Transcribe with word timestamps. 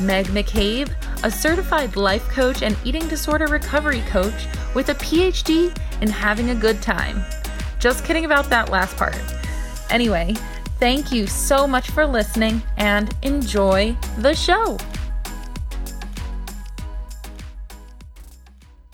Meg 0.00 0.26
McCabe, 0.26 0.90
a 1.24 1.30
certified 1.30 1.96
life 1.96 2.28
coach 2.28 2.62
and 2.62 2.76
eating 2.84 3.06
disorder 3.08 3.46
recovery 3.46 4.02
coach 4.02 4.46
with 4.74 4.90
a 4.90 4.94
PhD 4.94 5.76
in 6.02 6.08
having 6.08 6.50
a 6.50 6.54
good 6.54 6.82
time. 6.82 7.24
Just 7.80 8.04
kidding 8.04 8.24
about 8.24 8.50
that 8.50 8.70
last 8.70 8.96
part. 8.96 9.18
Anyway, 9.90 10.34
thank 10.78 11.12
you 11.12 11.26
so 11.26 11.66
much 11.66 11.90
for 11.90 12.06
listening 12.06 12.62
and 12.76 13.14
enjoy 13.22 13.96
the 14.18 14.34
show. 14.34 14.76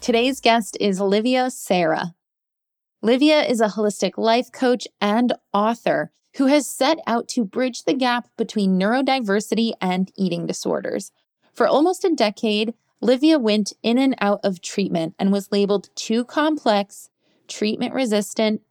Today's 0.00 0.40
guest 0.40 0.76
is 0.80 1.00
Livia 1.00 1.50
Serra. 1.50 2.14
Livia 3.02 3.42
is 3.42 3.60
a 3.60 3.68
holistic 3.68 4.16
life 4.16 4.52
coach 4.52 4.86
and 5.00 5.32
author 5.52 6.12
who 6.36 6.46
has 6.46 6.68
set 6.68 6.98
out 7.06 7.28
to 7.28 7.44
bridge 7.44 7.84
the 7.84 7.94
gap 7.94 8.28
between 8.36 8.78
neurodiversity 8.78 9.72
and 9.80 10.10
eating 10.16 10.46
disorders. 10.46 11.12
For 11.52 11.66
almost 11.66 12.04
a 12.04 12.14
decade, 12.14 12.74
Livia 13.00 13.38
went 13.38 13.72
in 13.82 13.98
and 13.98 14.14
out 14.20 14.40
of 14.42 14.62
treatment 14.62 15.14
and 15.18 15.32
was 15.32 15.52
labeled 15.52 15.90
too 15.94 16.24
complex, 16.24 17.10
treatment 17.48 17.92
resistant, 17.92 18.62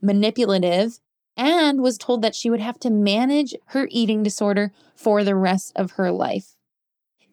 manipulative, 0.00 1.00
and 1.36 1.80
was 1.80 1.98
told 1.98 2.22
that 2.22 2.34
she 2.34 2.50
would 2.50 2.60
have 2.60 2.78
to 2.80 2.90
manage 2.90 3.54
her 3.66 3.88
eating 3.90 4.22
disorder 4.22 4.72
for 4.94 5.24
the 5.24 5.34
rest 5.34 5.72
of 5.76 5.92
her 5.92 6.10
life. 6.10 6.56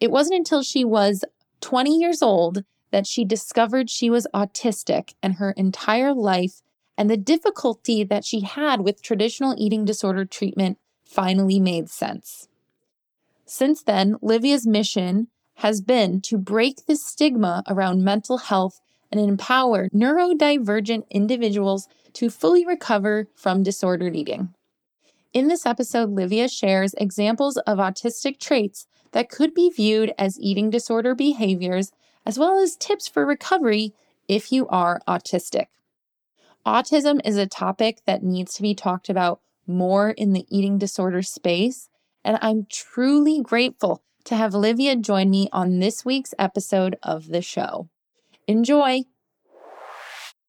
It 0.00 0.10
wasn't 0.10 0.38
until 0.38 0.62
she 0.62 0.84
was 0.84 1.24
20 1.60 1.96
years 1.96 2.22
old 2.22 2.64
that 2.90 3.06
she 3.06 3.24
discovered 3.24 3.90
she 3.90 4.08
was 4.08 4.26
autistic, 4.34 5.14
and 5.22 5.34
her 5.34 5.52
entire 5.52 6.14
life 6.14 6.62
and 6.98 7.08
the 7.08 7.16
difficulty 7.16 8.02
that 8.02 8.24
she 8.24 8.40
had 8.40 8.80
with 8.80 9.00
traditional 9.00 9.54
eating 9.56 9.84
disorder 9.84 10.24
treatment 10.24 10.78
finally 11.04 11.60
made 11.60 11.88
sense. 11.88 12.48
Since 13.46 13.84
then, 13.84 14.16
Livia's 14.20 14.66
mission 14.66 15.28
has 15.58 15.80
been 15.80 16.20
to 16.22 16.36
break 16.36 16.86
the 16.86 16.96
stigma 16.96 17.62
around 17.68 18.04
mental 18.04 18.38
health 18.38 18.80
and 19.12 19.20
empower 19.20 19.88
neurodivergent 19.90 21.08
individuals 21.08 21.88
to 22.14 22.28
fully 22.28 22.66
recover 22.66 23.28
from 23.34 23.62
disordered 23.62 24.16
eating. 24.16 24.52
In 25.32 25.46
this 25.46 25.66
episode, 25.66 26.10
Livia 26.10 26.48
shares 26.48 26.94
examples 26.98 27.56
of 27.58 27.78
autistic 27.78 28.40
traits 28.40 28.86
that 29.12 29.30
could 29.30 29.54
be 29.54 29.70
viewed 29.70 30.12
as 30.18 30.38
eating 30.40 30.68
disorder 30.68 31.14
behaviors, 31.14 31.92
as 32.26 32.38
well 32.38 32.58
as 32.58 32.76
tips 32.76 33.06
for 33.06 33.24
recovery 33.24 33.94
if 34.26 34.50
you 34.50 34.66
are 34.68 35.00
autistic. 35.06 35.66
Autism 36.66 37.20
is 37.24 37.36
a 37.36 37.46
topic 37.46 38.00
that 38.06 38.22
needs 38.22 38.54
to 38.54 38.62
be 38.62 38.74
talked 38.74 39.08
about 39.08 39.40
more 39.66 40.10
in 40.10 40.32
the 40.32 40.44
eating 40.50 40.78
disorder 40.78 41.22
space, 41.22 41.88
and 42.24 42.38
I'm 42.42 42.66
truly 42.70 43.40
grateful 43.42 44.02
to 44.24 44.36
have 44.36 44.54
Livia 44.54 44.96
join 44.96 45.30
me 45.30 45.48
on 45.52 45.78
this 45.78 46.04
week's 46.04 46.34
episode 46.38 46.96
of 47.02 47.28
the 47.28 47.42
show. 47.42 47.88
Enjoy. 48.46 49.02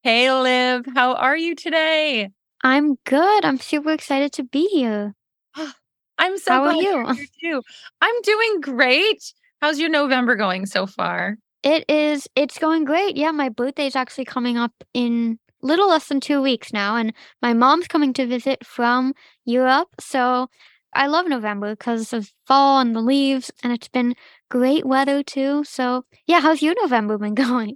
Hey, 0.01 0.31
Liv, 0.31 0.85
how 0.95 1.13
are 1.13 1.37
you 1.37 1.55
today? 1.55 2.29
I'm 2.63 2.95
good. 3.05 3.45
I'm 3.45 3.59
super 3.59 3.91
excited 3.91 4.33
to 4.33 4.43
be 4.43 4.67
here. 4.67 5.15
I'm 6.17 6.37
so 6.37 6.51
How 6.51 6.63
are 6.65 6.73
glad 6.73 6.83
you? 6.83 6.89
you're 6.89 7.13
here 7.13 7.25
too. 7.41 7.61
I'm 8.01 8.21
doing 8.23 8.61
great. 8.61 9.33
How's 9.61 9.79
your 9.79 9.89
November 9.89 10.35
going 10.35 10.65
so 10.65 10.85
far? 10.85 11.37
It 11.63 11.89
is, 11.89 12.27
it's 12.35 12.57
going 12.57 12.83
great. 12.85 13.15
Yeah, 13.17 13.31
my 13.31 13.49
birthday's 13.49 13.95
actually 13.95 14.25
coming 14.25 14.57
up 14.57 14.73
in 14.93 15.39
little 15.61 15.89
less 15.89 16.07
than 16.07 16.19
two 16.19 16.41
weeks 16.41 16.71
now, 16.73 16.95
and 16.95 17.13
my 17.41 17.53
mom's 17.53 17.87
coming 17.87 18.13
to 18.13 18.25
visit 18.25 18.65
from 18.65 19.13
Europe. 19.45 19.89
So 19.99 20.47
I 20.93 21.07
love 21.07 21.27
November 21.27 21.71
because 21.75 22.13
of 22.13 22.31
fall 22.45 22.79
and 22.79 22.95
the 22.95 23.01
leaves, 23.01 23.51
and 23.63 23.71
it's 23.73 23.87
been 23.87 24.15
great 24.49 24.85
weather 24.85 25.23
too. 25.23 25.63
So 25.63 26.05
yeah, 26.27 26.41
how's 26.41 26.61
your 26.61 26.75
November 26.81 27.17
been 27.17 27.35
going? 27.47 27.75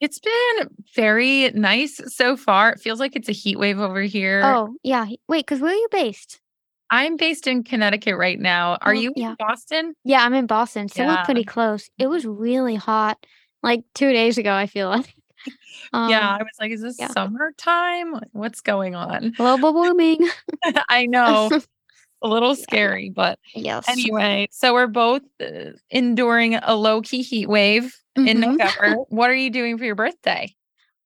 It's 0.00 0.18
been 0.18 0.68
very 0.96 1.50
nice 1.50 2.00
so 2.06 2.34
far. 2.36 2.70
It 2.70 2.80
feels 2.80 3.00
like 3.00 3.16
it's 3.16 3.28
a 3.28 3.32
heat 3.32 3.58
wave 3.58 3.78
over 3.78 4.00
here. 4.00 4.40
Oh, 4.42 4.74
yeah. 4.82 5.06
Wait, 5.28 5.44
because 5.44 5.60
where 5.60 5.72
are 5.72 5.76
you 5.76 5.88
based? 5.90 6.40
I'm 6.88 7.16
based 7.16 7.46
in 7.46 7.64
Connecticut 7.64 8.16
right 8.16 8.38
now. 8.40 8.78
Are 8.80 8.92
Oh, 8.92 8.98
you 8.98 9.12
yeah. 9.14 9.30
in 9.30 9.36
Boston? 9.38 9.94
Yeah, 10.04 10.24
I'm 10.24 10.32
in 10.32 10.46
Boston, 10.46 10.88
so 10.88 11.06
we're 11.06 11.22
pretty 11.24 11.44
close. 11.44 11.90
It 11.98 12.06
was 12.06 12.24
really 12.24 12.76
hot 12.76 13.18
like 13.62 13.82
two 13.94 14.10
days 14.10 14.38
ago, 14.38 14.52
I 14.54 14.66
feel 14.66 14.88
like. 14.88 15.14
yeah, 15.92 16.34
Um, 16.34 16.40
I 16.40 16.42
was 16.42 16.56
like, 16.60 16.70
is 16.72 16.80
this 16.82 16.98
yeah. 16.98 17.08
summertime? 17.08 18.20
What's 18.32 18.60
going 18.60 18.94
on? 18.94 19.32
global 19.36 19.72
warming. 19.74 20.28
I 20.88 21.06
know, 21.06 21.50
a 22.22 22.28
little 22.28 22.54
scary, 22.54 23.10
but 23.10 23.38
yes. 23.54 23.88
anyway, 23.88 24.48
so 24.50 24.72
we're 24.74 24.86
both 24.86 25.22
uh, 25.40 25.72
enduring 25.90 26.54
a 26.56 26.74
low 26.74 27.00
key 27.02 27.22
heat 27.22 27.48
wave 27.48 27.96
in 28.16 28.38
Mhm. 28.38 28.58
November. 28.58 28.96
what 29.08 29.30
are 29.30 29.34
you 29.34 29.50
doing 29.50 29.78
for 29.78 29.84
your 29.84 29.94
birthday? 29.94 30.54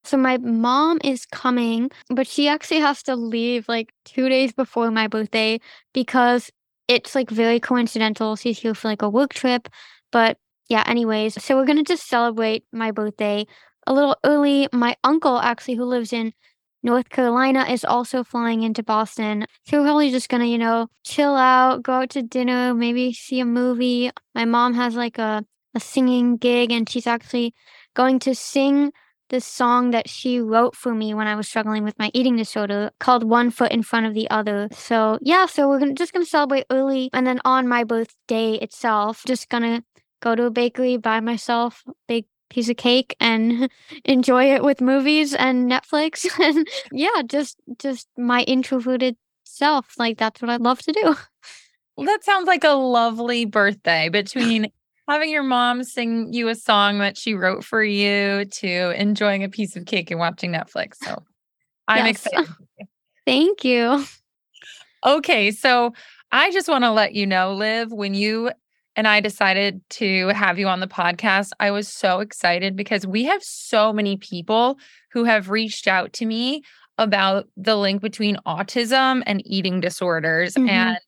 So 0.04 0.18
my 0.18 0.36
mom 0.38 0.98
is 1.02 1.24
coming, 1.24 1.90
but 2.10 2.26
she 2.26 2.46
actually 2.46 2.80
has 2.80 3.02
to 3.04 3.16
leave 3.16 3.66
like 3.68 3.90
two 4.04 4.28
days 4.28 4.52
before 4.52 4.90
my 4.90 5.06
birthday 5.06 5.60
because 5.94 6.50
it's 6.88 7.14
like 7.14 7.30
very 7.30 7.58
coincidental. 7.58 8.36
She's 8.36 8.58
here 8.58 8.74
for 8.74 8.88
like 8.88 9.00
a 9.00 9.08
work 9.08 9.32
trip. 9.32 9.68
But 10.12 10.36
yeah, 10.68 10.82
anyways, 10.86 11.42
so 11.42 11.56
we're 11.56 11.64
gonna 11.64 11.84
just 11.84 12.06
celebrate 12.06 12.64
my 12.72 12.90
birthday 12.90 13.46
a 13.86 13.92
little 13.92 14.16
early. 14.24 14.68
My 14.72 14.96
uncle 15.04 15.38
actually 15.38 15.74
who 15.74 15.84
lives 15.84 16.12
in 16.12 16.32
North 16.82 17.08
Carolina 17.08 17.64
is 17.64 17.84
also 17.84 18.22
flying 18.22 18.62
into 18.62 18.82
Boston. 18.82 19.46
So 19.66 19.78
we're 19.78 19.86
probably 19.86 20.10
just 20.10 20.28
gonna, 20.28 20.44
you 20.44 20.58
know, 20.58 20.88
chill 21.02 21.34
out, 21.34 21.82
go 21.82 21.92
out 21.94 22.10
to 22.10 22.22
dinner, 22.22 22.74
maybe 22.74 23.12
see 23.12 23.40
a 23.40 23.44
movie. 23.46 24.10
My 24.34 24.44
mom 24.44 24.74
has 24.74 24.94
like 24.94 25.18
a, 25.18 25.44
a 25.74 25.80
singing 25.80 26.36
gig 26.36 26.70
and 26.70 26.88
she's 26.88 27.06
actually 27.06 27.54
going 27.94 28.18
to 28.20 28.34
sing 28.34 28.92
this 29.30 29.46
song 29.46 29.90
that 29.92 30.08
she 30.08 30.40
wrote 30.40 30.76
for 30.76 30.94
me 30.94 31.14
when 31.14 31.26
I 31.26 31.34
was 31.34 31.48
struggling 31.48 31.84
with 31.84 31.98
my 31.98 32.10
eating 32.12 32.36
disorder 32.36 32.90
called 33.00 33.24
One 33.24 33.50
Foot 33.50 33.72
in 33.72 33.82
Front 33.82 34.06
of 34.06 34.14
the 34.14 34.28
Other. 34.30 34.68
So, 34.72 35.18
yeah, 35.22 35.46
so 35.46 35.68
we're 35.68 35.78
gonna, 35.78 35.94
just 35.94 36.12
going 36.12 36.24
to 36.24 36.30
celebrate 36.30 36.66
early. 36.70 37.08
And 37.12 37.26
then 37.26 37.40
on 37.44 37.66
my 37.66 37.84
birthday 37.84 38.54
itself, 38.54 39.22
just 39.26 39.48
going 39.48 39.62
to 39.62 39.82
go 40.20 40.34
to 40.34 40.44
a 40.44 40.50
bakery, 40.50 40.98
buy 40.98 41.20
myself 41.20 41.82
a 41.88 41.92
big 42.06 42.26
piece 42.50 42.68
of 42.68 42.76
cake 42.76 43.16
and 43.20 43.68
enjoy 44.04 44.52
it 44.54 44.62
with 44.64 44.80
movies 44.80 45.34
and 45.34 45.70
Netflix. 45.70 46.26
and 46.40 46.66
yeah, 46.92 47.22
just 47.26 47.56
just 47.78 48.08
my 48.16 48.42
introverted 48.42 49.16
self. 49.44 49.94
Like 49.98 50.18
that's 50.18 50.40
what 50.42 50.50
I 50.50 50.56
love 50.56 50.80
to 50.82 50.92
do. 50.92 51.14
Well, 51.96 52.06
that 52.06 52.24
sounds 52.24 52.46
like 52.46 52.64
a 52.64 52.70
lovely 52.70 53.44
birthday 53.44 54.08
between 54.08 54.72
having 55.08 55.30
your 55.30 55.42
mom 55.44 55.84
sing 55.84 56.32
you 56.32 56.48
a 56.48 56.54
song 56.54 56.98
that 56.98 57.16
she 57.16 57.34
wrote 57.34 57.62
for 57.64 57.84
you 57.84 58.46
to 58.46 58.90
enjoying 59.00 59.44
a 59.44 59.48
piece 59.48 59.76
of 59.76 59.86
cake 59.86 60.10
and 60.10 60.18
watching 60.18 60.52
Netflix. 60.52 60.96
So 60.96 61.22
I'm 61.86 62.06
Yes. 62.06 62.26
excited. 62.26 62.48
Thank 63.26 63.64
you. 63.64 64.04
Okay, 65.06 65.50
so 65.50 65.92
I 66.32 66.50
just 66.50 66.68
want 66.68 66.84
to 66.84 66.90
let 66.90 67.14
you 67.14 67.26
know, 67.26 67.54
Liv, 67.54 67.92
when 67.92 68.14
you 68.14 68.50
and 68.96 69.08
I 69.08 69.20
decided 69.20 69.80
to 69.90 70.28
have 70.28 70.58
you 70.58 70.68
on 70.68 70.80
the 70.80 70.86
podcast, 70.86 71.50
I 71.60 71.70
was 71.70 71.88
so 71.88 72.20
excited 72.20 72.76
because 72.76 73.06
we 73.06 73.24
have 73.24 73.42
so 73.42 73.92
many 73.92 74.16
people 74.16 74.78
who 75.12 75.24
have 75.24 75.50
reached 75.50 75.88
out 75.88 76.12
to 76.14 76.26
me 76.26 76.62
about 76.98 77.46
the 77.56 77.76
link 77.76 78.00
between 78.00 78.36
autism 78.46 79.22
and 79.26 79.42
eating 79.46 79.80
disorders. 79.80 80.54
Mhm. 80.54 80.68
And 80.68 80.98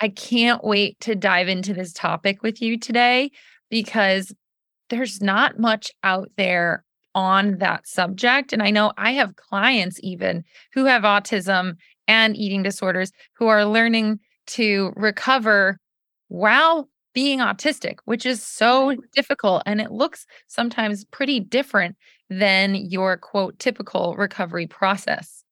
I 0.00 0.08
can't 0.08 0.62
wait 0.64 0.98
to 1.00 1.14
dive 1.14 1.48
into 1.48 1.74
this 1.74 1.92
topic 1.92 2.42
with 2.42 2.62
you 2.62 2.78
today 2.78 3.30
because 3.70 4.32
there's 4.90 5.20
not 5.20 5.58
much 5.58 5.90
out 6.02 6.30
there 6.36 6.84
on 7.14 7.58
that 7.58 7.86
subject. 7.86 8.52
And 8.52 8.62
I 8.62 8.70
know 8.70 8.92
I 8.96 9.12
have 9.12 9.36
clients 9.36 9.98
even 10.02 10.44
who 10.74 10.84
have 10.86 11.02
autism 11.02 11.74
and 12.08 12.36
eating 12.36 12.62
disorders 12.62 13.12
who 13.34 13.46
are 13.48 13.64
learning 13.64 14.18
to 14.48 14.92
recover 14.96 15.78
while 16.28 16.88
being 17.12 17.38
autistic, 17.38 17.96
which 18.04 18.26
is 18.26 18.42
so 18.42 18.96
difficult. 19.12 19.62
And 19.66 19.80
it 19.80 19.90
looks 19.90 20.26
sometimes 20.46 21.04
pretty 21.04 21.40
different 21.40 21.96
than 22.30 22.74
your 22.74 23.16
quote 23.16 23.58
typical 23.58 24.14
recovery 24.16 24.66
process. 24.66 25.44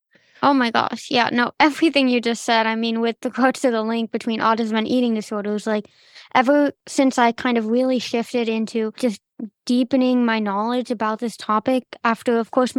Oh 0.43 0.55
my 0.55 0.71
gosh. 0.71 1.09
Yeah, 1.11 1.29
no, 1.33 1.53
everything 1.61 2.09
you 2.09 2.21
just 2.21 2.45
said. 2.45 2.67
I 2.67 2.75
mean, 2.75 3.01
with 3.01 3.17
regards 3.25 3.61
to 3.61 3.71
the 3.71 3.83
link 3.83 4.11
between 4.11 4.41
autism 4.41 4.77
and 4.79 4.89
eating 4.89 5.15
disorders, 5.15 5.67
like 5.67 5.89
ever 6.35 6.73
since 6.87 7.19
I 7.19 7.33
kind 7.33 7.59
of 7.59 7.67
really 7.67 7.99
shifted 7.99 8.49
into 8.49 8.93
just 8.97 9.21
deepening 9.67 10.25
my 10.25 10.39
knowledge 10.39 10.91
about 10.91 11.19
this 11.19 11.37
topic 11.37 11.85
after, 12.05 12.39
of 12.39 12.51
course, 12.51 12.75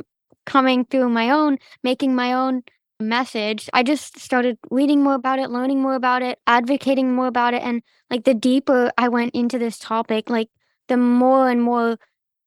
coming 0.46 0.86
through 0.86 1.10
my 1.10 1.30
own, 1.30 1.58
making 1.84 2.16
my 2.16 2.34
own 2.34 2.64
message, 3.02 3.70
I 3.74 3.84
just 3.84 4.20
started 4.20 4.58
reading 4.70 5.04
more 5.04 5.16
about 5.16 5.40
it, 5.40 5.50
learning 5.50 5.82
more 5.82 5.96
about 5.96 6.22
it, 6.22 6.40
advocating 6.48 7.14
more 7.14 7.28
about 7.28 7.54
it. 7.54 7.62
And 7.64 7.82
like 8.10 8.24
the 8.24 8.34
deeper 8.34 8.92
I 8.98 9.10
went 9.10 9.36
into 9.36 9.60
this 9.60 9.78
topic, 9.80 10.30
like 10.30 10.50
the 10.88 10.98
more 10.98 11.50
and 11.50 11.62
more 11.62 11.98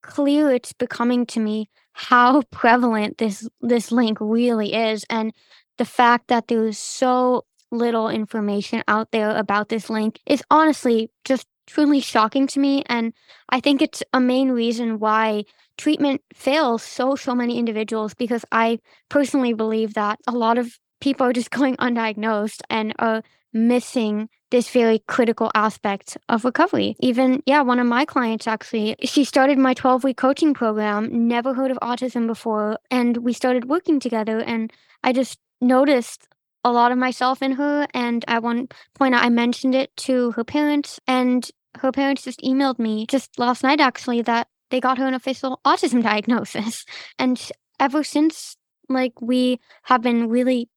clear 0.02 0.50
it's 0.50 0.72
becoming 0.72 1.26
to 1.26 1.40
me 1.40 1.70
how 1.92 2.42
prevalent 2.50 3.18
this 3.18 3.48
this 3.60 3.90
link 3.90 4.18
really 4.20 4.74
is 4.74 5.04
and 5.08 5.32
the 5.78 5.84
fact 5.84 6.28
that 6.28 6.48
there's 6.48 6.78
so 6.78 7.44
little 7.70 8.08
information 8.08 8.82
out 8.86 9.10
there 9.10 9.36
about 9.36 9.68
this 9.68 9.90
link 9.90 10.20
is 10.26 10.42
honestly 10.50 11.10
just 11.24 11.46
truly 11.66 12.00
shocking 12.00 12.46
to 12.46 12.60
me 12.60 12.82
and 12.86 13.12
i 13.48 13.60
think 13.60 13.82
it's 13.82 14.02
a 14.12 14.20
main 14.20 14.50
reason 14.50 14.98
why 14.98 15.44
treatment 15.78 16.20
fails 16.32 16.82
so 16.82 17.14
so 17.16 17.34
many 17.34 17.58
individuals 17.58 18.14
because 18.14 18.44
i 18.52 18.78
personally 19.08 19.52
believe 19.52 19.94
that 19.94 20.18
a 20.26 20.32
lot 20.32 20.58
of 20.58 20.78
people 21.00 21.26
are 21.26 21.32
just 21.32 21.50
going 21.58 21.76
undiagnosed 21.76 22.60
and 22.70 22.94
are 22.98 23.22
missing 23.52 24.28
this 24.50 24.68
very 24.68 24.98
critical 25.08 25.50
aspect 25.54 26.18
of 26.28 26.44
recovery. 26.44 26.96
Even, 27.00 27.42
yeah, 27.46 27.62
one 27.62 27.78
of 27.78 27.86
my 27.86 28.04
clients 28.04 28.46
actually, 28.46 28.96
she 29.02 29.24
started 29.24 29.58
my 29.58 29.74
12 29.74 30.04
week 30.04 30.16
coaching 30.16 30.52
program, 30.52 31.26
never 31.28 31.54
heard 31.54 31.70
of 31.70 31.78
autism 31.80 32.26
before, 32.26 32.78
and 32.90 33.16
we 33.18 33.32
started 33.32 33.68
working 33.68 34.00
together. 34.00 34.40
And 34.40 34.72
I 35.02 35.12
just 35.12 35.38
noticed 35.60 36.28
a 36.64 36.72
lot 36.72 36.92
of 36.92 36.98
myself 36.98 37.42
in 37.42 37.52
her. 37.52 37.86
And 37.94 38.24
at 38.26 38.42
one 38.42 38.68
point, 38.94 39.14
I 39.14 39.28
mentioned 39.28 39.74
it 39.74 39.94
to 39.98 40.32
her 40.32 40.44
parents, 40.44 40.98
and 41.06 41.48
her 41.78 41.92
parents 41.92 42.24
just 42.24 42.40
emailed 42.40 42.78
me 42.78 43.06
just 43.06 43.38
last 43.38 43.62
night 43.62 43.80
actually 43.80 44.22
that 44.22 44.48
they 44.70 44.80
got 44.80 44.98
her 44.98 45.06
an 45.06 45.14
official 45.14 45.60
autism 45.64 46.02
diagnosis. 46.10 46.84
And 47.18 47.40
ever 47.78 48.02
since, 48.02 48.56
like, 48.88 49.20
we 49.20 49.60
have 49.84 50.02
been 50.02 50.28
really 50.28 50.68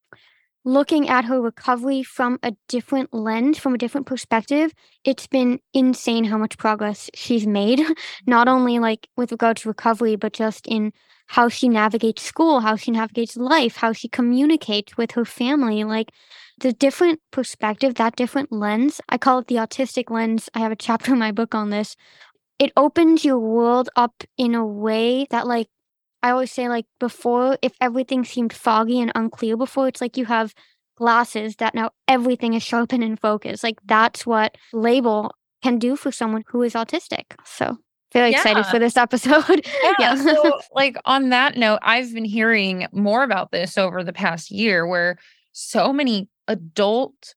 looking 0.68 1.08
at 1.08 1.24
her 1.24 1.42
recovery 1.42 2.04
from 2.04 2.38
a 2.44 2.52
different 2.68 3.14
lens, 3.14 3.58
from 3.58 3.74
a 3.74 3.78
different 3.78 4.06
perspective, 4.06 4.74
it's 5.06 5.26
been 5.26 5.60
insane 5.74 6.26
how 6.26 6.38
much 6.38 6.58
progress 6.58 7.10
she's 7.16 7.48
made, 7.48 7.80
not 8.28 8.48
mm-hmm. 8.48 8.56
only 8.58 8.80
like 8.80 9.08
with 9.16 9.32
regard 9.32 9.56
to 9.58 9.70
recovery, 9.70 10.18
but 10.18 10.34
just 10.34 10.68
in 10.68 10.92
how 11.28 11.48
she 11.48 11.70
navigates 11.70 12.22
school, 12.22 12.60
how 12.60 12.76
she 12.76 12.92
navigates 12.92 13.38
life, 13.38 13.78
how 13.78 13.94
she 13.94 14.10
communicates 14.10 14.98
with 14.98 15.12
her 15.12 15.24
family. 15.24 15.86
Like 15.86 16.12
the 16.60 16.74
different 16.74 17.22
perspective, 17.32 17.96
that 17.96 18.18
different 18.18 18.52
lens, 18.52 19.00
I 19.08 19.18
call 19.18 19.40
it 19.40 19.48
the 19.48 19.56
autistic 19.56 20.12
lens. 20.12 20.50
I 20.54 20.60
have 20.60 20.74
a 20.74 20.76
chapter 20.76 21.14
in 21.14 21.20
my 21.20 21.32
book 21.32 21.56
on 21.56 21.70
this. 21.70 21.96
It 22.60 22.74
opens 22.76 23.24
your 23.24 23.40
world 23.40 23.88
up 23.96 24.24
in 24.38 24.54
a 24.54 24.66
way 24.66 25.28
that, 25.30 25.48
like, 25.48 25.70
I 26.24 26.32
always 26.32 26.52
say 26.52 26.70
like 26.70 26.86
before, 27.00 27.58
if 27.62 27.74
everything 27.80 28.26
seemed 28.26 28.54
foggy 28.54 29.00
and 29.00 29.12
unclear 29.16 29.56
before, 29.58 29.88
it's 29.88 30.02
like 30.02 30.18
you 30.18 30.26
have 30.26 30.54
glasses 30.96 31.58
that 31.58 31.76
now 31.76 31.92
everything 32.08 32.54
is 32.54 32.64
sharpened 32.64 33.04
and 33.04 33.20
focused. 33.20 33.64
Like 33.64 33.80
that's 33.86 34.26
what 34.26 34.58
label 34.74 35.34
can 35.64 35.80
do 35.80 35.96
for 35.96 36.12
someone 36.12 36.44
who 36.48 36.64
is 36.64 36.74
autistic. 36.74 37.36
So 37.46 37.78
very 38.14 38.32
yeah. 38.32 38.38
excited 38.38 38.66
for 38.66 38.80
this 38.80 38.98
episode. 38.98 39.66
Yeah. 39.84 39.94
yeah. 40.00 40.16
so 40.34 40.60
like 40.74 40.98
on 41.06 41.30
that 41.30 41.58
note, 41.58 41.80
I've 41.82 42.14
been 42.14 42.26
hearing 42.26 42.88
more 42.92 43.24
about 43.24 43.52
this 43.52 43.78
over 43.78 44.04
the 44.04 44.14
past 44.14 44.52
year 44.52 44.88
where 44.88 45.18
so 45.52 45.92
many 45.92 46.30
adult 46.48 47.34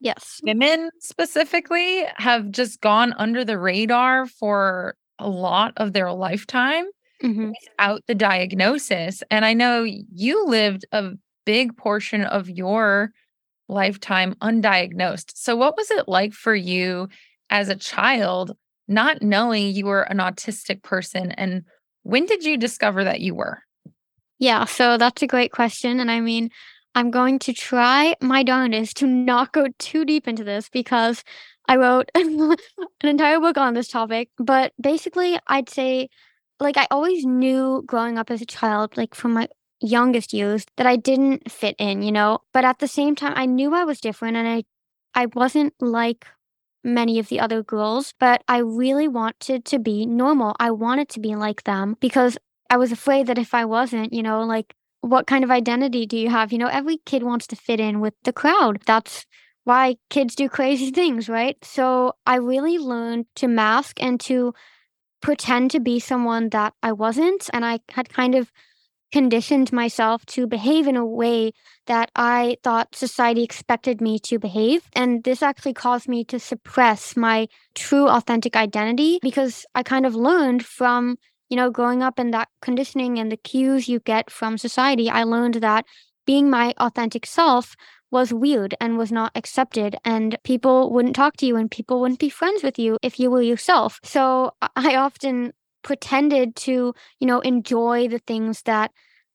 yes 0.00 0.40
women 0.42 0.90
specifically 0.98 2.04
have 2.16 2.50
just 2.50 2.80
gone 2.80 3.14
under 3.16 3.44
the 3.44 3.58
radar 3.58 4.26
for 4.26 4.96
a 5.18 5.28
lot 5.28 5.72
of 5.78 5.92
their 5.92 6.12
lifetime 6.12 6.84
mm-hmm. 7.24 7.50
without 7.50 8.02
the 8.06 8.14
diagnosis. 8.14 9.22
And 9.30 9.44
I 9.44 9.54
know 9.54 9.82
you 9.82 10.46
lived 10.46 10.84
a 10.92 11.12
big 11.44 11.76
portion 11.76 12.24
of 12.24 12.48
your 12.48 13.10
lifetime 13.68 14.34
undiagnosed. 14.42 15.32
So, 15.34 15.56
what 15.56 15.76
was 15.76 15.90
it 15.90 16.08
like 16.08 16.32
for 16.32 16.54
you 16.54 17.08
as 17.50 17.68
a 17.68 17.76
child, 17.76 18.56
not 18.88 19.22
knowing 19.22 19.74
you 19.74 19.86
were 19.86 20.02
an 20.02 20.18
autistic 20.18 20.82
person? 20.82 21.32
And 21.32 21.64
when 22.02 22.26
did 22.26 22.44
you 22.44 22.56
discover 22.56 23.04
that 23.04 23.20
you 23.20 23.34
were? 23.34 23.60
Yeah, 24.38 24.64
so 24.64 24.98
that's 24.98 25.22
a 25.22 25.26
great 25.26 25.52
question. 25.52 26.00
And 26.00 26.10
I 26.10 26.20
mean, 26.20 26.50
I'm 26.94 27.10
going 27.10 27.38
to 27.40 27.52
try 27.52 28.14
my 28.20 28.42
darndest 28.42 28.96
to 28.98 29.06
not 29.06 29.52
go 29.52 29.66
too 29.78 30.04
deep 30.04 30.28
into 30.28 30.44
this 30.44 30.68
because 30.68 31.24
I 31.66 31.76
wrote 31.76 32.10
an 32.14 32.56
entire 33.02 33.40
book 33.40 33.56
on 33.56 33.74
this 33.74 33.88
topic. 33.88 34.28
But 34.38 34.72
basically, 34.80 35.38
I'd 35.46 35.68
say 35.68 36.08
like 36.60 36.76
I 36.76 36.86
always 36.90 37.24
knew 37.24 37.82
growing 37.86 38.18
up 38.18 38.30
as 38.30 38.42
a 38.42 38.46
child, 38.46 38.96
like 38.96 39.14
from 39.14 39.32
my 39.34 39.48
youngest 39.80 40.32
years, 40.32 40.66
that 40.76 40.86
I 40.86 40.96
didn't 40.96 41.50
fit 41.50 41.76
in, 41.78 42.02
you 42.02 42.12
know. 42.12 42.40
But 42.52 42.64
at 42.64 42.78
the 42.78 42.88
same 42.88 43.14
time, 43.14 43.34
I 43.36 43.46
knew 43.46 43.74
I 43.74 43.84
was 43.84 44.00
different 44.00 44.36
and 44.36 44.48
I 44.48 44.64
I 45.14 45.26
wasn't 45.34 45.74
like 45.80 46.26
many 46.82 47.18
of 47.18 47.28
the 47.28 47.40
other 47.40 47.62
girls, 47.62 48.12
but 48.20 48.42
I 48.48 48.58
really 48.58 49.08
wanted 49.08 49.64
to 49.66 49.78
be 49.78 50.06
normal. 50.06 50.54
I 50.60 50.70
wanted 50.70 51.08
to 51.10 51.20
be 51.20 51.34
like 51.34 51.64
them 51.64 51.96
because 52.00 52.36
I 52.70 52.76
was 52.76 52.92
afraid 52.92 53.26
that 53.26 53.38
if 53.38 53.54
I 53.54 53.64
wasn't, 53.64 54.12
you 54.12 54.22
know, 54.22 54.42
like 54.42 54.74
what 55.00 55.26
kind 55.26 55.44
of 55.44 55.50
identity 55.50 56.06
do 56.06 56.16
you 56.16 56.30
have? 56.30 56.52
You 56.52 56.58
know, 56.58 56.68
every 56.68 56.98
kid 57.04 57.22
wants 57.22 57.46
to 57.48 57.56
fit 57.56 57.80
in 57.80 58.00
with 58.00 58.14
the 58.24 58.32
crowd. 58.32 58.82
That's 58.86 59.26
why 59.64 59.96
kids 60.10 60.34
do 60.34 60.48
crazy 60.48 60.90
things, 61.00 61.28
right? 61.28 61.56
So 61.64 62.14
I 62.26 62.36
really 62.36 62.78
learned 62.78 63.26
to 63.36 63.48
mask 63.48 64.02
and 64.02 64.20
to 64.20 64.54
pretend 65.24 65.70
to 65.70 65.80
be 65.80 65.98
someone 65.98 66.50
that 66.50 66.74
I 66.82 66.92
wasn't. 66.92 67.48
And 67.54 67.64
I 67.64 67.80
had 67.90 68.10
kind 68.10 68.34
of 68.34 68.52
conditioned 69.10 69.72
myself 69.72 70.26
to 70.26 70.46
behave 70.46 70.86
in 70.86 70.96
a 70.96 71.06
way 71.06 71.52
that 71.86 72.10
I 72.14 72.58
thought 72.62 72.94
society 72.94 73.42
expected 73.42 74.02
me 74.02 74.18
to 74.18 74.38
behave. 74.38 74.82
And 74.92 75.24
this 75.24 75.42
actually 75.42 75.72
caused 75.72 76.08
me 76.08 76.24
to 76.26 76.38
suppress 76.38 77.16
my 77.16 77.48
true 77.74 78.06
authentic 78.06 78.54
identity 78.54 79.18
because 79.22 79.64
I 79.74 79.82
kind 79.82 80.04
of 80.04 80.14
learned 80.14 80.64
from, 80.64 81.16
you 81.48 81.56
know, 81.56 81.70
growing 81.70 82.02
up 82.02 82.18
in 82.18 82.30
that 82.32 82.48
conditioning 82.60 83.18
and 83.18 83.32
the 83.32 83.38
cues 83.38 83.88
you 83.88 84.00
get 84.00 84.30
from 84.30 84.58
society. 84.58 85.08
I 85.08 85.22
learned 85.22 85.54
that 85.54 85.86
being 86.26 86.50
my 86.50 86.74
authentic 86.78 87.26
self 87.26 87.76
was 88.10 88.32
weird 88.32 88.74
and 88.80 88.96
was 88.96 89.10
not 89.10 89.32
accepted 89.34 89.96
and 90.04 90.38
people 90.44 90.92
wouldn't 90.92 91.16
talk 91.16 91.36
to 91.36 91.46
you 91.46 91.56
and 91.56 91.70
people 91.70 92.00
wouldn't 92.00 92.20
be 92.20 92.28
friends 92.28 92.62
with 92.62 92.78
you 92.78 92.96
if 93.02 93.18
you 93.18 93.30
were 93.30 93.42
yourself. 93.42 93.98
So 94.04 94.52
I 94.76 94.94
often 94.94 95.52
pretended 95.82 96.54
to, 96.56 96.94
you 97.18 97.26
know, 97.26 97.40
enjoy 97.40 98.08
the 98.08 98.20
things 98.20 98.62
that 98.62 98.92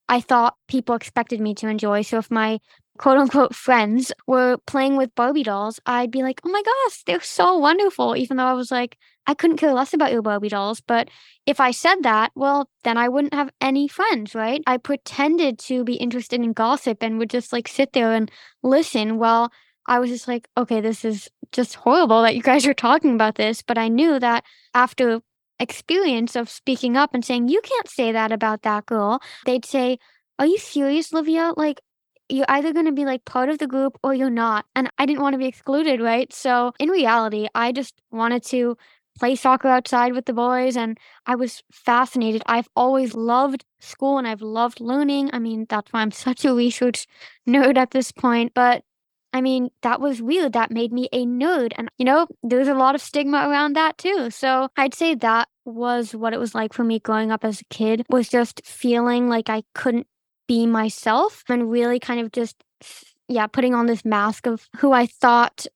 I 0.08 0.22
thought 0.22 0.55
people 0.67 0.96
expected 0.96 1.41
me 1.41 1.53
to 1.55 1.67
enjoy. 1.67 2.01
So 2.01 2.17
if 2.17 2.31
my 2.31 2.60
quote 2.98 3.17
unquote 3.17 3.53
friends 3.53 4.12
were 4.27 4.58
playing 4.65 4.98
with 4.98 5.13
Barbie 5.15 5.43
dolls, 5.43 5.79
I'd 5.86 6.12
be 6.12 6.24
like, 6.24 6.41
oh 6.46 6.50
my 6.50 6.62
gosh, 6.62 7.03
they're 7.05 7.22
so 7.22 7.58
wonderful. 7.58 8.15
Even 8.15 8.38
though 8.38 8.46
I 8.46 8.53
was 8.53 8.72
like, 8.72 8.98
I 9.29 9.36
couldn't 9.36 9.57
care 9.57 9.75
less 9.75 9.93
about 9.93 10.12
your 10.12 10.24
Barbie 10.24 10.50
dolls. 10.50 10.81
But 10.81 11.07
if 11.45 11.59
I 11.59 11.69
said 11.69 11.98
that, 12.01 12.31
well, 12.33 12.67
then 12.83 12.98
I 12.98 13.09
wouldn't 13.09 13.36
have 13.36 13.51
any 13.62 13.88
friends, 13.88 14.33
right? 14.33 14.63
I 14.65 14.77
pretended 14.77 15.59
to 15.59 15.83
be 15.83 15.93
interested 15.98 16.41
in 16.41 16.51
gossip 16.51 17.03
and 17.03 17.19
would 17.19 17.29
just 17.29 17.53
like 17.53 17.67
sit 17.67 17.93
there 17.93 18.12
and 18.12 18.31
listen 18.63 19.19
while 19.19 19.51
I 19.86 20.00
was 20.00 20.09
just 20.09 20.27
like, 20.27 20.48
okay, 20.57 20.81
this 20.81 21.05
is 21.05 21.29
just 21.51 21.75
horrible 21.75 22.24
that 22.24 22.36
you 22.36 22.41
guys 22.41 22.65
are 22.65 22.74
talking 22.74 23.13
about 23.13 23.36
this. 23.36 23.62
But 23.62 23.77
I 23.77 23.88
knew 23.88 24.19
that 24.19 24.43
after 24.74 25.21
experience 25.59 26.36
of 26.36 26.50
speaking 26.50 26.98
up 26.98 27.13
and 27.13 27.24
saying, 27.24 27.50
you 27.50 27.62
can't 27.62 27.88
say 27.88 28.12
that 28.12 28.31
about 28.31 28.63
that 28.63 28.88
girl, 28.88 29.21
they'd 29.45 29.63
say, 29.63 30.00
are 30.39 30.48
you 30.48 30.57
serious, 30.57 31.13
Livia? 31.13 31.53
Like, 31.55 31.81
you're 32.29 32.45
either 32.50 32.74
going 32.74 32.88
to 32.88 32.91
be 32.91 33.05
like 33.05 33.25
part 33.25 33.50
of 33.50 33.59
the 33.59 33.67
group 33.67 33.95
or 34.03 34.15
you're 34.15 34.31
not. 34.31 34.65
And 34.75 34.89
I 34.98 35.05
didn't 35.05 35.21
want 35.21 35.33
to 35.33 35.39
be 35.39 35.48
excluded, 35.48 36.01
right? 36.01 36.33
So 36.33 36.74
in 36.79 36.89
reality, 36.89 37.48
I 37.53 37.71
just 37.71 37.93
wanted 38.09 38.43
to 38.45 38.75
play 39.19 39.35
soccer 39.35 39.67
outside 39.67 40.13
with 40.13 40.25
the 40.25 40.33
boys 40.33 40.77
and 40.77 40.97
I 41.25 41.35
was 41.35 41.63
fascinated. 41.71 42.41
I've 42.45 42.69
always 42.75 43.13
loved 43.13 43.65
school 43.79 44.17
and 44.17 44.27
I've 44.27 44.41
loved 44.41 44.79
learning. 44.79 45.29
I 45.33 45.39
mean, 45.39 45.65
that's 45.69 45.91
why 45.91 46.01
I'm 46.01 46.11
such 46.27 46.45
a 46.45 46.53
research 46.53 47.07
nerd 47.47 47.77
at 47.77 47.91
this 47.91 48.11
point. 48.11 48.53
But 48.53 48.83
I 49.31 49.41
mean, 49.41 49.69
that 49.83 50.01
was 50.01 50.23
weird. 50.23 50.53
That 50.53 50.71
made 50.71 50.91
me 50.91 51.07
a 51.13 51.25
nerd. 51.25 51.73
And, 51.77 51.89
you 51.99 52.05
know, 52.05 52.27
there's 52.41 52.67
a 52.67 52.73
lot 52.73 52.95
of 52.95 53.01
stigma 53.01 53.47
around 53.47 53.75
that 53.75 53.97
too. 53.97 54.31
So 54.31 54.69
I'd 54.75 54.95
say 54.95 55.13
that 55.15 55.47
was 55.65 56.15
what 56.15 56.33
it 56.33 56.39
was 56.39 56.55
like 56.55 56.73
for 56.73 56.83
me 56.83 56.99
growing 56.99 57.31
up 57.31 57.45
as 57.45 57.61
a 57.61 57.65
kid 57.65 58.05
was 58.09 58.27
just 58.27 58.65
feeling 58.65 59.29
like 59.29 59.49
I 59.49 59.63
couldn't 59.75 60.07
be 60.47 60.65
myself 60.65 61.43
and 61.47 61.69
really 61.69 61.99
kind 61.99 62.19
of 62.19 62.31
just 62.31 62.55
yeah 63.27 63.45
putting 63.45 63.75
on 63.75 63.85
this 63.85 64.03
mask 64.03 64.47
of 64.47 64.67
who 64.77 64.91
i 64.91 65.05
thought 65.05 65.67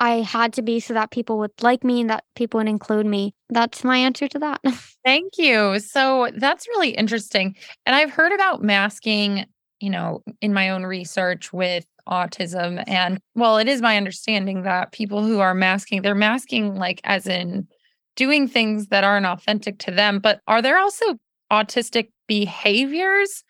i 0.00 0.20
had 0.20 0.52
to 0.52 0.62
be 0.62 0.80
so 0.80 0.94
that 0.94 1.10
people 1.10 1.38
would 1.38 1.52
like 1.62 1.84
me 1.84 2.00
and 2.00 2.10
that 2.10 2.24
people 2.34 2.58
would 2.58 2.68
include 2.68 3.06
me 3.06 3.32
that's 3.50 3.84
my 3.84 3.96
answer 3.96 4.26
to 4.26 4.38
that 4.38 4.60
thank 5.04 5.38
you 5.38 5.78
so 5.78 6.28
that's 6.36 6.66
really 6.68 6.90
interesting 6.90 7.54
and 7.86 7.94
i've 7.94 8.10
heard 8.10 8.32
about 8.32 8.62
masking 8.62 9.46
you 9.80 9.90
know, 9.90 10.22
in 10.40 10.52
my 10.52 10.70
own 10.70 10.84
research 10.84 11.52
with 11.52 11.86
autism. 12.08 12.84
And 12.86 13.18
well, 13.34 13.58
it 13.58 13.66
is 13.66 13.80
my 13.80 13.96
understanding 13.96 14.62
that 14.62 14.92
people 14.92 15.24
who 15.24 15.40
are 15.40 15.54
masking, 15.54 16.02
they're 16.02 16.14
masking 16.14 16.76
like 16.76 17.00
as 17.04 17.26
in 17.26 17.66
doing 18.14 18.46
things 18.46 18.88
that 18.88 19.04
aren't 19.04 19.26
authentic 19.26 19.78
to 19.80 19.90
them. 19.90 20.18
But 20.18 20.40
are 20.46 20.60
there 20.60 20.78
also 20.78 21.18
autistic 21.50 22.10
behaviors 22.28 23.42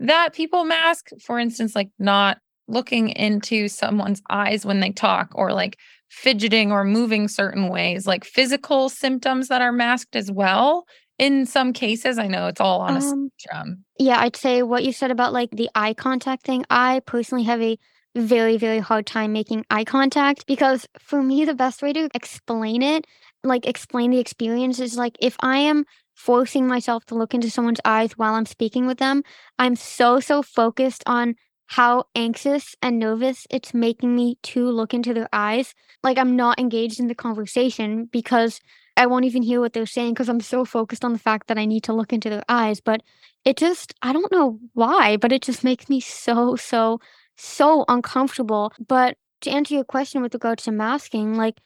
that 0.00 0.34
people 0.34 0.64
mask? 0.64 1.10
For 1.22 1.38
instance, 1.38 1.74
like 1.76 1.90
not 1.98 2.38
looking 2.68 3.10
into 3.10 3.68
someone's 3.68 4.22
eyes 4.28 4.66
when 4.66 4.80
they 4.80 4.90
talk 4.90 5.30
or 5.34 5.52
like 5.52 5.78
fidgeting 6.08 6.72
or 6.72 6.84
moving 6.84 7.28
certain 7.28 7.68
ways, 7.68 8.06
like 8.06 8.24
physical 8.24 8.88
symptoms 8.88 9.48
that 9.48 9.62
are 9.62 9.72
masked 9.72 10.16
as 10.16 10.30
well 10.30 10.86
in 11.18 11.46
some 11.46 11.72
cases 11.72 12.18
i 12.18 12.26
know 12.26 12.46
it's 12.46 12.60
all 12.60 12.80
on 12.80 12.96
a 12.96 13.00
um, 13.00 13.30
spectrum. 13.38 13.84
yeah 13.98 14.20
i'd 14.20 14.36
say 14.36 14.62
what 14.62 14.84
you 14.84 14.92
said 14.92 15.10
about 15.10 15.32
like 15.32 15.50
the 15.50 15.68
eye 15.74 15.94
contact 15.94 16.44
thing 16.44 16.64
i 16.70 17.00
personally 17.06 17.44
have 17.44 17.60
a 17.60 17.78
very 18.14 18.56
very 18.56 18.78
hard 18.78 19.06
time 19.06 19.32
making 19.32 19.64
eye 19.70 19.84
contact 19.84 20.46
because 20.46 20.86
for 20.98 21.22
me 21.22 21.44
the 21.44 21.54
best 21.54 21.82
way 21.82 21.92
to 21.92 22.08
explain 22.14 22.82
it 22.82 23.06
like 23.44 23.66
explain 23.66 24.10
the 24.10 24.18
experience 24.18 24.80
is 24.80 24.96
like 24.96 25.16
if 25.20 25.36
i 25.40 25.58
am 25.58 25.84
forcing 26.14 26.66
myself 26.66 27.04
to 27.04 27.14
look 27.14 27.34
into 27.34 27.50
someone's 27.50 27.80
eyes 27.84 28.12
while 28.16 28.34
i'm 28.34 28.46
speaking 28.46 28.86
with 28.86 28.98
them 28.98 29.22
i'm 29.58 29.76
so 29.76 30.18
so 30.18 30.42
focused 30.42 31.02
on 31.06 31.34
how 31.68 32.04
anxious 32.14 32.74
and 32.80 32.98
nervous 32.98 33.46
it's 33.50 33.74
making 33.74 34.14
me 34.14 34.38
to 34.42 34.68
look 34.70 34.94
into 34.94 35.12
their 35.12 35.28
eyes 35.32 35.74
like 36.02 36.18
i'm 36.18 36.36
not 36.36 36.58
engaged 36.58 37.00
in 37.00 37.08
the 37.08 37.14
conversation 37.14 38.04
because 38.06 38.60
I 38.96 39.06
won't 39.06 39.26
even 39.26 39.42
hear 39.42 39.60
what 39.60 39.74
they're 39.74 39.86
saying 39.86 40.14
because 40.14 40.28
I'm 40.28 40.40
so 40.40 40.64
focused 40.64 41.04
on 41.04 41.12
the 41.12 41.18
fact 41.18 41.48
that 41.48 41.58
I 41.58 41.66
need 41.66 41.84
to 41.84 41.92
look 41.92 42.12
into 42.12 42.30
their 42.30 42.44
eyes. 42.48 42.80
But 42.80 43.02
it 43.44 43.56
just, 43.56 43.94
I 44.02 44.12
don't 44.12 44.32
know 44.32 44.58
why, 44.72 45.16
but 45.18 45.32
it 45.32 45.42
just 45.42 45.62
makes 45.62 45.88
me 45.88 46.00
so, 46.00 46.56
so, 46.56 47.00
so 47.36 47.84
uncomfortable. 47.88 48.72
But 48.88 49.18
to 49.42 49.50
answer 49.50 49.74
your 49.74 49.84
question 49.84 50.22
with 50.22 50.34
regards 50.34 50.64
to 50.64 50.72
masking, 50.72 51.34
like, 51.34 51.60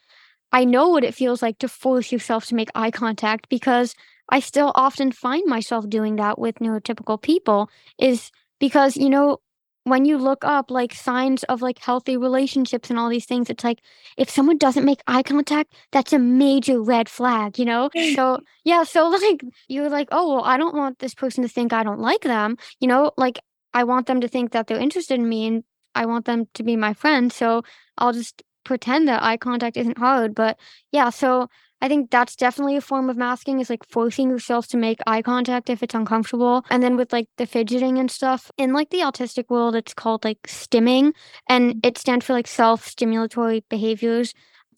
I 0.51 0.65
know 0.65 0.89
what 0.89 1.05
it 1.05 1.15
feels 1.15 1.41
like 1.41 1.59
to 1.59 1.69
force 1.69 2.11
yourself 2.11 2.45
to 2.47 2.55
make 2.55 2.69
eye 2.75 2.91
contact 2.91 3.47
because 3.47 3.95
I 4.29 4.41
still 4.41 4.73
often 4.75 5.13
find 5.13 5.43
myself 5.47 5.89
doing 5.89 6.17
that 6.17 6.37
with 6.37 6.55
neurotypical 6.55 7.21
people, 7.21 7.69
is 7.97 8.31
because, 8.59 8.97
you 8.97 9.09
know, 9.09 9.39
when 9.83 10.05
you 10.05 10.17
look 10.17 10.43
up 10.45 10.69
like 10.69 10.93
signs 10.93 11.43
of 11.45 11.61
like 11.61 11.79
healthy 11.79 12.15
relationships 12.17 12.89
and 12.89 12.99
all 12.99 13.09
these 13.09 13.25
things, 13.25 13.49
it's 13.49 13.63
like 13.63 13.79
if 14.17 14.29
someone 14.29 14.57
doesn't 14.57 14.85
make 14.85 15.01
eye 15.07 15.23
contact, 15.23 15.73
that's 15.91 16.13
a 16.13 16.19
major 16.19 16.81
red 16.81 17.09
flag, 17.09 17.57
you 17.57 17.65
know? 17.65 17.89
So, 18.15 18.39
yeah, 18.63 18.83
so 18.83 19.09
like 19.23 19.41
you're 19.67 19.89
like, 19.89 20.09
oh, 20.11 20.35
well, 20.35 20.43
I 20.43 20.57
don't 20.57 20.75
want 20.75 20.99
this 20.99 21.15
person 21.15 21.43
to 21.43 21.49
think 21.49 21.73
I 21.73 21.83
don't 21.83 21.99
like 21.99 22.21
them, 22.21 22.57
you 22.79 22.87
know? 22.87 23.11
Like 23.17 23.39
I 23.73 23.83
want 23.83 24.07
them 24.07 24.21
to 24.21 24.27
think 24.27 24.51
that 24.51 24.67
they're 24.67 24.77
interested 24.77 25.15
in 25.19 25.27
me 25.27 25.47
and 25.47 25.63
I 25.95 26.05
want 26.05 26.25
them 26.25 26.45
to 26.53 26.63
be 26.63 26.75
my 26.75 26.93
friend. 26.93 27.31
So 27.31 27.63
I'll 27.97 28.13
just 28.13 28.43
pretend 28.63 29.07
that 29.07 29.23
eye 29.23 29.37
contact 29.37 29.77
isn't 29.77 29.97
hard. 29.97 30.35
But 30.35 30.57
yeah, 30.91 31.09
so 31.09 31.47
I 31.81 31.87
think 31.87 32.11
that's 32.11 32.35
definitely 32.35 32.75
a 32.77 32.81
form 32.81 33.09
of 33.09 33.17
masking 33.17 33.59
is 33.59 33.69
like 33.69 33.83
forcing 33.89 34.29
yourself 34.29 34.67
to 34.67 34.77
make 34.77 34.99
eye 35.07 35.21
contact 35.23 35.69
if 35.69 35.81
it's 35.81 35.95
uncomfortable. 35.95 36.63
And 36.69 36.83
then 36.83 36.95
with 36.95 37.11
like 37.11 37.27
the 37.37 37.47
fidgeting 37.47 37.97
and 37.97 38.11
stuff, 38.11 38.51
in 38.57 38.73
like 38.73 38.91
the 38.91 38.99
autistic 38.99 39.49
world, 39.49 39.75
it's 39.75 39.93
called 39.93 40.23
like 40.23 40.41
stimming 40.43 41.13
and 41.49 41.83
it 41.83 41.97
stands 41.97 42.25
for 42.25 42.33
like 42.33 42.47
self 42.47 42.85
stimulatory 42.85 43.63
behaviors. 43.69 44.33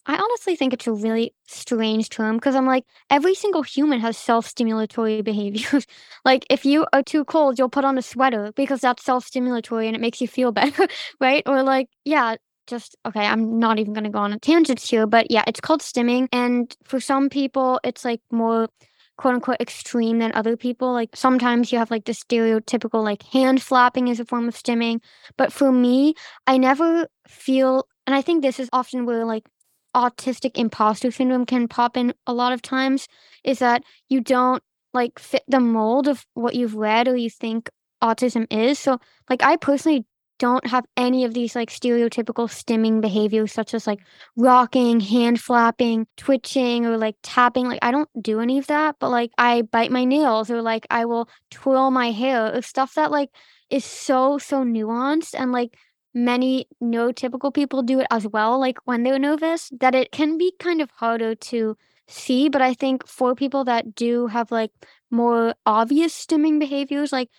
I 0.05 0.15
honestly 0.15 0.55
think 0.57 0.73
it's 0.73 0.87
a 0.87 0.91
really 0.93 1.33
strange 1.47 2.09
term 2.09 2.35
because 2.35 2.55
I'm 2.55 2.65
like, 2.65 2.83
every 3.09 3.35
single 3.35 3.63
human 3.63 3.99
has 4.01 4.17
self 4.17 4.47
stimulatory 4.53 5.23
behaviors. 5.25 5.85
like, 6.25 6.45
if 6.49 6.65
you 6.65 6.85
are 6.93 7.03
too 7.03 7.23
cold, 7.25 7.57
you'll 7.57 7.69
put 7.69 7.85
on 7.85 7.97
a 7.97 8.01
sweater 8.01 8.51
because 8.55 8.81
that's 8.81 9.03
self 9.03 9.29
stimulatory 9.29 9.87
and 9.87 9.95
it 9.95 10.01
makes 10.01 10.19
you 10.21 10.27
feel 10.27 10.51
better, 10.61 10.87
right? 11.21 11.43
Or, 11.45 11.63
like, 11.63 11.89
yeah, 12.05 12.35
just 12.67 12.95
okay, 13.05 13.25
I'm 13.25 13.59
not 13.59 13.79
even 13.79 13.93
going 13.93 14.03
to 14.05 14.09
go 14.09 14.19
on 14.19 14.33
a 14.33 14.39
tangent 14.39 14.79
here, 14.79 15.07
but 15.07 15.29
yeah, 15.29 15.43
it's 15.47 15.59
called 15.59 15.81
stimming. 15.81 16.27
And 16.31 16.75
for 16.83 16.99
some 16.99 17.29
people, 17.29 17.79
it's 17.83 18.05
like 18.05 18.21
more 18.31 18.69
quote 19.17 19.35
unquote 19.35 19.57
extreme 19.59 20.19
than 20.19 20.31
other 20.33 20.57
people. 20.57 20.91
Like 20.91 21.15
sometimes 21.15 21.71
you 21.71 21.77
have 21.77 21.91
like 21.91 22.05
the 22.05 22.13
stereotypical 22.13 23.03
like 23.03 23.23
hand 23.23 23.61
flapping 23.61 24.07
is 24.07 24.19
a 24.19 24.25
form 24.25 24.47
of 24.47 24.55
stimming. 24.55 24.99
But 25.37 25.53
for 25.53 25.71
me, 25.71 26.15
I 26.47 26.57
never 26.57 27.07
feel, 27.27 27.87
and 28.07 28.15
I 28.15 28.21
think 28.21 28.41
this 28.41 28.59
is 28.59 28.69
often 28.73 29.05
where 29.05 29.25
like 29.25 29.47
autistic 29.95 30.57
imposter 30.57 31.11
syndrome 31.11 31.45
can 31.45 31.67
pop 31.67 31.95
in 31.97 32.13
a 32.25 32.33
lot 32.33 32.53
of 32.53 32.61
times, 32.61 33.07
is 33.43 33.59
that 33.59 33.83
you 34.09 34.21
don't 34.21 34.63
like 34.93 35.19
fit 35.19 35.43
the 35.47 35.59
mold 35.59 36.07
of 36.07 36.25
what 36.33 36.55
you've 36.55 36.75
read 36.75 37.07
or 37.07 37.15
you 37.15 37.29
think 37.29 37.69
autism 38.03 38.47
is. 38.51 38.79
So 38.79 38.99
like 39.29 39.43
I 39.43 39.55
personally 39.55 40.05
don't 40.43 40.67
have 40.67 40.85
any 40.97 41.23
of 41.23 41.33
these 41.33 41.55
like 41.55 41.69
stereotypical 41.69 42.49
stimming 42.49 42.99
behaviors 42.99 43.53
such 43.53 43.73
as 43.73 43.87
like 43.87 44.01
rocking, 44.35 44.99
hand 44.99 45.39
flapping, 45.39 46.05
twitching 46.17 46.85
or 46.85 46.97
like 46.97 47.15
tapping. 47.23 47.65
Like 47.67 47.79
I 47.81 47.91
don't 47.91 48.09
do 48.21 48.41
any 48.41 48.57
of 48.59 48.67
that, 48.67 48.97
but 48.99 49.09
like 49.09 49.31
I 49.37 49.61
bite 49.61 49.89
my 49.91 50.03
nails 50.03 50.51
or 50.51 50.61
like 50.61 50.85
I 50.89 51.05
will 51.05 51.29
twirl 51.49 51.91
my 51.91 52.11
hair 52.11 52.53
or 52.53 52.61
stuff 52.61 52.95
that 52.95 53.09
like 53.09 53.29
is 53.69 53.85
so 53.85 54.37
so 54.37 54.65
nuanced 54.65 55.33
and 55.33 55.53
like 55.53 55.77
many 56.13 56.67
neurotypical 56.81 57.53
people 57.53 57.81
do 57.81 57.99
it 58.01 58.07
as 58.11 58.27
well 58.27 58.59
like 58.59 58.77
when 58.85 59.03
they're 59.03 59.17
nervous 59.17 59.71
that 59.79 59.95
it 59.95 60.11
can 60.11 60.37
be 60.37 60.53
kind 60.59 60.79
of 60.81 60.91
harder 60.91 61.33
to 61.33 61.75
see 62.07 62.49
but 62.49 62.61
i 62.61 62.71
think 62.71 63.07
for 63.07 63.33
people 63.33 63.63
that 63.63 63.95
do 63.95 64.27
have 64.27 64.51
like 64.51 64.69
more 65.09 65.55
obvious 65.65 66.13
stimming 66.13 66.59
behaviors 66.59 67.11
like 67.11 67.29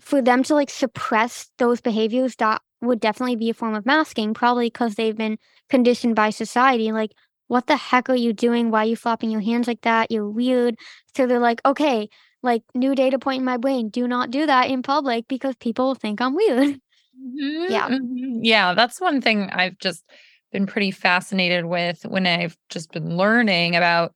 for 0.00 0.22
them 0.22 0.42
to 0.44 0.54
like 0.54 0.70
suppress 0.70 1.50
those 1.58 1.80
behaviors 1.80 2.36
that 2.36 2.62
would 2.80 3.00
definitely 3.00 3.36
be 3.36 3.50
a 3.50 3.54
form 3.54 3.74
of 3.74 3.84
masking 3.84 4.32
probably 4.34 4.66
because 4.66 4.94
they've 4.94 5.16
been 5.16 5.38
conditioned 5.68 6.16
by 6.16 6.30
society 6.30 6.92
like 6.92 7.12
what 7.48 7.66
the 7.66 7.76
heck 7.76 8.08
are 8.08 8.14
you 8.14 8.32
doing? 8.32 8.70
Why 8.70 8.84
are 8.84 8.86
you 8.90 8.94
flopping 8.94 9.28
your 9.28 9.40
hands 9.40 9.66
like 9.66 9.80
that? 9.80 10.12
You're 10.12 10.30
weird. 10.30 10.76
So 11.16 11.26
they're 11.26 11.40
like 11.40 11.60
okay 11.64 12.08
like 12.42 12.62
new 12.74 12.94
data 12.94 13.18
point 13.18 13.40
in 13.40 13.44
my 13.44 13.56
brain 13.56 13.88
do 13.88 14.06
not 14.08 14.30
do 14.30 14.46
that 14.46 14.70
in 14.70 14.82
public 14.82 15.28
because 15.28 15.54
people 15.56 15.94
think 15.94 16.20
i'm 16.20 16.34
weird. 16.34 16.80
Mm-hmm, 17.20 17.72
yeah. 17.72 17.88
mm-hmm. 17.88 18.40
yeah 18.42 18.74
that's 18.74 19.00
one 19.00 19.20
thing 19.20 19.50
i've 19.50 19.78
just 19.78 20.04
been 20.52 20.66
pretty 20.66 20.90
fascinated 20.90 21.66
with 21.66 22.04
when 22.06 22.26
i've 22.26 22.56
just 22.70 22.92
been 22.92 23.16
learning 23.16 23.76
about 23.76 24.14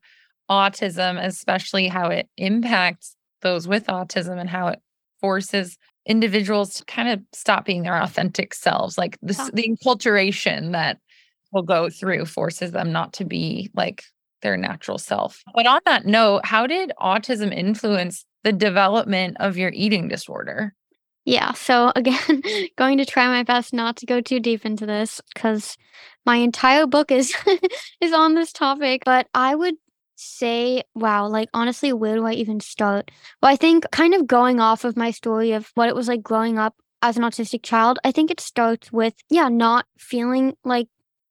autism 0.49 1.23
especially 1.23 1.87
how 1.87 2.07
it 2.07 2.27
impacts 2.35 3.15
those 3.41 3.67
with 3.67 3.85
autism 3.87 4.39
and 4.39 4.49
how 4.49 4.69
it 4.69 4.79
forces 5.19 5.77
individuals 6.05 6.75
to 6.75 6.85
kind 6.85 7.09
of 7.09 7.21
stop 7.33 7.65
being 7.65 7.83
their 7.83 8.01
authentic 8.01 8.53
selves. 8.53 8.97
Like 8.97 9.17
this, 9.21 9.37
the 9.53 9.67
enculturation 9.67 10.71
that 10.73 10.99
will 11.51 11.63
go 11.63 11.89
through 11.89 12.25
forces 12.25 12.71
them 12.71 12.91
not 12.91 13.13
to 13.13 13.25
be 13.25 13.71
like 13.73 14.03
their 14.41 14.57
natural 14.57 14.97
self. 14.97 15.41
But 15.53 15.65
on 15.65 15.81
that 15.85 16.05
note, 16.05 16.45
how 16.45 16.67
did 16.67 16.91
autism 16.99 17.51
influence 17.53 18.25
the 18.43 18.53
development 18.53 19.37
of 19.39 19.57
your 19.57 19.71
eating 19.73 20.07
disorder? 20.07 20.75
Yeah, 21.25 21.53
so 21.53 21.91
again, 21.95 22.43
going 22.77 22.99
to 22.99 23.05
try 23.05 23.27
my 23.27 23.41
best 23.41 23.73
not 23.73 23.97
to 23.97 24.05
go 24.05 24.21
too 24.21 24.39
deep 24.39 24.65
into 24.65 24.85
this 24.85 25.19
because 25.33 25.75
my 26.25 26.37
entire 26.37 26.85
book 26.85 27.11
is 27.11 27.33
is 28.01 28.13
on 28.13 28.35
this 28.35 28.53
topic, 28.53 29.01
but 29.05 29.27
I 29.33 29.55
would 29.55 29.75
say, 30.15 30.83
wow, 30.93 31.27
like 31.27 31.49
honestly, 31.53 31.93
where 31.93 32.15
do 32.15 32.25
I 32.25 32.33
even 32.33 32.59
start? 32.59 33.11
Well, 33.41 33.51
I 33.51 33.55
think 33.55 33.85
kind 33.91 34.13
of 34.13 34.27
going 34.27 34.59
off 34.59 34.83
of 34.83 34.97
my 34.97 35.11
story 35.11 35.51
of 35.51 35.71
what 35.75 35.89
it 35.89 35.95
was 35.95 36.07
like 36.07 36.23
growing 36.23 36.57
up 36.57 36.75
as 37.01 37.17
an 37.17 37.23
autistic 37.23 37.63
child, 37.63 37.99
I 38.03 38.11
think 38.11 38.31
it 38.31 38.39
starts 38.39 38.91
with, 38.91 39.13
yeah, 39.29 39.49
not 39.49 39.85
feeling 39.97 40.55
like 40.63 40.87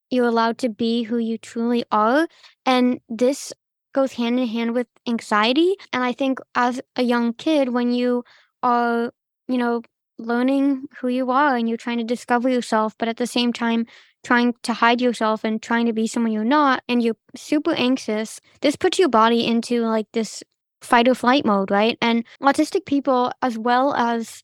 you're 0.09 0.27
allowed 0.27 0.57
to 0.59 0.69
be 0.69 1.03
who 1.03 1.17
you 1.17 1.37
truly 1.37 1.83
are. 1.91 2.27
And 2.65 2.99
this 3.09 3.51
goes 3.93 4.13
hand 4.13 4.39
in 4.39 4.47
hand 4.47 4.73
with 4.73 4.87
anxiety. 5.07 5.75
And 5.91 6.03
I 6.03 6.13
think 6.13 6.39
as 6.53 6.81
a 6.95 7.01
young 7.01 7.33
kid, 7.33 7.69
when 7.69 7.91
you 7.91 8.23
are, 8.63 9.11
you 9.47 9.57
know, 9.57 9.81
learning 10.17 10.85
who 10.99 11.07
you 11.07 11.29
are 11.31 11.55
and 11.55 11.67
you're 11.67 11.77
trying 11.77 11.97
to 11.97 12.03
discover 12.03 12.47
yourself, 12.49 12.95
but 12.97 13.07
at 13.07 13.17
the 13.17 13.27
same 13.27 13.51
time, 13.51 13.85
trying 14.25 14.55
to 14.63 14.73
hide 14.73 14.99
yourself 14.99 15.43
and 15.43 15.61
trying 15.61 15.85
to 15.85 15.93
be 15.93 16.07
someone 16.07 16.31
you're 16.31 16.43
not 16.43 16.83
and 16.89 17.03
you're 17.03 17.15
super 17.35 17.73
anxious, 17.73 18.41
this 18.61 18.75
puts 18.75 18.97
your 18.97 19.07
body 19.07 19.45
into 19.45 19.83
like 19.83 20.07
this 20.13 20.43
fight 20.81 21.07
or 21.07 21.15
flight 21.15 21.45
mode, 21.45 21.69
right? 21.69 21.97
And 22.01 22.25
autistic 22.41 22.85
people, 22.85 23.31
as 23.41 23.57
well 23.57 23.93
as 23.93 24.43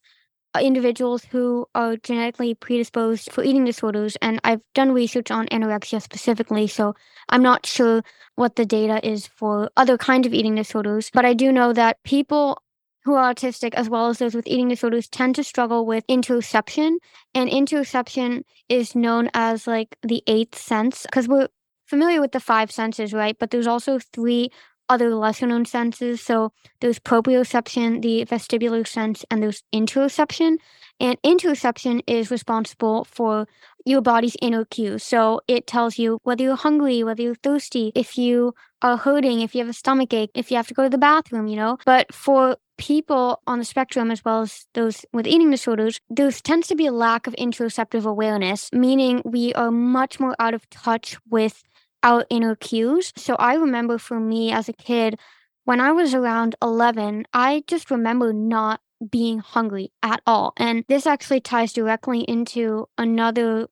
uh, 0.53 0.59
individuals 0.59 1.25
who 1.25 1.65
are 1.73 1.97
genetically 1.97 2.53
predisposed 2.53 3.31
for 3.31 3.43
eating 3.43 3.65
disorders, 3.65 4.17
and 4.21 4.39
I've 4.43 4.61
done 4.75 4.91
research 4.91 5.31
on 5.31 5.47
anorexia 5.47 6.01
specifically, 6.01 6.67
so 6.67 6.93
I'm 7.29 7.41
not 7.41 7.65
sure 7.65 8.03
what 8.35 8.57
the 8.57 8.65
data 8.65 9.05
is 9.07 9.27
for 9.27 9.71
other 9.77 9.97
kinds 9.97 10.27
of 10.27 10.33
eating 10.33 10.55
disorders, 10.55 11.09
but 11.13 11.25
I 11.25 11.33
do 11.33 11.51
know 11.51 11.73
that 11.73 12.03
people 12.03 12.61
who 13.03 13.15
are 13.15 13.33
autistic, 13.33 13.73
as 13.73 13.89
well 13.89 14.09
as 14.09 14.19
those 14.19 14.35
with 14.35 14.47
eating 14.47 14.67
disorders, 14.67 15.07
tend 15.07 15.35
to 15.35 15.43
struggle 15.43 15.85
with 15.85 16.05
interoception. 16.07 16.97
And 17.33 17.49
interoception 17.49 18.43
is 18.69 18.95
known 18.95 19.29
as 19.33 19.67
like 19.67 19.97
the 20.03 20.23
eighth 20.27 20.57
sense 20.57 21.03
because 21.03 21.27
we're 21.27 21.49
familiar 21.87 22.21
with 22.21 22.31
the 22.31 22.39
five 22.39 22.71
senses, 22.71 23.13
right? 23.13 23.37
But 23.37 23.51
there's 23.51 23.67
also 23.67 23.99
three 23.99 24.49
other 24.91 25.15
lesser 25.15 25.47
known 25.47 25.65
senses. 25.65 26.21
So 26.21 26.51
there's 26.81 26.99
proprioception, 26.99 28.01
the 28.01 28.25
vestibular 28.25 28.85
sense, 28.85 29.23
and 29.31 29.41
there's 29.41 29.63
interoception. 29.73 30.57
And 30.99 31.19
interoception 31.23 32.01
is 32.05 32.29
responsible 32.29 33.05
for 33.05 33.47
your 33.85 34.01
body's 34.01 34.35
inner 34.41 34.65
cues. 34.65 35.03
So 35.03 35.41
it 35.47 35.65
tells 35.65 35.97
you 35.97 36.19
whether 36.23 36.43
you're 36.43 36.55
hungry, 36.55 37.03
whether 37.03 37.23
you're 37.23 37.35
thirsty, 37.35 37.91
if 37.95 38.17
you 38.17 38.53
are 38.81 38.97
hurting, 38.97 39.39
if 39.39 39.55
you 39.55 39.61
have 39.61 39.69
a 39.69 39.73
stomach 39.73 40.13
ache, 40.13 40.31
if 40.35 40.51
you 40.51 40.57
have 40.57 40.67
to 40.67 40.73
go 40.73 40.83
to 40.83 40.89
the 40.89 40.97
bathroom, 40.97 41.47
you 41.47 41.55
know. 41.55 41.77
But 41.85 42.13
for 42.13 42.57
people 42.81 43.39
on 43.45 43.59
the 43.59 43.65
spectrum, 43.65 44.09
as 44.09 44.25
well 44.25 44.41
as 44.41 44.65
those 44.73 45.05
with 45.13 45.27
eating 45.27 45.51
disorders, 45.51 45.99
there 46.09 46.31
tends 46.31 46.67
to 46.67 46.75
be 46.75 46.87
a 46.87 46.91
lack 46.91 47.27
of 47.27 47.35
interoceptive 47.35 48.05
awareness, 48.05 48.69
meaning 48.73 49.21
we 49.23 49.53
are 49.53 49.69
much 49.69 50.19
more 50.19 50.35
out 50.39 50.55
of 50.55 50.67
touch 50.71 51.15
with 51.29 51.61
our 52.01 52.25
inner 52.31 52.55
cues. 52.55 53.13
So 53.15 53.35
I 53.35 53.53
remember 53.53 53.99
for 53.99 54.19
me 54.19 54.51
as 54.51 54.67
a 54.67 54.73
kid, 54.73 55.19
when 55.65 55.79
I 55.79 55.91
was 55.91 56.15
around 56.15 56.55
11, 56.59 57.27
I 57.33 57.63
just 57.67 57.91
remember 57.91 58.33
not 58.33 58.81
being 59.11 59.37
hungry 59.37 59.91
at 60.01 60.23
all. 60.25 60.53
And 60.57 60.83
this 60.87 61.05
actually 61.05 61.41
ties 61.41 61.73
directly 61.73 62.21
into 62.21 62.87
another 62.97 63.67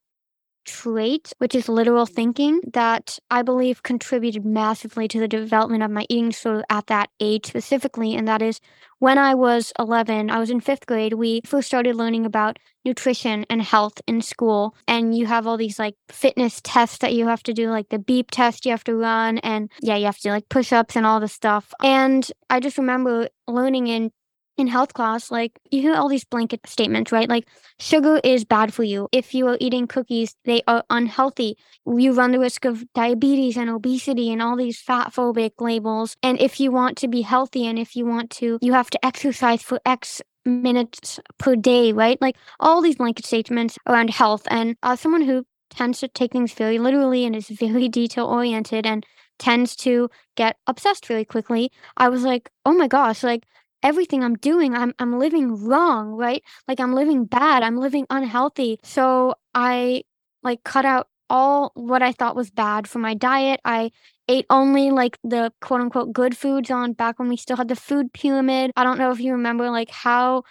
trait, 0.66 1.34
which 1.38 1.56
is 1.56 1.70
literal 1.70 2.06
mm-hmm. 2.06 2.14
thinking, 2.14 2.62
that 2.74 3.20
I 3.30 3.42
believe 3.42 3.84
contributed 3.84 4.46
massively 4.46 5.08
to 5.08 5.20
the 5.20 5.28
development 5.28 5.84
of 5.84 5.92
my 5.92 6.06
eating 6.10 6.30
disorder 6.30 6.64
at 6.70 6.88
that 6.88 7.10
age 7.20 7.46
specifically. 7.46 8.16
And 8.16 8.28
that 8.28 8.42
is 8.42 8.60
when 9.00 9.18
I 9.18 9.34
was 9.34 9.72
11, 9.80 10.30
I 10.30 10.40
was 10.40 10.50
in 10.50 10.60
fifth 10.60 10.86
grade, 10.86 11.14
we 11.14 11.42
first 11.46 11.68
started 11.68 11.96
learning 11.96 12.26
about 12.26 12.60
nutrition 12.84 13.46
and 13.50 13.62
health 13.62 14.02
in 14.08 14.22
school. 14.22 14.76
And 14.88 15.18
you 15.18 15.26
have 15.26 15.48
all 15.48 15.58
these 15.58 15.80
like 15.80 15.96
fitness 16.10 16.60
tests 16.64 16.98
that 17.00 17.14
you 17.14 17.28
have 17.28 17.44
to 17.44 17.54
do, 17.54 17.70
like 17.70 17.90
the 17.90 18.00
beep 18.00 18.32
test 18.32 18.66
you 18.66 18.72
have 18.72 18.84
to 18.86 18.96
run. 18.96 19.38
And 19.40 19.72
yeah, 19.82 19.96
you 19.96 20.06
have 20.06 20.18
to 20.18 20.24
do 20.24 20.30
like 20.32 20.50
push 20.50 20.74
ups 20.74 20.96
and 20.96 21.06
all 21.06 21.20
this 21.20 21.34
stuff. 21.34 21.74
And 21.82 22.30
I 22.50 22.60
just 22.60 22.78
remember 22.78 23.30
learning 23.48 23.88
in 23.88 24.12
in 24.60 24.68
health 24.68 24.94
class, 24.94 25.32
like 25.32 25.60
you 25.72 25.82
hear 25.82 25.96
all 25.96 26.10
these 26.10 26.26
blanket 26.26 26.62
statements, 26.66 27.12
right? 27.12 27.30
Like 27.30 27.48
sugar 27.80 28.20
is 28.24 28.46
bad 28.46 28.74
for 28.74 28.84
you. 28.84 29.08
If 29.12 29.34
you 29.34 29.48
are 29.48 29.58
eating 29.60 29.88
cookies, 29.88 30.36
they 30.46 30.62
are 30.68 30.84
unhealthy. 30.90 31.58
You 31.86 32.14
run 32.14 32.32
the 32.32 32.40
risk 32.40 32.66
of 32.66 32.84
diabetes 32.94 33.58
and 33.58 33.70
obesity 33.70 34.32
and 34.32 34.42
all 34.42 34.56
these 34.56 34.80
fat 34.80 35.14
phobic 35.14 35.52
labels. 35.60 36.16
And 36.22 36.40
if 36.40 36.60
you 36.60 36.72
want 36.72 36.98
to 37.00 37.08
be 37.08 37.22
healthy 37.22 37.66
and 37.66 37.80
if 37.80 37.96
you 37.96 38.06
want 38.06 38.30
to, 38.32 38.60
you 38.62 38.74
have 38.74 38.90
to 38.92 39.06
exercise 39.06 39.64
for 39.64 39.80
X 39.86 40.22
minutes 40.46 41.20
per 41.38 41.56
day, 41.56 41.92
right? 41.92 42.22
Like 42.22 42.36
all 42.60 42.82
these 42.82 42.96
blanket 42.98 43.26
statements 43.26 43.78
around 43.88 44.10
health. 44.10 44.48
And 44.50 44.76
as 44.84 45.00
someone 45.00 45.22
who 45.22 45.46
tends 45.70 46.00
to 46.00 46.08
take 46.08 46.32
things 46.32 46.54
very 46.54 46.80
literally 46.80 47.26
and 47.26 47.36
is 47.36 47.48
very 47.48 47.88
detail 48.02 48.26
oriented 48.26 48.86
and 48.86 49.06
tends 49.38 49.76
to 49.78 50.10
get 50.36 50.58
obsessed 50.68 51.10
really 51.10 51.26
quickly, 51.26 51.72
I 51.98 52.10
was 52.10 52.24
like, 52.24 52.50
oh 52.66 52.74
my 52.74 52.88
gosh, 52.88 53.24
like 53.24 53.46
everything 53.84 54.24
I'm 54.24 54.36
doing, 54.36 54.74
I'm 54.76 54.94
I'm 55.00 55.20
living 55.20 55.66
wrong, 55.66 56.12
right? 56.12 56.44
Like 56.68 56.80
I'm 56.80 56.94
living 56.94 57.26
bad, 57.26 57.64
I'm 57.64 57.78
living 57.78 58.06
unhealthy. 58.10 58.80
So 58.84 59.36
I 59.54 60.04
like 60.44 60.64
cut 60.64 60.86
out 60.86 61.08
all 61.30 61.72
what 61.76 62.02
I 62.02 62.12
thought 62.12 62.36
was 62.36 62.50
bad 62.52 62.88
for 62.88 63.00
my 63.00 63.14
diet. 63.14 63.60
I 63.66 63.92
ate 64.28 64.46
only 64.50 64.92
like 64.92 65.18
the 65.24 65.52
quote 65.62 65.82
unquote 65.82 66.14
good 66.14 66.38
foods 66.38 66.72
on 66.72 66.94
back 66.94 67.20
when 67.20 67.30
we 67.30 67.38
still 67.38 67.58
had 67.58 67.68
the 67.68 67.76
food 67.76 68.14
pyramid. 68.14 68.72
I 68.76 68.84
don't 68.84 68.98
know 69.00 69.12
if 69.12 69.20
you 69.20 69.34
remember 69.34 69.70
like 69.70 69.92
how 69.92 70.44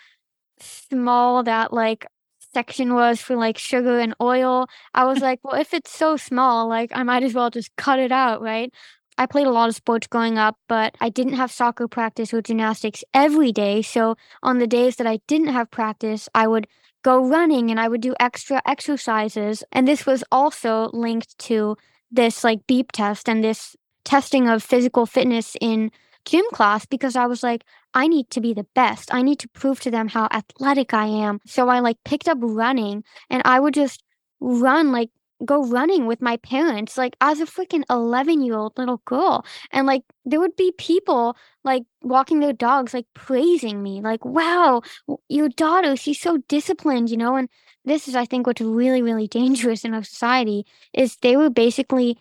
small 0.60 1.42
that 1.44 1.72
like 1.72 2.06
section 2.54 2.94
was 2.94 3.20
for 3.20 3.36
like 3.36 3.58
sugar 3.58 3.98
and 4.00 4.14
oil. 4.20 4.66
I 4.94 5.04
was 5.04 5.20
like, 5.20 5.40
well, 5.44 5.60
if 5.60 5.74
it's 5.74 5.90
so 5.90 6.16
small, 6.16 6.68
like 6.68 6.90
I 6.94 7.02
might 7.02 7.22
as 7.22 7.34
well 7.34 7.50
just 7.50 7.74
cut 7.76 7.98
it 7.98 8.12
out, 8.12 8.40
right? 8.42 8.72
I 9.18 9.26
played 9.26 9.46
a 9.46 9.50
lot 9.50 9.68
of 9.68 9.74
sports 9.74 10.06
growing 10.06 10.38
up, 10.38 10.56
but 10.68 10.94
I 11.00 11.08
didn't 11.08 11.34
have 11.34 11.50
soccer 11.50 11.88
practice 11.88 12.32
or 12.32 12.40
gymnastics 12.40 13.04
every 13.12 13.52
day. 13.52 13.82
So 13.82 14.16
on 14.42 14.58
the 14.58 14.66
days 14.66 14.96
that 14.96 15.06
I 15.06 15.18
didn't 15.26 15.48
have 15.48 15.70
practice, 15.70 16.28
I 16.34 16.46
would 16.46 16.68
go 17.02 17.26
running 17.26 17.70
and 17.70 17.80
I 17.80 17.88
would 17.88 18.00
do 18.00 18.14
extra 18.20 18.62
exercises. 18.64 19.64
And 19.72 19.86
this 19.86 20.06
was 20.06 20.22
also 20.30 20.90
linked 20.92 21.36
to 21.40 21.76
this 22.10 22.44
like 22.44 22.66
beep 22.66 22.92
test 22.92 23.28
and 23.28 23.42
this 23.42 23.76
testing 24.04 24.48
of 24.48 24.62
physical 24.62 25.04
fitness 25.04 25.56
in 25.60 25.90
gym 26.24 26.44
class 26.52 26.86
because 26.86 27.16
I 27.16 27.26
was 27.26 27.42
like, 27.42 27.64
I 27.94 28.06
need 28.06 28.30
to 28.30 28.40
be 28.40 28.54
the 28.54 28.66
best. 28.74 29.12
I 29.12 29.22
need 29.22 29.38
to 29.40 29.48
prove 29.48 29.80
to 29.80 29.90
them 29.90 30.08
how 30.08 30.28
athletic 30.30 30.94
I 30.94 31.06
am. 31.06 31.40
So 31.46 31.68
I 31.68 31.80
like 31.80 31.96
picked 32.04 32.28
up 32.28 32.38
running 32.40 33.02
and 33.30 33.42
I 33.44 33.60
would 33.60 33.74
just 33.74 34.02
run 34.40 34.92
like 34.92 35.10
go 35.44 35.64
running 35.64 36.06
with 36.06 36.20
my 36.20 36.36
parents 36.38 36.98
like 36.98 37.16
as 37.20 37.40
a 37.40 37.46
freaking 37.46 37.84
11 37.90 38.42
year 38.42 38.56
old 38.56 38.76
little 38.76 39.00
girl 39.04 39.44
and 39.72 39.86
like 39.86 40.02
there 40.24 40.40
would 40.40 40.56
be 40.56 40.72
people 40.78 41.36
like 41.64 41.84
walking 42.02 42.40
their 42.40 42.52
dogs 42.52 42.92
like 42.92 43.06
praising 43.14 43.82
me 43.82 44.00
like 44.00 44.24
wow 44.24 44.82
your 45.28 45.48
daughter 45.48 45.94
she's 45.96 46.20
so 46.20 46.38
disciplined 46.48 47.10
you 47.10 47.16
know 47.16 47.36
and 47.36 47.48
this 47.84 48.08
is 48.08 48.16
i 48.16 48.24
think 48.24 48.46
what's 48.46 48.60
really 48.60 49.02
really 49.02 49.28
dangerous 49.28 49.84
in 49.84 49.94
our 49.94 50.02
society 50.02 50.66
is 50.92 51.16
they 51.16 51.36
were 51.36 51.50
basically 51.50 52.18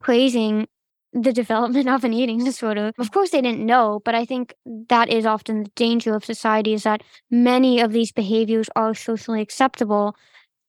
praising 0.00 0.66
the 1.12 1.32
development 1.32 1.88
of 1.96 2.04
an 2.04 2.12
eating 2.12 2.44
disorder. 2.44 2.92
Of 2.98 3.10
course, 3.12 3.30
they 3.30 3.40
didn't 3.40 3.64
know, 3.64 4.02
but 4.04 4.14
I 4.14 4.24
think 4.24 4.54
that 4.88 5.08
is 5.08 5.26
often 5.26 5.64
the 5.64 5.70
danger 5.74 6.14
of 6.14 6.24
society 6.24 6.74
is 6.74 6.82
that 6.82 7.02
many 7.30 7.80
of 7.80 7.92
these 7.92 8.12
behaviors 8.12 8.68
are 8.76 8.94
socially 8.94 9.40
acceptable 9.40 10.16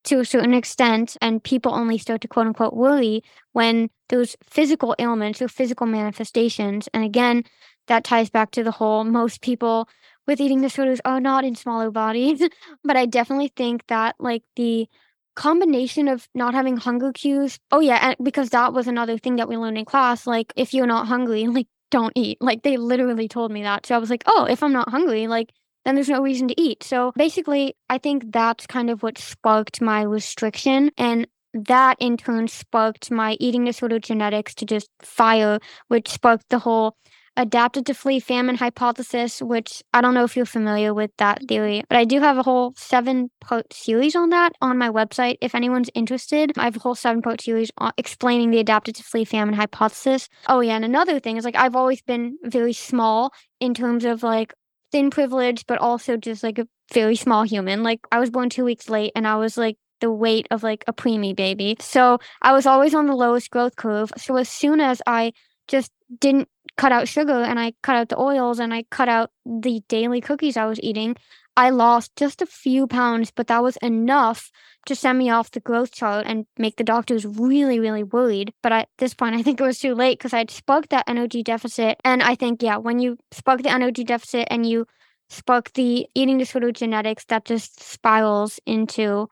to 0.06 0.20
a 0.20 0.26
certain 0.26 0.54
extent, 0.54 1.18
and 1.22 1.44
people 1.44 1.74
only 1.74 1.98
start 1.98 2.22
to 2.22 2.28
quote 2.28 2.48
unquote 2.48 2.76
worry 2.76 3.24
when 3.54 3.90
those 4.10 4.36
physical 4.44 4.96
ailments 5.00 5.42
or 5.42 5.48
physical 5.48 5.86
manifestations. 5.88 6.88
And 6.94 7.04
again, 7.04 7.44
that 7.88 8.04
ties 8.04 8.30
back 8.30 8.52
to 8.52 8.64
the 8.64 8.72
whole 8.72 9.04
most 9.04 9.42
people 9.42 9.88
with 10.28 10.42
eating 10.42 10.62
disorders 10.62 11.02
are 11.06 11.20
not 11.22 11.46
in 11.46 11.56
smaller 11.56 11.90
bodies. 11.90 12.42
but 12.84 12.98
I 12.98 13.06
definitely 13.06 13.52
think 13.56 13.84
that, 13.88 14.16
like, 14.20 14.44
the 14.56 14.88
combination 15.36 16.08
of 16.08 16.28
not 16.36 16.54
having 16.54 16.78
hunger 16.78 17.12
cues. 17.14 17.60
Oh, 17.72 17.80
yeah. 17.80 18.00
And 18.10 18.16
because 18.24 18.50
that 18.50 18.74
was 18.74 18.88
another 18.88 19.18
thing 19.18 19.38
that 19.38 19.48
we 19.48 19.58
learned 19.58 19.78
in 19.78 19.86
class. 19.86 20.28
Like, 20.28 20.52
if 20.56 20.74
you're 20.74 20.88
not 20.88 21.08
hungry, 21.08 21.48
like, 21.48 21.68
don't 21.90 22.14
eat. 22.16 22.38
Like, 22.42 22.64
they 22.64 22.78
literally 22.78 23.28
told 23.28 23.52
me 23.52 23.64
that. 23.64 23.86
So 23.86 23.96
I 23.96 23.98
was 24.00 24.10
like, 24.10 24.24
oh, 24.28 24.46
if 24.50 24.62
I'm 24.62 24.74
not 24.74 24.90
hungry, 24.90 25.28
like, 25.28 25.52
then 25.88 25.96
there's 25.96 26.10
no 26.10 26.22
reason 26.22 26.50
to 26.50 26.62
eat. 26.62 26.84
So 26.84 27.14
basically, 27.16 27.76
I 27.90 27.98
think 27.98 28.34
that's 28.34 28.68
kind 28.68 28.90
of 28.90 29.04
what 29.04 29.18
sparked 29.18 29.82
my 29.82 30.02
restriction. 30.02 30.92
And 30.98 31.28
that 31.54 31.96
in 32.00 32.18
turn 32.18 32.50
sparked 32.50 33.10
my 33.10 33.38
eating 33.40 33.64
disorder 33.64 33.98
genetics 33.98 34.54
to 34.56 34.66
just 34.66 34.90
fire, 35.02 35.60
which 35.88 36.10
sparked 36.10 36.50
the 36.50 36.60
whole 36.60 36.98
adapted 37.38 37.86
to 37.86 37.94
flee 37.94 38.20
famine 38.20 38.56
hypothesis, 38.56 39.42
which 39.42 39.84
I 39.94 40.02
don't 40.02 40.14
know 40.16 40.24
if 40.24 40.36
you're 40.36 40.46
familiar 40.46 40.94
with 40.94 41.12
that 41.20 41.48
theory, 41.48 41.84
but 41.88 41.98
I 41.98 42.04
do 42.04 42.20
have 42.20 42.38
a 42.38 42.44
whole 42.44 42.74
seven 42.76 43.30
part 43.40 43.72
series 43.72 44.16
on 44.16 44.32
that 44.32 44.54
on 44.60 44.78
my 44.78 44.90
website. 44.90 45.38
If 45.40 45.54
anyone's 45.56 45.90
interested, 45.94 46.52
I 46.58 46.66
have 46.66 46.76
a 46.76 46.80
whole 46.80 46.96
seven 46.96 47.22
part 47.22 47.42
series 47.42 47.72
explaining 47.98 48.50
the 48.52 48.60
adapted 48.60 48.96
to 48.96 49.04
flee 49.04 49.24
famine 49.24 49.54
hypothesis. 49.54 50.28
Oh, 50.50 50.62
yeah. 50.62 50.76
And 50.76 50.84
another 50.84 51.20
thing 51.20 51.38
is 51.38 51.46
like 51.46 51.56
I've 51.56 51.76
always 51.76 52.02
been 52.02 52.38
very 52.44 52.74
small 52.74 53.32
in 53.60 53.74
terms 53.74 54.04
of 54.04 54.24
like 54.24 54.54
thin 54.92 55.10
privilege, 55.10 55.66
but 55.68 55.80
also 55.80 56.18
just 56.18 56.44
like 56.44 56.60
a 56.60 56.68
very 56.94 57.16
small 57.16 57.44
human. 57.44 57.84
Like 57.84 58.00
I 58.12 58.20
was 58.20 58.30
born 58.30 58.50
two 58.50 58.66
weeks 58.66 58.90
late 58.90 59.12
and 59.16 59.28
I 59.28 59.36
was 59.36 59.58
like 59.58 59.78
the 60.00 60.12
weight 60.12 60.48
of 60.52 60.64
like 60.64 60.84
a 60.88 60.94
preemie 60.94 61.36
baby. 61.36 61.76
So 61.80 62.20
I 62.42 62.54
was 62.54 62.66
always 62.66 62.94
on 62.94 63.08
the 63.08 63.16
lowest 63.16 63.50
growth 63.50 63.76
curve. 63.76 64.12
So 64.18 64.38
as 64.38 64.50
soon 64.50 64.80
as 64.80 65.02
I 65.08 65.34
just 65.68 65.92
didn't 66.20 66.48
cut 66.78 66.92
out 66.92 67.08
sugar 67.08 67.42
and 67.42 67.60
I 67.60 67.74
cut 67.84 67.96
out 67.96 68.10
the 68.10 68.20
oils 68.20 68.60
and 68.60 68.74
I 68.74 68.84
cut 68.92 69.10
out 69.10 69.32
the 69.46 69.82
daily 69.90 70.22
cookies 70.22 70.58
I 70.58 70.66
was 70.66 70.80
eating, 70.82 71.16
I 71.58 71.72
lost 71.72 72.16
just 72.16 72.44
a 72.44 72.46
few 72.46 72.86
pounds, 72.86 73.32
but 73.32 73.48
that 73.48 73.64
was 73.64 73.78
enough 73.78 74.52
to 74.86 74.96
send 74.96 75.18
me 75.18 75.32
off 75.32 75.50
the 75.50 75.60
growth 75.60 75.92
chart 75.92 76.28
and 76.28 76.46
make 76.60 76.76
the 76.76 76.84
doctors 76.84 77.26
really, 77.26 77.80
really 77.80 78.04
worried. 78.04 78.54
But 78.62 78.72
at 78.74 78.90
this 79.00 79.16
point, 79.16 79.36
I 79.36 79.42
think 79.42 79.60
it 79.60 79.64
was 79.64 79.80
too 79.80 79.96
late 79.96 80.20
because 80.20 80.34
I'd 80.34 80.52
sparked 80.52 80.92
that 80.92 81.06
energy 81.08 81.42
deficit. 81.42 82.00
And 82.06 82.22
I 82.22 82.36
think, 82.36 82.62
yeah, 82.62 82.78
when 82.78 83.00
you 83.00 83.18
spark 83.32 83.64
the 83.64 83.72
energy 83.72 84.04
deficit 84.04 84.48
and 84.52 84.70
you 84.70 84.86
spark 85.30 85.74
the 85.74 86.06
eating 86.14 86.38
disorder 86.38 86.72
genetics, 86.72 87.26
that 87.26 87.46
just 87.46 87.82
spirals 87.82 88.60
into 88.68 89.28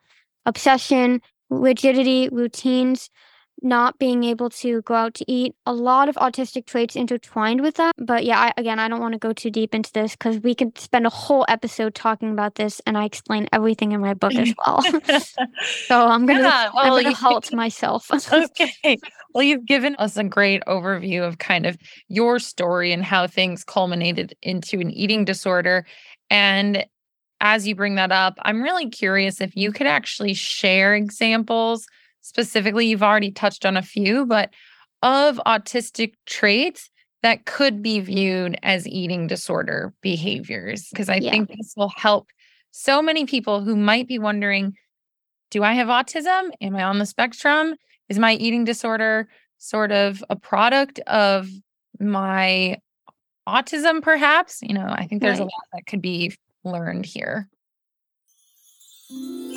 obsession, 0.48 1.22
rigidity, 1.52 2.28
routines, 2.32 3.12
not 3.62 3.98
being 3.98 4.24
able 4.24 4.50
to 4.50 4.82
go 4.84 4.94
out 4.94 5.14
to 5.16 5.32
eat, 5.32 5.56
a 5.66 5.74
lot 5.74 6.10
of 6.10 6.16
autistic 6.16 6.66
traits 6.66 6.96
intertwined 6.96 7.62
with 7.62 7.76
that. 7.76 7.94
But 7.98 8.26
yeah, 8.26 8.40
I, 8.40 8.54
again, 8.58 8.80
I 8.80 8.88
don't 8.88 9.00
want 9.00 9.14
to 9.14 9.20
go 9.20 9.34
too 9.34 9.50
deep 9.50 9.74
into 9.74 9.92
this 9.94 10.16
because 10.16 10.40
we 10.40 10.54
could 10.54 10.78
spend 10.78 11.06
a 11.06 11.10
whole 11.10 11.46
episode 11.48 11.96
talking 11.96 12.32
about 12.32 12.56
this, 12.56 12.82
and 12.86 12.98
I 12.98 13.06
explain 13.06 13.48
everything 13.54 13.92
in 13.94 14.02
my 14.02 14.14
book 14.14 14.36
as 14.36 14.54
well. 14.66 14.82
so 15.88 16.08
I'm 16.08 16.26
gonna, 16.26 16.42
yeah, 16.42 16.70
well, 16.74 16.96
I'm 16.96 17.04
gonna 17.04 17.16
halt 17.16 17.54
myself. 17.54 18.10
okay. 18.32 19.00
Well, 19.34 19.44
you've 19.44 19.66
given 19.66 19.96
us 19.98 20.18
a 20.18 20.24
great 20.24 20.62
overview 20.68 21.28
of 21.28 21.40
kind 21.40 21.66
of 21.66 21.78
your 22.08 22.40
story 22.40 22.92
and 22.92 23.04
how 23.04 23.28
things 23.28 23.64
culminated 23.64 24.36
into 24.42 24.80
an 24.80 24.92
eating 24.92 25.26
disorder. 25.26 25.86
And 26.30 26.86
as 27.42 27.68
you 27.68 27.76
bring 27.76 27.96
that 27.96 28.12
up, 28.12 28.36
I'm 28.44 28.62
really 28.62 28.90
curious 28.90 29.42
if 29.42 29.56
you 29.56 29.72
could 29.72 29.88
actually 29.88 30.34
share 30.34 30.96
examples 30.96 31.86
specifically, 32.26 32.88
you've 32.88 33.04
already 33.04 33.32
touched 33.32 33.66
on 33.66 33.78
a 33.78 33.84
few, 33.84 34.26
but 34.26 34.50
of 35.04 35.40
autistic 35.46 36.14
traits 36.26 36.90
that 37.22 37.46
could 37.46 37.84
be 37.84 38.00
viewed 38.00 38.58
as 38.64 38.88
eating 38.88 39.28
disorder 39.28 39.94
behaviors 40.02 40.88
because 40.90 41.08
I 41.08 41.18
yeah. 41.18 41.32
think 41.32 41.50
this 41.50 41.74
will 41.78 41.92
help 41.96 42.28
so 42.72 43.02
many 43.02 43.26
people 43.26 43.62
who 43.62 43.76
might 43.76 44.08
be 44.08 44.20
wondering 44.20 44.74
do 45.52 45.64
I 45.64 45.74
have 45.74 45.88
autism? 45.88 46.50
Am 46.60 46.76
I 46.76 46.84
on 46.84 46.98
the 46.98 47.06
spectrum? 47.06 47.76
Is 48.10 48.20
my 48.20 48.34
eating 48.34 48.66
disorder 48.66 49.30
sort 49.60 49.92
of 49.92 50.24
a 50.30 50.36
product 50.36 51.00
of 51.02 51.48
my 52.00 52.78
autism, 53.48 54.02
perhaps? 54.02 54.60
You 54.64 54.74
know, 54.74 54.88
I 54.90 55.06
think 55.06 55.22
there's 55.22 55.40
right. 55.40 55.44
a 55.44 55.44
lot 55.44 55.64
that 55.74 55.86
could 55.86 56.02
be 56.02 56.36
learned 56.64 57.06
here. 57.06 57.48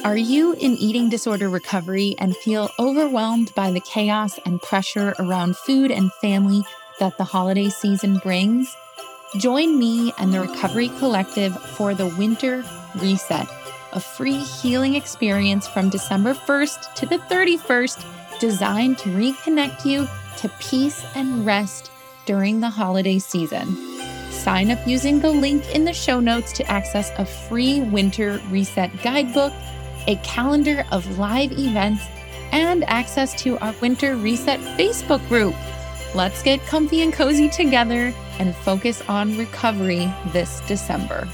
Are 0.04 0.16
you 0.16 0.52
in 0.52 0.76
eating 0.76 1.08
disorder 1.08 1.48
recovery 1.48 2.14
and 2.18 2.36
feel 2.36 2.68
overwhelmed 2.78 3.50
by 3.54 3.70
the 3.70 3.80
chaos 3.80 4.38
and 4.44 4.60
pressure 4.60 5.14
around 5.18 5.56
food 5.56 5.90
and 5.90 6.12
family 6.20 6.64
that 7.00 7.16
the 7.16 7.24
holiday 7.24 7.70
season 7.70 8.18
brings? 8.18 8.76
Join 9.38 9.78
me 9.78 10.12
and 10.18 10.34
the 10.34 10.42
Recovery 10.42 10.90
Collective 10.98 11.58
for 11.62 11.94
the 11.94 12.14
Winter 12.18 12.62
Reset, 12.96 13.48
a 13.92 14.00
free 14.00 14.38
healing 14.38 14.94
experience 14.94 15.66
from 15.66 15.88
December 15.88 16.34
1st 16.34 16.94
to 16.94 17.06
the 17.06 17.18
31st 17.18 18.04
designed 18.40 18.98
to 18.98 19.08
reconnect 19.08 19.86
you 19.86 20.06
to 20.36 20.48
peace 20.60 21.04
and 21.14 21.46
rest 21.46 21.90
during 22.26 22.60
the 22.60 22.70
holiday 22.70 23.18
season. 23.18 23.97
Sign 24.48 24.70
up 24.70 24.88
using 24.88 25.20
the 25.20 25.30
link 25.30 25.74
in 25.74 25.84
the 25.84 25.92
show 25.92 26.20
notes 26.20 26.52
to 26.52 26.64
access 26.70 27.12
a 27.18 27.26
free 27.26 27.82
winter 27.82 28.40
reset 28.48 28.90
guidebook, 29.02 29.52
a 30.06 30.16
calendar 30.24 30.86
of 30.90 31.18
live 31.18 31.52
events, 31.52 32.02
and 32.50 32.82
access 32.84 33.38
to 33.42 33.58
our 33.58 33.74
winter 33.82 34.16
reset 34.16 34.58
Facebook 34.78 35.20
group. 35.28 35.54
Let's 36.14 36.42
get 36.42 36.60
comfy 36.60 37.02
and 37.02 37.12
cozy 37.12 37.50
together 37.50 38.14
and 38.38 38.56
focus 38.56 39.02
on 39.06 39.36
recovery 39.36 40.10
this 40.32 40.62
December. 40.66 41.28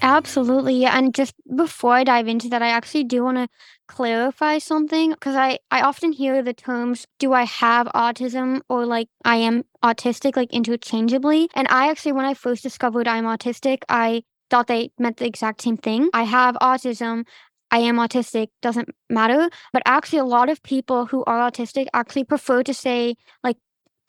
Absolutely. 0.00 0.84
And 0.84 1.12
just 1.12 1.34
before 1.56 1.94
I 1.94 2.04
dive 2.04 2.28
into 2.28 2.48
that, 2.50 2.62
I 2.62 2.68
actually 2.68 3.02
do 3.02 3.24
want 3.24 3.38
to 3.38 3.48
clarify 3.92 4.58
something 4.58 5.10
because 5.10 5.36
I, 5.36 5.58
I 5.70 5.82
often 5.82 6.12
hear 6.12 6.42
the 6.42 6.54
terms, 6.54 7.06
do 7.18 7.32
I 7.34 7.44
have 7.44 7.86
autism 7.88 8.62
or 8.68 8.86
like 8.86 9.08
I 9.24 9.36
am 9.36 9.64
autistic, 9.84 10.34
like 10.34 10.52
interchangeably. 10.52 11.48
And 11.54 11.66
I 11.70 11.90
actually, 11.90 12.12
when 12.12 12.24
I 12.24 12.34
first 12.34 12.62
discovered 12.62 13.06
I'm 13.06 13.24
autistic, 13.24 13.82
I 13.90 14.22
thought 14.50 14.66
they 14.66 14.90
meant 14.98 15.18
the 15.18 15.26
exact 15.26 15.60
same 15.62 15.76
thing. 15.76 16.08
I 16.14 16.22
have 16.22 16.54
autism. 16.56 17.24
I 17.70 17.78
am 17.78 17.96
autistic, 17.96 18.48
doesn't 18.62 18.88
matter. 19.10 19.50
But 19.72 19.82
actually, 19.84 20.20
a 20.20 20.24
lot 20.24 20.48
of 20.48 20.62
people 20.62 21.06
who 21.06 21.22
are 21.24 21.50
autistic 21.50 21.86
actually 21.92 22.24
prefer 22.24 22.62
to 22.62 22.74
say, 22.74 23.16
like, 23.42 23.56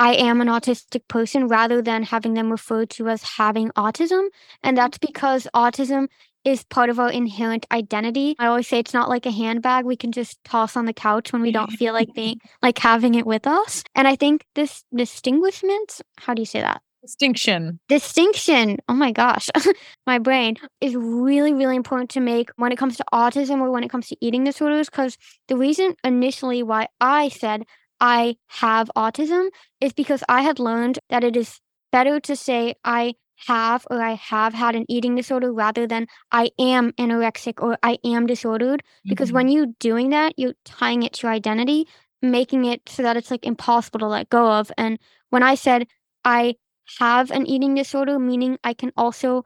I 0.04 0.16
am 0.16 0.42
an 0.42 0.50
autistic 0.50 1.08
person 1.08 1.48
rather 1.48 1.82
than 1.82 2.04
having 2.04 2.34
them 2.34 2.52
referred 2.52 2.90
to 2.90 3.08
as 3.08 3.24
having 3.24 3.70
autism. 3.70 4.28
And 4.62 4.78
that's 4.78 4.98
because 4.98 5.48
autism 5.56 6.10
is 6.44 6.66
part 6.66 6.90
of 6.90 7.00
our 7.00 7.10
inherent 7.10 7.66
identity. 7.72 8.36
I 8.38 8.48
always 8.48 8.68
say 8.68 8.80
it's 8.80 8.94
not 8.94 9.08
like 9.08 9.26
a 9.26 9.32
handbag 9.32 9.86
we 9.86 9.96
can 9.96 10.12
just 10.12 10.44
toss 10.44 10.76
on 10.76 10.88
the 10.88 10.94
couch 10.94 11.32
when 11.32 11.42
we 11.42 11.54
don't 11.54 11.72
feel 11.72 11.94
like 11.94 12.10
being 12.16 12.42
like 12.62 12.80
having 12.80 13.16
it 13.16 13.26
with 13.26 13.48
us. 13.48 13.82
And 13.96 14.06
I 14.06 14.18
think 14.18 14.46
this 14.56 14.84
distinguishment, 14.94 16.02
how 16.18 16.34
do 16.34 16.42
you 16.42 16.48
say 16.48 16.60
that? 16.60 16.82
Distinction. 17.02 17.80
Distinction. 17.88 18.80
Oh 18.90 18.96
my 18.96 19.14
gosh. 19.14 19.50
my 20.06 20.20
brain 20.20 20.58
is 20.82 20.98
really, 20.98 21.54
really 21.54 21.78
important 21.78 22.10
to 22.12 22.20
make 22.20 22.50
when 22.58 22.74
it 22.74 22.78
comes 22.78 22.98
to 22.98 23.06
autism 23.14 23.62
or 23.62 23.72
when 23.72 23.86
it 23.86 23.90
comes 23.90 24.10
to 24.10 24.18
eating 24.20 24.44
disorders. 24.44 24.90
Because 24.90 25.18
the 25.48 25.56
reason 25.56 25.96
initially 26.04 26.62
why 26.62 26.90
I 27.00 27.30
said 27.30 27.64
I 28.04 28.36
have 28.48 28.92
autism 28.98 29.48
is 29.80 29.94
because 29.94 30.26
I 30.28 30.42
had 30.42 30.60
learned 30.60 31.00
that 31.10 31.24
it 31.24 31.38
is 31.38 31.62
better 31.90 32.20
to 32.20 32.36
say 32.36 32.76
I 32.84 33.14
have 33.48 33.88
or 33.90 34.02
I 34.02 34.16
have 34.16 34.54
had 34.54 34.76
an 34.76 34.86
eating 34.90 35.16
disorder 35.16 35.54
rather 35.54 35.88
than 35.88 36.08
I 36.30 36.52
am 36.60 36.92
anorexic 36.94 37.64
or 37.64 37.78
I 37.82 38.00
am 38.04 38.26
disordered. 38.26 38.84
Because 39.06 39.30
mm-hmm. 39.30 39.36
when 39.36 39.48
you're 39.48 39.74
doing 39.80 40.10
that, 40.10 40.34
you're 40.36 40.56
tying 40.66 41.04
it 41.04 41.14
to 41.14 41.28
your 41.28 41.34
identity, 41.34 41.88
making 42.22 42.66
it 42.66 42.82
so 42.90 43.04
that 43.04 43.16
it's 43.16 43.32
like 43.32 43.46
impossible 43.46 44.02
to 44.02 44.08
let 44.08 44.30
go 44.30 44.52
of. 44.52 44.70
And 44.78 45.00
when 45.30 45.42
I 45.42 45.56
said 45.56 45.88
I 46.26 46.56
have 47.00 47.32
an 47.32 47.48
eating 47.48 47.74
disorder, 47.74 48.20
meaning 48.20 48.58
I 48.66 48.74
can 48.74 48.92
also 48.98 49.46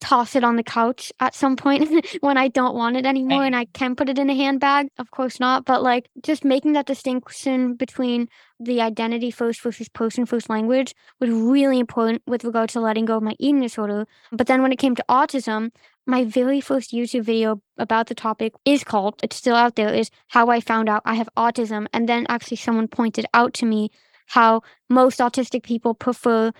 toss 0.00 0.36
it 0.36 0.44
on 0.44 0.56
the 0.56 0.62
couch 0.62 1.12
at 1.20 1.34
some 1.34 1.56
point 1.56 1.88
when 2.20 2.36
I 2.36 2.48
don't 2.48 2.74
want 2.74 2.96
it 2.96 3.06
anymore 3.06 3.44
and 3.44 3.56
I 3.56 3.66
can 3.66 3.96
put 3.96 4.08
it 4.08 4.18
in 4.18 4.30
a 4.30 4.34
handbag. 4.34 4.88
Of 4.98 5.10
course 5.10 5.40
not. 5.40 5.64
But 5.64 5.82
like 5.82 6.08
just 6.22 6.44
making 6.44 6.72
that 6.72 6.86
distinction 6.86 7.74
between 7.74 8.28
the 8.60 8.80
identity 8.80 9.30
first 9.30 9.60
versus 9.60 9.88
person 9.88 10.26
first 10.26 10.48
language 10.48 10.94
was 11.20 11.30
really 11.30 11.78
important 11.78 12.22
with 12.26 12.44
regard 12.44 12.70
to 12.70 12.80
letting 12.80 13.04
go 13.04 13.16
of 13.16 13.22
my 13.22 13.34
eating 13.38 13.60
disorder. 13.60 14.06
But 14.32 14.46
then 14.46 14.62
when 14.62 14.72
it 14.72 14.78
came 14.78 14.94
to 14.96 15.04
autism, 15.08 15.70
my 16.06 16.24
very 16.24 16.60
first 16.60 16.92
YouTube 16.92 17.24
video 17.24 17.60
about 17.78 18.06
the 18.06 18.14
topic 18.14 18.54
is 18.64 18.84
called, 18.84 19.20
it's 19.22 19.36
still 19.36 19.56
out 19.56 19.74
there, 19.74 19.92
is 19.92 20.10
how 20.28 20.48
I 20.48 20.60
found 20.60 20.88
out 20.88 21.02
I 21.04 21.14
have 21.14 21.28
autism. 21.36 21.86
And 21.92 22.08
then 22.08 22.26
actually 22.28 22.58
someone 22.58 22.86
pointed 22.86 23.26
out 23.34 23.54
to 23.54 23.66
me 23.66 23.90
how 24.26 24.62
most 24.88 25.20
autistic 25.20 25.62
people 25.62 25.94
prefer 25.94 26.52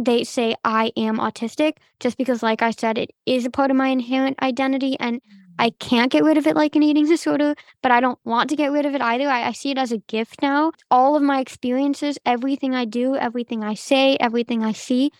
they 0.00 0.24
say 0.24 0.54
I 0.64 0.92
am 0.96 1.18
autistic 1.18 1.74
just 2.00 2.16
because, 2.16 2.42
like 2.42 2.62
I 2.62 2.70
said, 2.70 2.96
it 2.96 3.10
is 3.26 3.44
a 3.44 3.50
part 3.50 3.70
of 3.70 3.76
my 3.76 3.88
inherent 3.88 4.42
identity 4.42 4.96
and 4.98 5.20
I 5.58 5.70
mm. 5.70 5.78
can't 5.78 6.10
get 6.10 6.24
rid 6.24 6.38
of 6.38 6.46
it 6.46 6.56
like 6.56 6.74
an 6.74 6.82
eating 6.82 7.06
disorder, 7.14 7.54
but 7.82 7.92
I 7.92 8.00
don't 8.00 8.18
want 8.24 8.48
to 8.50 8.56
get 8.56 8.72
rid 8.72 8.86
of 8.86 8.94
it 8.94 9.02
either. 9.02 9.28
I, 9.28 9.48
I, 9.48 9.52
see 9.52 9.72
it 9.72 9.78
as 9.78 9.92
a 9.92 9.98
gift 9.98 10.40
now. 10.40 10.72
All 10.90 11.16
of 11.16 11.22
my 11.22 11.38
experiences, 11.38 12.18
everything 12.24 12.74
I 12.74 12.86
do, 12.86 13.14
everything 13.14 13.62
I 13.62 13.74
say, 13.74 14.16
everything 14.18 14.64
I 14.64 14.72
see 14.72 15.10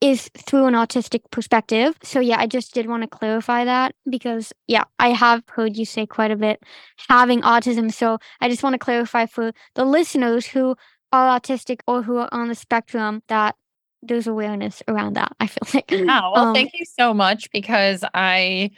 is 0.00 0.28
through 0.36 0.66
an 0.66 0.74
autistic 0.74 1.30
perspective. 1.30 1.96
So, 2.02 2.18
yeah, 2.18 2.40
I 2.40 2.48
just 2.48 2.74
did 2.74 2.88
want 2.88 3.04
to 3.04 3.08
clarify 3.08 3.66
that 3.66 3.94
because, 4.10 4.52
yeah, 4.66 4.84
I 4.98 5.10
have 5.10 5.44
heard 5.46 5.76
you 5.76 5.84
say 5.84 6.06
quite 6.06 6.32
a 6.32 6.36
bit 6.36 6.60
having 7.08 7.42
autism. 7.42 7.92
So, 7.92 8.18
I 8.40 8.48
just 8.48 8.64
want 8.64 8.74
to 8.74 8.78
clarify 8.78 9.26
for 9.26 9.52
the 9.76 9.84
listeners 9.84 10.46
who 10.46 10.74
are 11.12 11.38
autistic 11.38 11.80
or 11.86 12.02
who 12.02 12.16
are 12.16 12.28
on 12.32 12.48
the 12.48 12.54
spectrum 12.56 13.22
that 13.28 13.54
there's 14.02 14.26
awareness 14.26 14.82
around 14.88 15.14
that. 15.14 15.32
I 15.40 15.46
feel 15.46 15.68
like. 15.74 15.90
Yeah. 15.90 16.04
Well, 16.04 16.36
um, 16.36 16.54
thank 16.54 16.72
you 16.74 16.84
so 16.84 17.12
much 17.12 17.50
because 17.52 18.04
I 18.14 18.70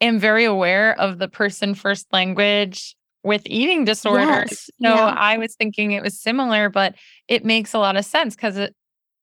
am 0.00 0.18
very 0.18 0.44
aware 0.44 0.98
of 0.98 1.18
the 1.18 1.28
person 1.28 1.74
first 1.74 2.06
language 2.12 2.96
with 3.22 3.42
eating 3.46 3.84
disorders. 3.84 4.50
Yes, 4.50 4.70
so 4.82 4.94
yeah. 4.94 5.14
I 5.16 5.38
was 5.38 5.54
thinking 5.54 5.92
it 5.92 6.02
was 6.02 6.20
similar, 6.20 6.68
but 6.68 6.94
it 7.26 7.44
makes 7.44 7.72
a 7.72 7.78
lot 7.78 7.96
of 7.96 8.04
sense 8.04 8.36
because 8.36 8.68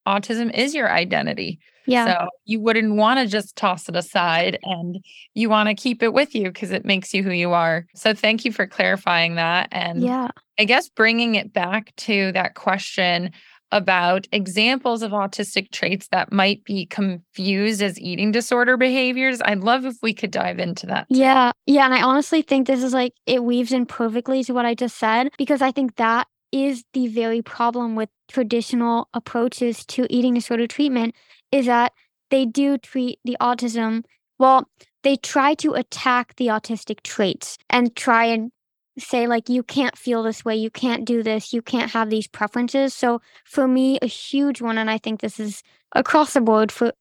autism 0.08 0.52
is 0.54 0.74
your 0.74 0.92
identity. 0.92 1.60
Yeah. 1.86 2.06
So 2.06 2.30
you 2.46 2.60
wouldn't 2.60 2.96
want 2.96 3.20
to 3.20 3.28
just 3.28 3.56
toss 3.56 3.90
it 3.90 3.96
aside 3.96 4.58
and 4.64 5.04
you 5.34 5.50
want 5.50 5.70
to 5.70 5.76
keep 5.76 6.04
it 6.04 6.14
with 6.14 6.36
you 6.36 6.46
because 6.46 6.72
it 6.72 6.86
makes 6.86 7.14
you 7.14 7.24
who 7.24 7.32
you 7.32 7.52
are. 7.52 7.86
So 7.96 8.14
thank 8.14 8.46
you 8.46 8.52
for 8.52 8.68
clarifying 8.68 9.36
that. 9.36 9.68
And 9.72 10.02
yeah. 10.02 10.30
I 10.60 10.66
guess 10.66 10.90
bringing 10.90 11.36
it 11.36 11.54
back 11.54 11.96
to 11.98 12.32
that 12.34 12.56
question 12.56 13.32
about 13.72 14.28
examples 14.32 15.02
of 15.02 15.12
autistic 15.12 15.72
traits 15.72 16.08
that 16.12 16.32
might 16.32 16.64
be 16.64 16.86
confused 16.86 17.82
as 17.82 18.00
eating 18.00 18.32
disorder 18.32 18.78
behaviors. 18.78 19.42
I'd 19.44 19.60
love 19.60 19.86
if 19.86 19.96
we 20.02 20.14
could 20.14 20.32
dive 20.32 20.60
into 20.60 20.86
that. 20.88 21.08
Yeah. 21.10 21.52
Yeah. 21.66 21.86
And 21.86 21.94
I 21.94 22.02
honestly 22.02 22.42
think 22.42 22.68
this 22.68 22.84
is 22.84 22.94
like, 22.94 23.14
it 23.26 23.44
weaves 23.44 23.72
in 23.72 23.86
perfectly 23.86 24.44
to 24.44 24.54
what 24.54 24.66
I 24.66 24.76
just 24.76 24.98
said, 24.98 25.30
because 25.38 25.62
I 25.62 25.72
think 25.72 25.96
that 25.96 26.28
is 26.52 26.84
the 26.94 27.08
very 27.08 27.42
problem 27.42 27.96
with 27.96 28.10
traditional 28.28 29.08
approaches 29.14 29.86
to 29.86 30.06
eating 30.10 30.34
disorder 30.34 30.68
treatment 30.68 31.16
is 31.52 31.66
that 31.66 31.94
they 32.30 32.46
do 32.46 32.78
treat 32.78 33.20
the 33.24 33.38
autism, 33.42 34.04
well, 34.38 34.68
they 35.04 35.16
try 35.16 35.54
to 35.56 35.74
attack 35.74 36.36
the 36.36 36.48
autistic 36.48 37.02
traits 37.04 37.58
and 37.70 37.96
try 37.96 38.26
and 38.26 38.52
say 39.02 39.28
like 39.28 39.50
you 39.50 39.64
can't 39.64 39.98
feel 39.98 40.24
this 40.24 40.46
way. 40.46 40.56
You 40.56 40.70
can't 40.70 41.06
do 41.06 41.24
this. 41.24 41.54
You 41.54 41.62
can't 41.62 41.92
have 41.92 42.10
these 42.10 42.28
preferences. 42.28 42.94
So 42.94 43.22
for 43.44 43.68
me 43.68 44.00
a 44.02 44.08
huge 44.08 44.62
one 44.62 44.78
and 44.78 44.90
i 44.90 44.98
think 44.98 45.20
this 45.20 45.40
is 45.40 45.64
across 45.94 46.34
the 46.34 46.42
board 46.42 46.72
for 46.72 46.94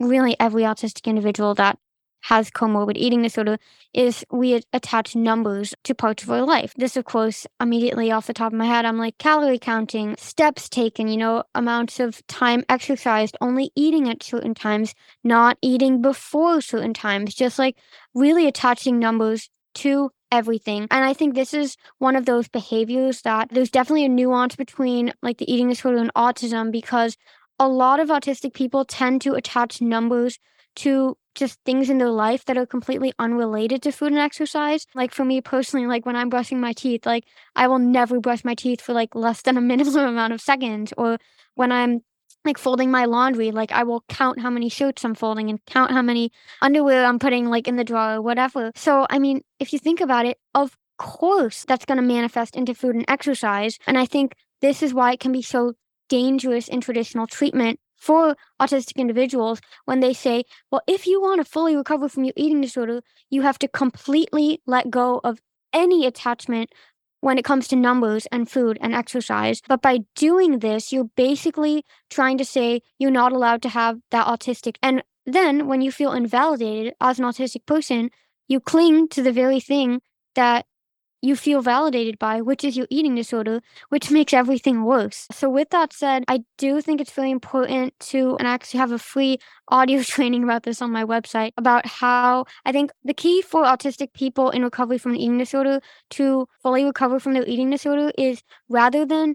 really 0.00 0.36
every 0.38 0.62
autistic 0.62 1.04
individual 1.04 1.54
that 1.54 1.78
has 2.22 2.50
comorbid 2.50 2.96
eating 2.96 3.22
disorder 3.22 3.58
is 3.94 4.24
we 4.30 4.60
attach 4.72 5.14
numbers 5.14 5.74
to 5.84 5.94
parts 5.94 6.22
of 6.24 6.30
our 6.30 6.42
life. 6.42 6.74
This, 6.76 6.96
of 6.96 7.04
course, 7.04 7.46
immediately 7.60 8.10
off 8.10 8.26
the 8.26 8.34
top 8.34 8.52
of 8.52 8.58
my 8.58 8.66
head, 8.66 8.84
I'm 8.84 8.98
like 8.98 9.18
calorie 9.18 9.58
counting, 9.58 10.16
steps 10.18 10.68
taken, 10.68 11.08
you 11.08 11.16
know, 11.16 11.44
amounts 11.54 12.00
of 12.00 12.26
time 12.26 12.64
exercised, 12.68 13.36
only 13.40 13.70
eating 13.76 14.08
at 14.08 14.22
certain 14.22 14.54
times, 14.54 14.94
not 15.22 15.58
eating 15.62 16.02
before 16.02 16.60
certain 16.60 16.92
times, 16.92 17.34
just 17.34 17.58
like 17.58 17.76
really 18.14 18.46
attaching 18.46 18.98
numbers 18.98 19.48
to 19.74 20.10
everything. 20.30 20.86
And 20.90 21.04
I 21.04 21.14
think 21.14 21.34
this 21.34 21.54
is 21.54 21.76
one 21.98 22.16
of 22.16 22.26
those 22.26 22.48
behaviors 22.48 23.22
that 23.22 23.48
there's 23.50 23.70
definitely 23.70 24.04
a 24.04 24.08
nuance 24.08 24.56
between 24.56 25.12
like 25.22 25.38
the 25.38 25.50
eating 25.52 25.68
disorder 25.68 25.98
and 25.98 26.12
autism 26.14 26.70
because 26.72 27.16
a 27.58 27.68
lot 27.68 28.00
of 28.00 28.08
autistic 28.08 28.54
people 28.54 28.84
tend 28.84 29.20
to 29.22 29.34
attach 29.34 29.80
numbers 29.80 30.38
to 30.76 31.16
just 31.34 31.58
things 31.64 31.88
in 31.90 31.98
their 31.98 32.10
life 32.10 32.44
that 32.44 32.58
are 32.58 32.66
completely 32.66 33.12
unrelated 33.18 33.82
to 33.82 33.92
food 33.92 34.12
and 34.12 34.20
exercise. 34.20 34.86
Like 34.94 35.12
for 35.12 35.24
me 35.24 35.40
personally, 35.40 35.86
like 35.86 36.04
when 36.06 36.16
I'm 36.16 36.28
brushing 36.28 36.60
my 36.60 36.72
teeth, 36.72 37.06
like 37.06 37.24
I 37.56 37.68
will 37.68 37.78
never 37.78 38.20
brush 38.20 38.44
my 38.44 38.54
teeth 38.54 38.80
for 38.80 38.92
like 38.92 39.14
less 39.14 39.42
than 39.42 39.56
a 39.56 39.60
minimum 39.60 39.96
amount 40.08 40.32
of 40.32 40.40
seconds. 40.40 40.92
Or 40.96 41.18
when 41.54 41.72
I'm 41.72 42.02
like 42.44 42.58
folding 42.58 42.90
my 42.90 43.04
laundry, 43.04 43.50
like 43.50 43.72
I 43.72 43.82
will 43.82 44.04
count 44.08 44.40
how 44.40 44.50
many 44.50 44.68
shirts 44.68 45.04
I'm 45.04 45.14
folding 45.14 45.50
and 45.50 45.64
count 45.66 45.90
how 45.90 46.02
many 46.02 46.32
underwear 46.62 47.04
I'm 47.04 47.18
putting 47.18 47.46
like 47.50 47.68
in 47.68 47.76
the 47.76 47.84
drawer 47.84 48.14
or 48.14 48.22
whatever. 48.22 48.72
So, 48.74 49.06
I 49.10 49.18
mean, 49.18 49.42
if 49.58 49.72
you 49.72 49.78
think 49.78 50.00
about 50.00 50.26
it, 50.26 50.38
of 50.54 50.76
course 50.98 51.64
that's 51.66 51.84
going 51.84 51.96
to 51.96 52.02
manifest 52.02 52.56
into 52.56 52.74
food 52.74 52.94
and 52.94 53.04
exercise. 53.08 53.78
And 53.86 53.98
I 53.98 54.06
think 54.06 54.34
this 54.60 54.82
is 54.82 54.94
why 54.94 55.12
it 55.12 55.20
can 55.20 55.32
be 55.32 55.42
so 55.42 55.74
dangerous 56.08 56.68
in 56.68 56.80
traditional 56.80 57.26
treatment 57.26 57.80
for 57.96 58.36
autistic 58.60 58.96
individuals 58.96 59.60
when 59.84 60.00
they 60.00 60.12
say, 60.12 60.44
well, 60.70 60.82
if 60.86 61.06
you 61.06 61.20
want 61.20 61.44
to 61.44 61.50
fully 61.50 61.76
recover 61.76 62.08
from 62.08 62.24
your 62.24 62.34
eating 62.36 62.60
disorder, 62.60 63.02
you 63.28 63.42
have 63.42 63.58
to 63.58 63.68
completely 63.68 64.60
let 64.66 64.90
go 64.90 65.20
of 65.24 65.40
any 65.72 66.06
attachment 66.06 66.70
when 67.20 67.38
it 67.38 67.44
comes 67.44 67.68
to 67.68 67.76
numbers 67.76 68.26
and 68.26 68.50
food 68.50 68.78
and 68.80 68.94
exercise. 68.94 69.60
But 69.66 69.82
by 69.82 70.00
doing 70.14 70.60
this, 70.60 70.92
you're 70.92 71.10
basically 71.16 71.84
trying 72.10 72.38
to 72.38 72.44
say 72.44 72.82
you're 72.98 73.10
not 73.10 73.32
allowed 73.32 73.62
to 73.62 73.68
have 73.68 73.98
that 74.10 74.26
autistic. 74.26 74.76
And 74.82 75.02
then 75.26 75.66
when 75.66 75.80
you 75.80 75.92
feel 75.92 76.12
invalidated 76.12 76.94
as 77.00 77.18
an 77.18 77.24
autistic 77.24 77.66
person, 77.66 78.10
you 78.46 78.60
cling 78.60 79.08
to 79.08 79.22
the 79.22 79.32
very 79.32 79.60
thing 79.60 80.00
that 80.34 80.66
you 81.20 81.34
feel 81.36 81.60
validated 81.60 82.18
by, 82.18 82.40
which 82.40 82.64
is 82.64 82.76
your 82.76 82.86
eating 82.90 83.14
disorder, 83.14 83.60
which 83.88 84.10
makes 84.10 84.32
everything 84.32 84.84
worse. 84.84 85.26
So, 85.32 85.50
with 85.50 85.70
that 85.70 85.92
said, 85.92 86.24
I 86.28 86.44
do 86.56 86.80
think 86.80 87.00
it's 87.00 87.16
really 87.16 87.30
important 87.30 87.98
to, 88.10 88.36
and 88.38 88.46
I 88.46 88.52
actually 88.52 88.78
have 88.78 88.92
a 88.92 88.98
free 88.98 89.38
audio 89.68 90.02
training 90.02 90.44
about 90.44 90.62
this 90.62 90.80
on 90.80 90.90
my 90.90 91.04
website 91.04 91.52
about 91.56 91.86
how 91.86 92.44
I 92.64 92.72
think 92.72 92.90
the 93.04 93.14
key 93.14 93.42
for 93.42 93.64
autistic 93.64 94.12
people 94.12 94.50
in 94.50 94.62
recovery 94.62 94.98
from 94.98 95.12
an 95.12 95.18
eating 95.18 95.38
disorder 95.38 95.80
to 96.10 96.48
fully 96.62 96.84
recover 96.84 97.20
from 97.20 97.34
their 97.34 97.46
eating 97.46 97.70
disorder 97.70 98.12
is 98.16 98.42
rather 98.68 99.04
than 99.04 99.34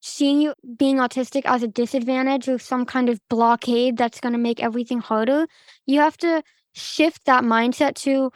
seeing 0.00 0.40
you 0.40 0.54
being 0.76 0.96
autistic 0.96 1.42
as 1.44 1.62
a 1.62 1.68
disadvantage 1.68 2.48
or 2.48 2.58
some 2.58 2.84
kind 2.84 3.08
of 3.08 3.20
blockade 3.28 3.96
that's 3.96 4.20
going 4.20 4.32
to 4.32 4.38
make 4.38 4.62
everything 4.62 4.98
harder, 4.98 5.46
you 5.86 6.00
have 6.00 6.16
to 6.16 6.42
shift 6.74 7.24
that 7.26 7.44
mindset 7.44 7.94
to 7.94 8.30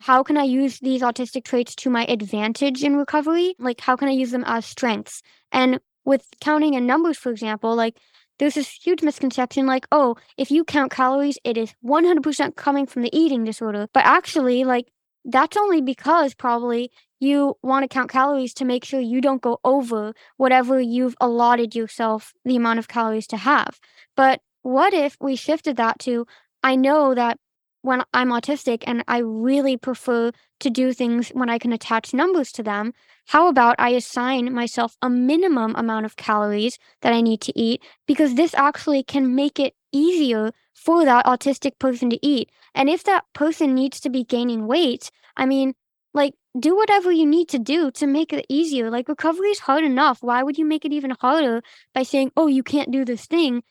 how 0.00 0.22
can 0.22 0.36
I 0.36 0.44
use 0.44 0.80
these 0.80 1.02
autistic 1.02 1.44
traits 1.44 1.74
to 1.76 1.90
my 1.90 2.04
advantage 2.06 2.82
in 2.82 2.96
recovery? 2.96 3.54
Like, 3.58 3.80
how 3.80 3.96
can 3.96 4.08
I 4.08 4.12
use 4.12 4.30
them 4.30 4.44
as 4.46 4.64
strengths? 4.64 5.22
And 5.52 5.80
with 6.04 6.26
counting 6.40 6.74
and 6.74 6.86
numbers, 6.86 7.18
for 7.18 7.30
example, 7.30 7.74
like, 7.74 7.98
there's 8.38 8.54
this 8.54 8.70
huge 8.70 9.02
misconception 9.02 9.66
like, 9.66 9.86
oh, 9.92 10.16
if 10.38 10.50
you 10.50 10.64
count 10.64 10.90
calories, 10.90 11.38
it 11.44 11.58
is 11.58 11.74
100% 11.84 12.56
coming 12.56 12.86
from 12.86 13.02
the 13.02 13.14
eating 13.14 13.44
disorder. 13.44 13.86
But 13.92 14.06
actually, 14.06 14.64
like, 14.64 14.90
that's 15.26 15.58
only 15.58 15.82
because 15.82 16.32
probably 16.34 16.90
you 17.20 17.54
want 17.62 17.84
to 17.84 17.88
count 17.88 18.10
calories 18.10 18.54
to 18.54 18.64
make 18.64 18.84
sure 18.84 18.98
you 18.98 19.20
don't 19.20 19.42
go 19.42 19.58
over 19.64 20.14
whatever 20.38 20.80
you've 20.80 21.14
allotted 21.20 21.74
yourself 21.74 22.32
the 22.46 22.56
amount 22.56 22.78
of 22.78 22.88
calories 22.88 23.26
to 23.26 23.36
have. 23.36 23.78
But 24.16 24.40
what 24.62 24.94
if 24.94 25.18
we 25.20 25.36
shifted 25.36 25.76
that 25.76 25.98
to, 26.00 26.26
I 26.62 26.76
know 26.76 27.14
that 27.14 27.38
when 27.82 28.02
I'm 28.12 28.30
autistic 28.30 28.84
and 28.86 29.02
I 29.08 29.18
really 29.18 29.76
prefer 29.76 30.32
to 30.60 30.70
do 30.70 30.92
things 30.92 31.30
when 31.30 31.48
I 31.48 31.58
can 31.58 31.72
attach 31.72 32.12
numbers 32.12 32.52
to 32.52 32.62
them, 32.62 32.92
how 33.28 33.48
about 33.48 33.76
I 33.78 33.90
assign 33.90 34.52
myself 34.52 34.96
a 35.00 35.08
minimum 35.08 35.74
amount 35.76 36.06
of 36.06 36.16
calories 36.16 36.78
that 37.02 37.12
I 37.12 37.20
need 37.20 37.40
to 37.42 37.58
eat 37.58 37.82
because 38.06 38.34
this 38.34 38.54
actually 38.54 39.02
can 39.02 39.34
make 39.34 39.58
it 39.58 39.74
easier 39.92 40.52
for 40.74 41.04
that 41.04 41.26
autistic 41.26 41.78
person 41.78 42.10
to 42.10 42.18
eat. 42.26 42.50
And 42.74 42.88
if 42.88 43.04
that 43.04 43.24
person 43.34 43.74
needs 43.74 44.00
to 44.00 44.10
be 44.10 44.24
gaining 44.24 44.66
weight, 44.66 45.10
I 45.36 45.46
mean, 45.46 45.74
like, 46.14 46.34
do 46.58 46.74
whatever 46.76 47.12
you 47.12 47.26
need 47.26 47.48
to 47.50 47.58
do 47.58 47.90
to 47.92 48.06
make 48.06 48.32
it 48.32 48.44
easier. 48.48 48.90
Like, 48.90 49.08
recovery 49.08 49.50
is 49.50 49.60
hard 49.60 49.84
enough. 49.84 50.22
Why 50.22 50.42
would 50.42 50.58
you 50.58 50.64
make 50.64 50.84
it 50.84 50.92
even 50.92 51.12
harder 51.20 51.62
by 51.94 52.02
saying, 52.02 52.32
oh, 52.36 52.48
you 52.48 52.62
can't 52.62 52.90
do 52.90 53.04
this 53.04 53.26
thing? 53.26 53.62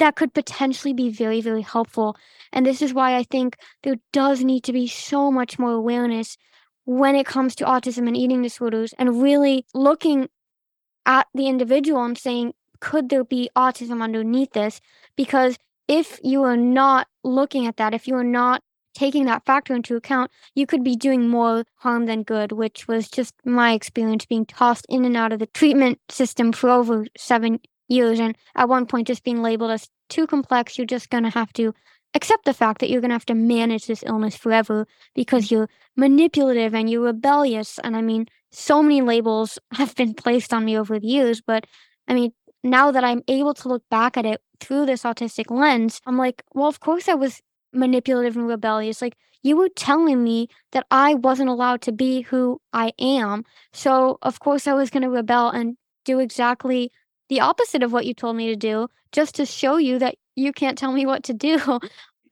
That 0.00 0.16
could 0.16 0.34
potentially 0.34 0.92
be 0.92 1.10
very, 1.10 1.40
very 1.40 1.62
helpful. 1.62 2.16
And 2.52 2.66
this 2.66 2.82
is 2.82 2.92
why 2.92 3.16
I 3.16 3.22
think 3.22 3.56
there 3.82 3.96
does 4.12 4.42
need 4.42 4.64
to 4.64 4.72
be 4.72 4.88
so 4.88 5.30
much 5.30 5.58
more 5.58 5.72
awareness 5.72 6.36
when 6.84 7.14
it 7.14 7.26
comes 7.26 7.54
to 7.56 7.64
autism 7.64 8.08
and 8.08 8.16
eating 8.16 8.42
disorders 8.42 8.94
and 8.98 9.22
really 9.22 9.66
looking 9.74 10.28
at 11.06 11.28
the 11.34 11.46
individual 11.46 12.02
and 12.02 12.18
saying, 12.18 12.54
could 12.80 13.10
there 13.10 13.24
be 13.24 13.50
autism 13.54 14.02
underneath 14.02 14.52
this? 14.52 14.80
Because 15.16 15.56
if 15.86 16.18
you 16.22 16.42
are 16.42 16.56
not 16.56 17.06
looking 17.22 17.66
at 17.66 17.76
that, 17.76 17.94
if 17.94 18.08
you 18.08 18.14
are 18.14 18.24
not 18.24 18.62
taking 18.94 19.26
that 19.26 19.44
factor 19.44 19.74
into 19.74 19.96
account, 19.96 20.30
you 20.54 20.66
could 20.66 20.82
be 20.82 20.96
doing 20.96 21.28
more 21.28 21.64
harm 21.76 22.06
than 22.06 22.22
good, 22.22 22.52
which 22.52 22.88
was 22.88 23.08
just 23.08 23.34
my 23.44 23.72
experience 23.72 24.26
being 24.26 24.46
tossed 24.46 24.86
in 24.88 25.04
and 25.04 25.16
out 25.16 25.32
of 25.32 25.38
the 25.38 25.46
treatment 25.46 26.00
system 26.08 26.52
for 26.52 26.70
over 26.70 27.06
seven 27.16 27.60
And 27.90 28.36
at 28.54 28.68
one 28.68 28.86
point, 28.86 29.06
just 29.08 29.24
being 29.24 29.42
labeled 29.42 29.70
as 29.70 29.88
too 30.08 30.26
complex, 30.26 30.78
you're 30.78 30.86
just 30.86 31.10
going 31.10 31.24
to 31.24 31.30
have 31.30 31.52
to 31.54 31.74
accept 32.14 32.44
the 32.44 32.54
fact 32.54 32.80
that 32.80 32.90
you're 32.90 33.00
going 33.00 33.10
to 33.10 33.14
have 33.14 33.26
to 33.26 33.34
manage 33.34 33.86
this 33.86 34.02
illness 34.06 34.36
forever 34.36 34.86
because 35.14 35.50
you're 35.50 35.68
manipulative 35.96 36.74
and 36.74 36.90
you're 36.90 37.02
rebellious. 37.02 37.78
And 37.82 37.96
I 37.96 38.02
mean, 38.02 38.26
so 38.52 38.82
many 38.82 39.00
labels 39.02 39.58
have 39.72 39.94
been 39.96 40.14
placed 40.14 40.52
on 40.52 40.64
me 40.64 40.78
over 40.78 40.98
the 40.98 41.06
years. 41.06 41.40
But 41.40 41.66
I 42.08 42.14
mean, 42.14 42.32
now 42.62 42.90
that 42.90 43.04
I'm 43.04 43.22
able 43.28 43.54
to 43.54 43.68
look 43.68 43.82
back 43.90 44.16
at 44.16 44.26
it 44.26 44.40
through 44.60 44.86
this 44.86 45.02
autistic 45.02 45.50
lens, 45.50 46.00
I'm 46.06 46.18
like, 46.18 46.42
well, 46.54 46.68
of 46.68 46.80
course 46.80 47.08
I 47.08 47.14
was 47.14 47.40
manipulative 47.72 48.36
and 48.36 48.48
rebellious. 48.48 49.00
Like, 49.00 49.16
you 49.42 49.56
were 49.56 49.70
telling 49.70 50.22
me 50.22 50.48
that 50.72 50.86
I 50.90 51.14
wasn't 51.14 51.48
allowed 51.48 51.80
to 51.82 51.92
be 51.92 52.22
who 52.22 52.60
I 52.72 52.92
am. 52.98 53.44
So, 53.72 54.18
of 54.20 54.40
course, 54.40 54.66
I 54.66 54.74
was 54.74 54.90
going 54.90 55.02
to 55.02 55.08
rebel 55.08 55.48
and 55.48 55.76
do 56.04 56.18
exactly 56.18 56.92
the 57.30 57.40
opposite 57.40 57.82
of 57.82 57.92
what 57.92 58.04
you 58.04 58.12
told 58.12 58.36
me 58.36 58.48
to 58.48 58.56
do 58.56 58.88
just 59.12 59.36
to 59.36 59.46
show 59.46 59.78
you 59.78 59.98
that 60.00 60.16
you 60.36 60.52
can't 60.52 60.76
tell 60.76 60.92
me 60.92 61.06
what 61.06 61.22
to 61.24 61.32
do. 61.32 61.58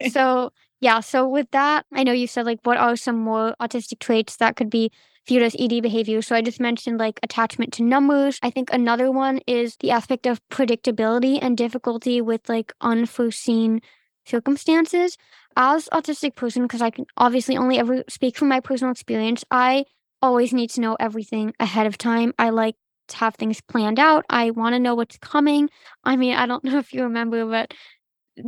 so, 0.11 0.53
yeah, 0.81 1.01
so 1.01 1.27
with 1.27 1.51
that, 1.53 1.87
I 1.95 2.05
know 2.05 2.13
you 2.13 2.27
said 2.27 2.45
like 2.45 2.59
what 2.65 2.77
are 2.77 2.95
some 2.95 3.17
more 3.17 3.55
autistic 3.61 3.99
traits 4.01 4.37
that 4.37 4.57
could 4.57 4.71
be 4.71 4.93
viewed 5.27 5.43
as 5.43 5.57
ED 5.59 5.83
behavior. 5.83 6.23
So 6.23 6.35
I 6.37 6.43
just 6.43 6.61
mentioned 6.61 6.99
like 6.99 7.21
attachment 7.23 7.73
to 7.75 7.83
numbers. 7.83 8.39
I 8.43 8.51
think 8.51 8.73
another 8.73 9.11
one 9.11 9.41
is 9.47 9.77
the 9.77 9.91
aspect 9.91 10.27
of 10.27 10.41
predictability 10.49 11.39
and 11.41 11.57
difficulty 11.57 12.21
with 12.21 12.49
like 12.49 12.73
unforeseen 12.81 13.81
circumstances. 14.25 15.17
As 15.57 15.89
autistic 15.93 16.37
person, 16.37 16.63
because 16.63 16.83
I 16.83 16.91
can 16.91 17.07
obviously 17.17 17.57
only 17.57 17.79
ever 17.79 18.05
speak 18.09 18.37
from 18.37 18.49
my 18.49 18.61
personal 18.61 18.93
experience, 18.93 19.45
I 19.51 19.85
always 20.23 20.53
need 20.53 20.71
to 20.71 20.81
know 20.81 20.97
everything 20.99 21.53
ahead 21.59 21.87
of 21.87 21.99
time. 21.99 22.33
I 22.39 22.51
like 22.51 22.77
have 23.15 23.35
things 23.37 23.61
planned 23.61 23.99
out. 23.99 24.25
I 24.31 24.51
want 24.51 24.75
to 24.75 24.79
know 24.79 24.95
what's 24.95 25.19
coming. 25.19 25.69
I 26.05 26.17
mean, 26.17 26.35
I 26.35 26.47
don't 26.47 26.65
know 26.65 26.79
if 26.79 26.93
you 26.93 27.03
remember, 27.03 27.45
but 27.47 27.75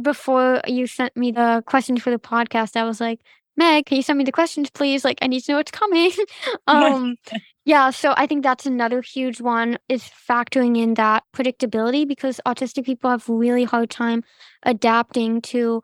before 0.02 0.60
you 0.66 0.86
sent 0.86 1.16
me 1.16 1.32
the 1.32 1.62
questions 1.66 2.02
for 2.02 2.10
the 2.10 2.18
podcast, 2.18 2.76
I 2.76 2.84
was 2.84 3.00
like, 3.00 3.20
Meg, 3.56 3.86
can 3.86 3.96
you 3.96 4.02
send 4.02 4.16
me 4.18 4.24
the 4.24 4.32
questions, 4.32 4.70
please? 4.70 5.04
Like, 5.04 5.18
I 5.20 5.26
need 5.26 5.42
to 5.42 5.52
know 5.52 5.58
what's 5.58 5.70
coming. 5.70 6.12
um, 6.66 7.16
yeah, 7.64 7.90
so 7.90 8.14
I 8.16 8.26
think 8.26 8.42
that's 8.42 8.66
another 8.66 9.02
huge 9.02 9.40
one 9.40 9.78
is 9.88 10.02
factoring 10.02 10.78
in 10.78 10.94
that 10.94 11.24
predictability 11.34 12.06
because 12.06 12.40
autistic 12.46 12.84
people 12.84 13.10
have 13.10 13.28
really 13.28 13.64
hard 13.64 13.90
time 13.90 14.22
adapting 14.62 15.42
to 15.42 15.82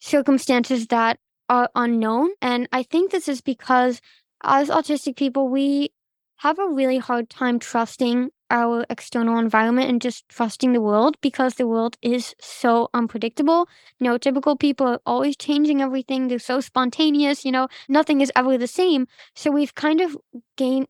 circumstances 0.00 0.86
that 0.86 1.18
are 1.48 1.68
unknown. 1.74 2.30
And 2.40 2.68
I 2.72 2.82
think 2.82 3.10
this 3.10 3.28
is 3.28 3.40
because 3.40 4.00
as 4.42 4.68
autistic 4.68 5.16
people, 5.16 5.48
we 5.48 5.90
have 6.38 6.58
a 6.58 6.68
really 6.68 6.98
hard 6.98 7.28
time 7.30 7.58
trusting 7.58 8.30
our 8.50 8.86
external 8.88 9.38
environment 9.38 9.90
and 9.90 10.00
just 10.00 10.28
trusting 10.28 10.72
the 10.72 10.80
world 10.80 11.16
because 11.20 11.54
the 11.54 11.66
world 11.66 11.96
is 12.00 12.34
so 12.40 12.88
unpredictable. 12.94 13.68
Neurotypical 14.02 14.58
people 14.58 14.86
are 14.86 15.00
always 15.04 15.36
changing 15.36 15.82
everything. 15.82 16.28
They're 16.28 16.38
so 16.38 16.60
spontaneous, 16.60 17.44
you 17.44 17.52
know, 17.52 17.68
nothing 17.88 18.20
is 18.20 18.32
ever 18.34 18.56
the 18.56 18.66
same. 18.66 19.06
So 19.34 19.50
we've 19.50 19.74
kind 19.74 20.00
of 20.00 20.16
gained 20.56 20.86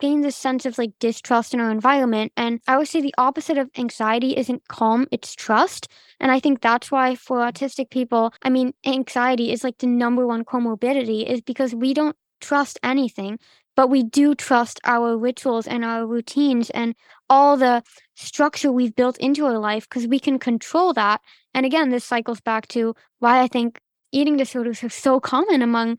gained 0.00 0.24
this 0.24 0.36
sense 0.36 0.66
of 0.66 0.76
like 0.76 0.90
distrust 0.98 1.54
in 1.54 1.60
our 1.60 1.70
environment. 1.70 2.32
And 2.36 2.60
I 2.66 2.76
would 2.76 2.88
say 2.88 3.00
the 3.00 3.14
opposite 3.16 3.58
of 3.58 3.70
anxiety 3.78 4.36
isn't 4.36 4.66
calm, 4.68 5.06
it's 5.10 5.34
trust. 5.34 5.88
And 6.20 6.30
I 6.32 6.40
think 6.40 6.60
that's 6.60 6.90
why 6.90 7.14
for 7.14 7.38
autistic 7.38 7.90
people, 7.90 8.32
I 8.42 8.50
mean, 8.50 8.74
anxiety 8.84 9.52
is 9.52 9.62
like 9.64 9.78
the 9.78 9.86
number 9.86 10.26
one 10.26 10.44
comorbidity, 10.44 11.24
is 11.24 11.40
because 11.40 11.74
we 11.74 11.94
don't 11.94 12.16
trust 12.40 12.78
anything 12.82 13.38
but 13.76 13.88
we 13.88 14.02
do 14.02 14.34
trust 14.34 14.80
our 14.84 15.16
rituals 15.16 15.66
and 15.66 15.84
our 15.84 16.06
routines 16.06 16.70
and 16.70 16.94
all 17.28 17.56
the 17.56 17.82
structure 18.14 18.70
we've 18.70 18.94
built 18.94 19.18
into 19.18 19.44
our 19.46 19.58
life 19.58 19.88
because 19.88 20.06
we 20.06 20.18
can 20.18 20.38
control 20.38 20.92
that. 20.92 21.20
And 21.54 21.66
again, 21.66 21.90
this 21.90 22.04
cycles 22.04 22.40
back 22.40 22.68
to 22.68 22.94
why 23.18 23.40
I 23.40 23.48
think 23.48 23.80
eating 24.12 24.36
disorders 24.36 24.82
are 24.84 24.88
so 24.88 25.20
common 25.20 25.62
among 25.62 25.98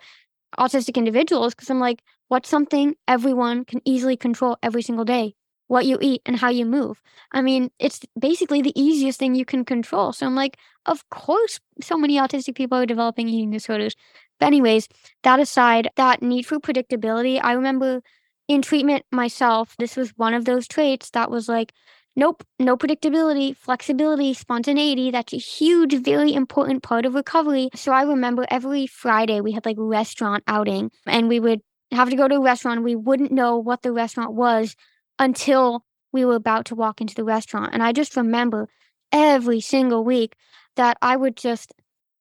autistic 0.57 0.95
individuals 0.95 1.53
because 1.53 1.69
I'm 1.69 1.79
like, 1.79 2.01
what's 2.27 2.49
something 2.49 2.95
everyone 3.07 3.65
can 3.65 3.81
easily 3.85 4.17
control 4.17 4.57
every 4.63 4.81
single 4.81 5.05
day? 5.05 5.35
what 5.67 5.85
you 5.85 5.97
eat 5.99 6.21
and 6.25 6.37
how 6.37 6.49
you 6.49 6.65
move. 6.65 7.01
I 7.31 7.41
mean, 7.41 7.71
it's 7.79 8.01
basically 8.19 8.61
the 8.61 8.79
easiest 8.79 9.17
thing 9.19 9.33
you 9.33 9.45
can 9.45 9.65
control. 9.65 10.13
So 10.13 10.25
I'm 10.25 10.35
like, 10.35 10.57
of 10.85 11.07
course, 11.09 11.59
so 11.81 11.97
many 11.97 12.17
autistic 12.17 12.55
people 12.55 12.77
are 12.77 12.85
developing 12.85 13.27
eating 13.27 13.51
disorders. 13.51 13.95
But, 14.39 14.47
anyways, 14.47 14.87
that 15.23 15.39
aside, 15.39 15.89
that 15.95 16.21
need 16.21 16.45
for 16.45 16.59
predictability, 16.59 17.39
I 17.41 17.53
remember 17.53 18.01
in 18.47 18.61
treatment 18.61 19.05
myself, 19.11 19.75
this 19.79 19.95
was 19.95 20.11
one 20.17 20.33
of 20.33 20.45
those 20.45 20.67
traits 20.67 21.09
that 21.11 21.31
was 21.31 21.49
like, 21.49 21.73
nope, 22.15 22.43
no 22.59 22.77
predictability, 22.77 23.55
flexibility, 23.55 24.33
spontaneity. 24.33 25.11
That's 25.11 25.33
a 25.33 25.37
huge, 25.37 25.95
very 26.03 26.33
important 26.33 26.83
part 26.83 27.05
of 27.05 27.15
recovery. 27.15 27.69
So 27.75 27.91
I 27.91 28.03
remember 28.03 28.45
every 28.49 28.87
Friday 28.87 29.41
we 29.41 29.51
had 29.51 29.65
like 29.65 29.77
restaurant 29.79 30.43
outing 30.47 30.91
and 31.05 31.27
we 31.27 31.39
would 31.39 31.61
have 31.91 32.09
to 32.09 32.15
go 32.15 32.27
to 32.27 32.35
a 32.35 32.41
restaurant. 32.41 32.83
We 32.83 32.95
wouldn't 32.95 33.31
know 33.31 33.57
what 33.57 33.81
the 33.81 33.91
restaurant 33.91 34.33
was 34.33 34.75
until 35.19 35.83
we 36.11 36.23
were 36.23 36.35
about 36.35 36.65
to 36.65 36.75
walk 36.75 37.01
into 37.01 37.15
the 37.15 37.23
restaurant. 37.23 37.73
And 37.73 37.83
I 37.83 37.91
just 37.91 38.15
remember 38.15 38.69
every 39.11 39.59
single 39.59 40.03
week 40.03 40.35
that 40.75 40.97
I 41.01 41.15
would 41.15 41.35
just 41.35 41.73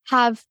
have 0.09 0.45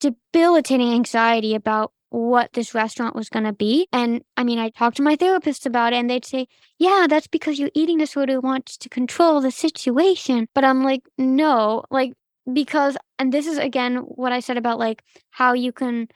debilitating 0.00 0.92
anxiety 0.92 1.54
about 1.54 1.92
what 2.10 2.52
this 2.54 2.74
restaurant 2.74 3.14
was 3.14 3.28
going 3.28 3.44
to 3.44 3.52
be. 3.52 3.86
And 3.92 4.22
I 4.36 4.44
mean, 4.44 4.58
I 4.58 4.70
talked 4.70 4.96
to 4.96 5.02
my 5.02 5.16
therapist 5.16 5.66
about 5.66 5.92
it, 5.92 5.96
and 5.96 6.08
they'd 6.08 6.24
say, 6.24 6.46
Yeah, 6.78 7.06
that's 7.08 7.26
because 7.26 7.58
your 7.58 7.70
eating 7.74 7.98
disorder 7.98 8.40
wants 8.40 8.76
to 8.78 8.88
control 8.88 9.40
the 9.40 9.50
situation. 9.50 10.48
But 10.54 10.64
I'm 10.64 10.82
like, 10.82 11.02
No, 11.18 11.84
like, 11.90 12.12
because, 12.50 12.96
and 13.18 13.32
this 13.32 13.46
is 13.46 13.58
again 13.58 13.96
what 13.96 14.32
I 14.32 14.40
said 14.40 14.56
about 14.56 14.78
like 14.78 15.02
how 15.30 15.52
you 15.52 15.72
can, 15.72 16.08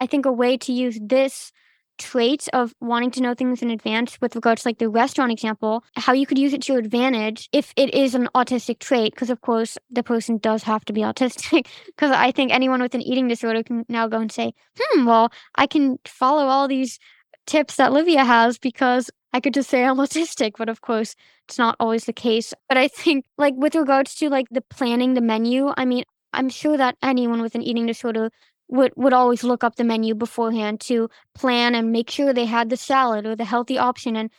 I 0.00 0.06
think 0.06 0.24
a 0.26 0.32
way 0.32 0.56
to 0.58 0.72
use 0.72 0.98
this 1.02 1.52
traits 1.98 2.48
of 2.52 2.74
wanting 2.80 3.10
to 3.12 3.20
know 3.20 3.34
things 3.34 3.62
in 3.62 3.70
advance 3.70 4.18
with 4.20 4.34
regards 4.34 4.62
to 4.62 4.68
like 4.68 4.78
the 4.78 4.88
restaurant 4.88 5.32
example, 5.32 5.84
how 5.96 6.12
you 6.12 6.26
could 6.26 6.38
use 6.38 6.52
it 6.52 6.62
to 6.62 6.72
your 6.72 6.80
advantage 6.80 7.48
if 7.52 7.72
it 7.76 7.92
is 7.94 8.14
an 8.14 8.28
autistic 8.34 8.78
trait. 8.78 9.12
Because 9.14 9.30
of 9.30 9.40
course, 9.40 9.76
the 9.90 10.02
person 10.02 10.38
does 10.38 10.62
have 10.62 10.84
to 10.86 10.92
be 10.92 11.02
autistic. 11.02 11.66
Because 11.86 12.12
I 12.12 12.30
think 12.30 12.52
anyone 12.52 12.80
with 12.80 12.94
an 12.94 13.02
eating 13.02 13.28
disorder 13.28 13.62
can 13.62 13.84
now 13.88 14.06
go 14.06 14.20
and 14.20 14.30
say, 14.30 14.52
hmm, 14.78 15.04
well, 15.04 15.32
I 15.56 15.66
can 15.66 15.98
follow 16.04 16.46
all 16.46 16.68
these 16.68 16.98
tips 17.46 17.76
that 17.76 17.92
Livia 17.92 18.24
has 18.24 18.58
because 18.58 19.10
I 19.32 19.40
could 19.40 19.54
just 19.54 19.70
say 19.70 19.84
I'm 19.84 19.96
autistic, 20.06 20.52
but 20.56 20.68
of 20.68 20.80
course, 20.80 21.16
it's 21.48 21.58
not 21.58 21.76
always 21.80 22.04
the 22.04 22.12
case. 22.12 22.54
But 22.68 22.78
I 22.78 22.88
think, 22.88 23.24
like, 23.36 23.54
with 23.56 23.74
regards 23.74 24.14
to 24.16 24.28
like 24.28 24.46
the 24.50 24.60
planning 24.60 25.14
the 25.14 25.20
menu, 25.20 25.72
I 25.76 25.84
mean, 25.84 26.04
I'm 26.32 26.48
sure 26.48 26.76
that 26.76 26.96
anyone 27.02 27.42
with 27.42 27.54
an 27.54 27.62
eating 27.62 27.86
disorder 27.86 28.30
would 28.68 28.92
would 28.96 29.12
always 29.12 29.44
look 29.44 29.64
up 29.64 29.76
the 29.76 29.84
menu 29.84 30.14
beforehand 30.14 30.80
to 30.80 31.08
plan 31.34 31.74
and 31.74 31.92
make 31.92 32.10
sure 32.10 32.32
they 32.32 32.46
had 32.46 32.70
the 32.70 32.76
salad 32.76 33.26
or 33.26 33.34
the 33.36 33.44
healthy 33.44 33.78
option 33.78 34.16
and 34.16 34.30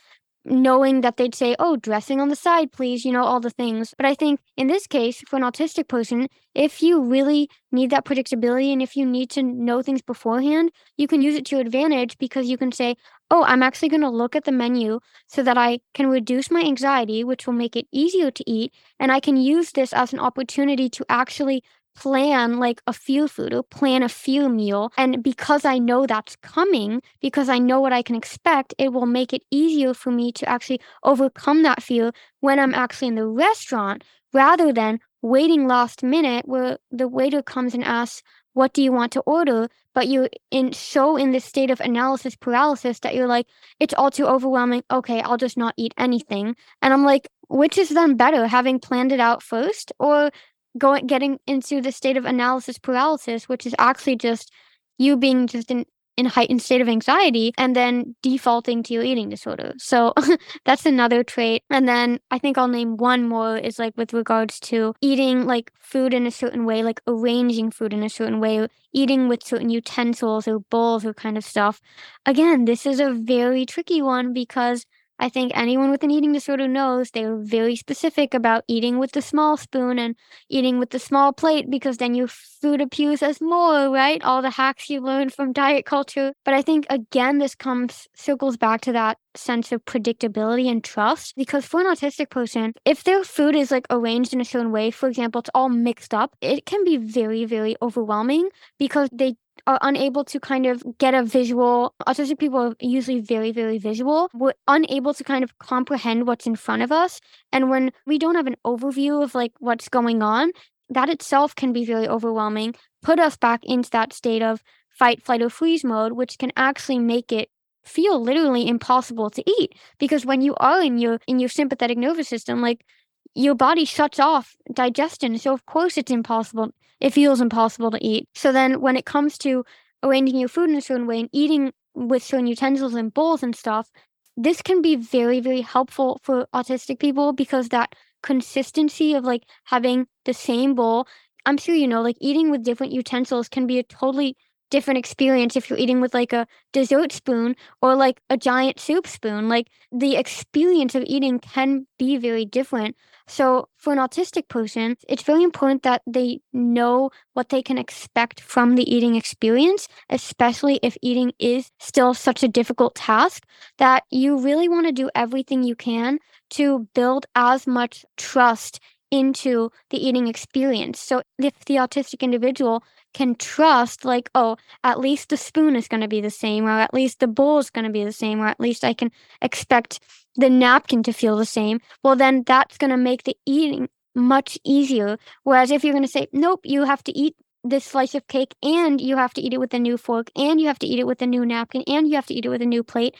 knowing 0.44 1.02
that 1.02 1.16
they'd 1.18 1.34
say, 1.34 1.54
"Oh, 1.58 1.76
dressing 1.76 2.20
on 2.20 2.28
the 2.30 2.36
side, 2.36 2.72
please," 2.72 3.04
you 3.04 3.12
know, 3.12 3.24
all 3.24 3.40
the 3.40 3.50
things. 3.50 3.94
But 3.96 4.06
I 4.06 4.14
think 4.14 4.40
in 4.56 4.68
this 4.68 4.86
case, 4.86 5.22
for 5.28 5.36
an 5.36 5.42
autistic 5.42 5.86
person, 5.88 6.28
if 6.54 6.82
you 6.82 7.00
really 7.02 7.48
need 7.70 7.90
that 7.90 8.06
predictability 8.06 8.72
and 8.72 8.80
if 8.82 8.96
you 8.96 9.04
need 9.06 9.30
to 9.30 9.42
know 9.42 9.82
things 9.82 10.02
beforehand, 10.02 10.70
you 10.96 11.06
can 11.06 11.20
use 11.22 11.34
it 11.34 11.44
to 11.46 11.56
your 11.56 11.60
advantage 11.66 12.16
because 12.18 12.48
you 12.48 12.56
can 12.56 12.72
say, 12.72 12.96
"Oh, 13.30 13.44
I'm 13.44 13.62
actually 13.62 13.88
going 13.90 14.00
to 14.02 14.08
look 14.10 14.34
at 14.34 14.44
the 14.44 14.52
menu 14.52 15.00
so 15.26 15.42
that 15.42 15.58
I 15.58 15.80
can 15.94 16.06
reduce 16.08 16.50
my 16.50 16.62
anxiety, 16.62 17.22
which 17.22 17.46
will 17.46 17.54
make 17.54 17.76
it 17.76 17.86
easier 17.92 18.30
to 18.30 18.50
eat, 18.50 18.72
and 18.98 19.12
I 19.12 19.20
can 19.20 19.36
use 19.36 19.72
this 19.72 19.92
as 19.92 20.12
an 20.12 20.20
opportunity 20.20 20.88
to 20.90 21.04
actually 21.08 21.62
plan 21.94 22.58
like 22.58 22.80
a 22.86 22.92
few 22.92 23.28
food 23.28 23.52
or 23.52 23.62
plan 23.62 24.02
a 24.02 24.08
few 24.08 24.48
meal. 24.48 24.92
And 24.96 25.22
because 25.22 25.64
I 25.64 25.78
know 25.78 26.06
that's 26.06 26.36
coming, 26.36 27.02
because 27.20 27.48
I 27.48 27.58
know 27.58 27.80
what 27.80 27.92
I 27.92 28.02
can 28.02 28.16
expect, 28.16 28.74
it 28.78 28.92
will 28.92 29.06
make 29.06 29.32
it 29.32 29.42
easier 29.50 29.94
for 29.94 30.10
me 30.10 30.32
to 30.32 30.48
actually 30.48 30.80
overcome 31.02 31.62
that 31.62 31.82
fear 31.82 32.12
when 32.40 32.58
I'm 32.58 32.74
actually 32.74 33.08
in 33.08 33.14
the 33.16 33.26
restaurant 33.26 34.04
rather 34.32 34.72
than 34.72 35.00
waiting 35.22 35.66
last 35.66 36.02
minute 36.02 36.46
where 36.48 36.78
the 36.90 37.08
waiter 37.08 37.42
comes 37.42 37.74
and 37.74 37.84
asks, 37.84 38.22
what 38.52 38.72
do 38.72 38.82
you 38.82 38.92
want 38.92 39.12
to 39.12 39.20
order? 39.20 39.68
But 39.94 40.08
you're 40.08 40.28
in 40.50 40.72
so 40.72 41.16
in 41.16 41.32
this 41.32 41.44
state 41.44 41.70
of 41.70 41.80
analysis 41.80 42.36
paralysis 42.36 43.00
that 43.00 43.14
you're 43.14 43.26
like, 43.26 43.46
it's 43.78 43.94
all 43.94 44.10
too 44.10 44.26
overwhelming. 44.26 44.82
Okay, 44.90 45.20
I'll 45.20 45.36
just 45.36 45.56
not 45.56 45.74
eat 45.76 45.94
anything. 45.98 46.56
And 46.82 46.92
I'm 46.92 47.04
like, 47.04 47.28
which 47.48 47.76
is 47.78 47.90
then 47.90 48.16
better, 48.16 48.46
having 48.46 48.78
planned 48.78 49.12
it 49.12 49.20
out 49.20 49.42
first 49.42 49.92
or 49.98 50.30
going 50.78 51.06
getting 51.06 51.38
into 51.46 51.80
the 51.80 51.92
state 51.92 52.16
of 52.16 52.24
analysis 52.24 52.78
paralysis, 52.78 53.48
which 53.48 53.66
is 53.66 53.74
actually 53.78 54.16
just 54.16 54.52
you 54.98 55.16
being 55.16 55.46
just 55.46 55.70
in 55.70 55.84
in 56.16 56.26
heightened 56.26 56.60
state 56.60 56.82
of 56.82 56.88
anxiety 56.88 57.52
and 57.56 57.74
then 57.74 58.14
defaulting 58.22 58.82
to 58.82 58.92
your 58.92 59.02
eating 59.02 59.30
disorder. 59.30 59.72
So 59.78 60.12
that's 60.66 60.84
another 60.84 61.24
trait. 61.24 61.62
And 61.70 61.88
then 61.88 62.20
I 62.30 62.38
think 62.38 62.58
I'll 62.58 62.68
name 62.68 62.98
one 62.98 63.26
more 63.26 63.56
is 63.56 63.78
like 63.78 63.94
with 63.96 64.12
regards 64.12 64.60
to 64.60 64.94
eating 65.00 65.46
like 65.46 65.72
food 65.80 66.12
in 66.12 66.26
a 66.26 66.30
certain 66.30 66.66
way, 66.66 66.82
like 66.82 67.00
arranging 67.06 67.70
food 67.70 67.94
in 67.94 68.02
a 68.02 68.10
certain 68.10 68.38
way, 68.38 68.68
eating 68.92 69.28
with 69.28 69.42
certain 69.42 69.70
utensils 69.70 70.46
or 70.46 70.60
bowls 70.60 71.06
or 71.06 71.14
kind 71.14 71.38
of 71.38 71.44
stuff. 71.44 71.80
Again, 72.26 72.66
this 72.66 72.84
is 72.84 73.00
a 73.00 73.12
very 73.12 73.64
tricky 73.64 74.02
one 74.02 74.32
because 74.34 74.84
I 75.20 75.28
think 75.28 75.52
anyone 75.54 75.90
with 75.90 76.02
an 76.02 76.10
eating 76.10 76.32
disorder 76.32 76.66
knows 76.66 77.10
they're 77.10 77.36
very 77.36 77.76
specific 77.76 78.32
about 78.32 78.64
eating 78.66 78.98
with 78.98 79.12
the 79.12 79.20
small 79.20 79.58
spoon 79.58 79.98
and 79.98 80.16
eating 80.48 80.78
with 80.78 80.90
the 80.90 80.98
small 80.98 81.34
plate 81.34 81.68
because 81.68 81.98
then 81.98 82.14
your 82.14 82.26
food 82.26 82.80
appears 82.80 83.22
as 83.22 83.38
more, 83.38 83.90
right? 83.90 84.22
All 84.24 84.40
the 84.40 84.48
hacks 84.50 84.88
you 84.88 85.02
learn 85.02 85.28
from 85.28 85.52
diet 85.52 85.84
culture. 85.84 86.32
But 86.42 86.54
I 86.54 86.62
think 86.62 86.86
again, 86.88 87.36
this 87.36 87.54
comes 87.54 88.08
circles 88.16 88.56
back 88.56 88.80
to 88.82 88.92
that 88.92 89.18
sense 89.36 89.72
of 89.72 89.84
predictability 89.84 90.70
and 90.70 90.82
trust 90.82 91.34
because 91.36 91.66
for 91.66 91.80
an 91.80 91.86
autistic 91.86 92.30
person, 92.30 92.72
if 92.86 93.04
their 93.04 93.22
food 93.22 93.54
is 93.54 93.70
like 93.70 93.86
arranged 93.90 94.32
in 94.32 94.40
a 94.40 94.44
certain 94.44 94.72
way, 94.72 94.90
for 94.90 95.06
example, 95.06 95.40
it's 95.40 95.50
all 95.54 95.68
mixed 95.68 96.14
up, 96.14 96.34
it 96.40 96.64
can 96.64 96.82
be 96.82 96.96
very, 96.96 97.44
very 97.44 97.76
overwhelming 97.82 98.48
because 98.78 99.10
they 99.12 99.36
are 99.66 99.78
unable 99.82 100.24
to 100.24 100.40
kind 100.40 100.66
of 100.66 100.82
get 100.98 101.14
a 101.14 101.22
visual 101.22 101.94
autistic 102.06 102.38
people 102.38 102.58
are 102.58 102.74
usually 102.80 103.20
very 103.20 103.52
very 103.52 103.78
visual 103.78 104.28
we're 104.34 104.54
unable 104.68 105.14
to 105.14 105.24
kind 105.24 105.44
of 105.44 105.58
comprehend 105.58 106.26
what's 106.26 106.46
in 106.46 106.56
front 106.56 106.82
of 106.82 106.92
us. 106.92 107.20
And 107.52 107.70
when 107.70 107.92
we 108.06 108.18
don't 108.18 108.34
have 108.34 108.46
an 108.46 108.56
overview 108.66 109.22
of 109.22 109.34
like 109.34 109.52
what's 109.58 109.88
going 109.88 110.22
on 110.22 110.52
that 110.88 111.08
itself 111.08 111.54
can 111.54 111.72
be 111.72 111.84
very 111.84 112.08
overwhelming 112.08 112.74
put 113.02 113.18
us 113.18 113.36
back 113.36 113.60
into 113.64 113.90
that 113.90 114.12
state 114.12 114.42
of 114.42 114.62
fight 114.90 115.22
flight 115.22 115.42
or 115.42 115.50
freeze 115.50 115.84
mode 115.84 116.12
which 116.12 116.38
can 116.38 116.52
actually 116.56 116.98
make 116.98 117.32
it 117.32 117.48
feel 117.84 118.22
literally 118.22 118.68
impossible 118.68 119.30
to 119.30 119.42
eat. 119.58 119.72
Because 119.98 120.26
when 120.26 120.40
you 120.40 120.54
are 120.56 120.82
in 120.82 120.98
your 120.98 121.18
in 121.26 121.38
your 121.38 121.48
sympathetic 121.48 121.98
nervous 121.98 122.28
system 122.28 122.60
like 122.60 122.84
your 123.34 123.54
body 123.54 123.84
shuts 123.84 124.18
off 124.18 124.56
digestion. 124.72 125.38
So, 125.38 125.52
of 125.52 125.66
course, 125.66 125.96
it's 125.96 126.10
impossible. 126.10 126.70
It 127.00 127.12
feels 127.12 127.40
impossible 127.40 127.90
to 127.92 128.04
eat. 128.04 128.28
So, 128.34 128.52
then 128.52 128.80
when 128.80 128.96
it 128.96 129.06
comes 129.06 129.38
to 129.38 129.64
arranging 130.02 130.38
your 130.38 130.48
food 130.48 130.70
in 130.70 130.76
a 130.76 130.80
certain 130.80 131.06
way 131.06 131.20
and 131.20 131.28
eating 131.32 131.72
with 131.94 132.22
certain 132.22 132.46
utensils 132.46 132.94
and 132.94 133.12
bowls 133.12 133.42
and 133.42 133.54
stuff, 133.54 133.90
this 134.36 134.62
can 134.62 134.80
be 134.82 134.96
very, 134.96 135.40
very 135.40 135.60
helpful 135.60 136.20
for 136.22 136.46
autistic 136.54 136.98
people 136.98 137.32
because 137.32 137.68
that 137.68 137.94
consistency 138.22 139.14
of 139.14 139.24
like 139.24 139.42
having 139.64 140.06
the 140.24 140.34
same 140.34 140.74
bowl, 140.74 141.06
I'm 141.46 141.56
sure 141.56 141.74
you 141.74 141.88
know, 141.88 142.02
like 142.02 142.16
eating 142.20 142.50
with 142.50 142.64
different 142.64 142.92
utensils 142.92 143.48
can 143.48 143.66
be 143.66 143.78
a 143.78 143.82
totally 143.82 144.36
different 144.70 144.98
experience 144.98 145.56
if 145.56 145.68
you're 145.68 145.78
eating 145.78 146.00
with 146.00 146.14
like 146.14 146.32
a 146.32 146.46
dessert 146.72 147.12
spoon 147.12 147.56
or 147.82 147.94
like 147.94 148.20
a 148.30 148.36
giant 148.36 148.80
soup 148.80 149.06
spoon. 149.06 149.48
Like 149.48 149.68
the 149.92 150.16
experience 150.16 150.94
of 150.94 151.04
eating 151.06 151.38
can 151.40 151.86
be 151.98 152.16
very 152.16 152.44
different. 152.44 152.96
So, 153.26 153.68
for 153.76 153.92
an 153.92 153.98
autistic 154.00 154.48
person, 154.48 154.96
it's 155.08 155.22
very 155.22 155.44
important 155.44 155.84
that 155.84 156.02
they 156.06 156.40
know 156.52 157.10
what 157.34 157.50
they 157.50 157.62
can 157.62 157.78
expect 157.78 158.40
from 158.40 158.74
the 158.74 158.92
eating 158.92 159.14
experience, 159.14 159.86
especially 160.08 160.80
if 160.82 160.96
eating 161.00 161.32
is 161.38 161.70
still 161.78 162.12
such 162.12 162.42
a 162.42 162.48
difficult 162.48 162.96
task, 162.96 163.44
that 163.78 164.02
you 164.10 164.38
really 164.40 164.68
want 164.68 164.86
to 164.86 164.92
do 164.92 165.10
everything 165.14 165.62
you 165.62 165.76
can 165.76 166.18
to 166.50 166.88
build 166.94 167.26
as 167.36 167.66
much 167.66 168.04
trust 168.16 168.80
into 169.10 169.70
the 169.90 169.98
eating 169.98 170.28
experience. 170.28 171.00
So, 171.00 171.22
if 171.38 171.64
the 171.66 171.76
autistic 171.76 172.20
individual 172.20 172.82
can 173.12 173.34
trust 173.34 174.04
like 174.04 174.30
oh 174.34 174.56
at 174.84 175.00
least 175.00 175.28
the 175.28 175.36
spoon 175.36 175.76
is 175.76 175.88
going 175.88 176.00
to 176.00 176.08
be 176.08 176.20
the 176.20 176.30
same 176.30 176.64
or 176.64 176.70
at 176.70 176.94
least 176.94 177.18
the 177.18 177.26
bowl 177.26 177.58
is 177.58 177.70
going 177.70 177.84
to 177.84 177.90
be 177.90 178.04
the 178.04 178.12
same 178.12 178.40
or 178.40 178.46
at 178.46 178.60
least 178.60 178.84
i 178.84 178.92
can 178.92 179.10
expect 179.42 180.00
the 180.36 180.48
napkin 180.48 181.02
to 181.02 181.12
feel 181.12 181.36
the 181.36 181.44
same 181.44 181.80
well 182.02 182.16
then 182.16 182.42
that's 182.46 182.78
going 182.78 182.90
to 182.90 182.96
make 182.96 183.24
the 183.24 183.36
eating 183.46 183.88
much 184.14 184.58
easier 184.64 185.18
whereas 185.44 185.70
if 185.70 185.84
you're 185.84 185.92
going 185.92 186.04
to 186.04 186.08
say 186.08 186.26
nope 186.32 186.60
you 186.64 186.84
have 186.84 187.02
to 187.02 187.16
eat 187.16 187.34
this 187.62 187.84
slice 187.84 188.14
of 188.14 188.26
cake 188.26 188.54
and 188.62 189.00
you 189.00 189.16
have 189.16 189.34
to 189.34 189.42
eat 189.42 189.52
it 189.52 189.60
with 189.60 189.74
a 189.74 189.78
new 189.78 189.96
fork 189.96 190.30
and 190.34 190.60
you 190.60 190.66
have 190.66 190.78
to 190.78 190.86
eat 190.86 190.98
it 190.98 191.06
with 191.06 191.20
a 191.20 191.26
new 191.26 191.44
napkin 191.44 191.82
and 191.86 192.08
you 192.08 192.14
have 192.14 192.26
to 192.26 192.34
eat 192.34 192.46
it 192.46 192.48
with 192.48 192.62
a 192.62 192.66
new 192.66 192.82
plate 192.82 193.14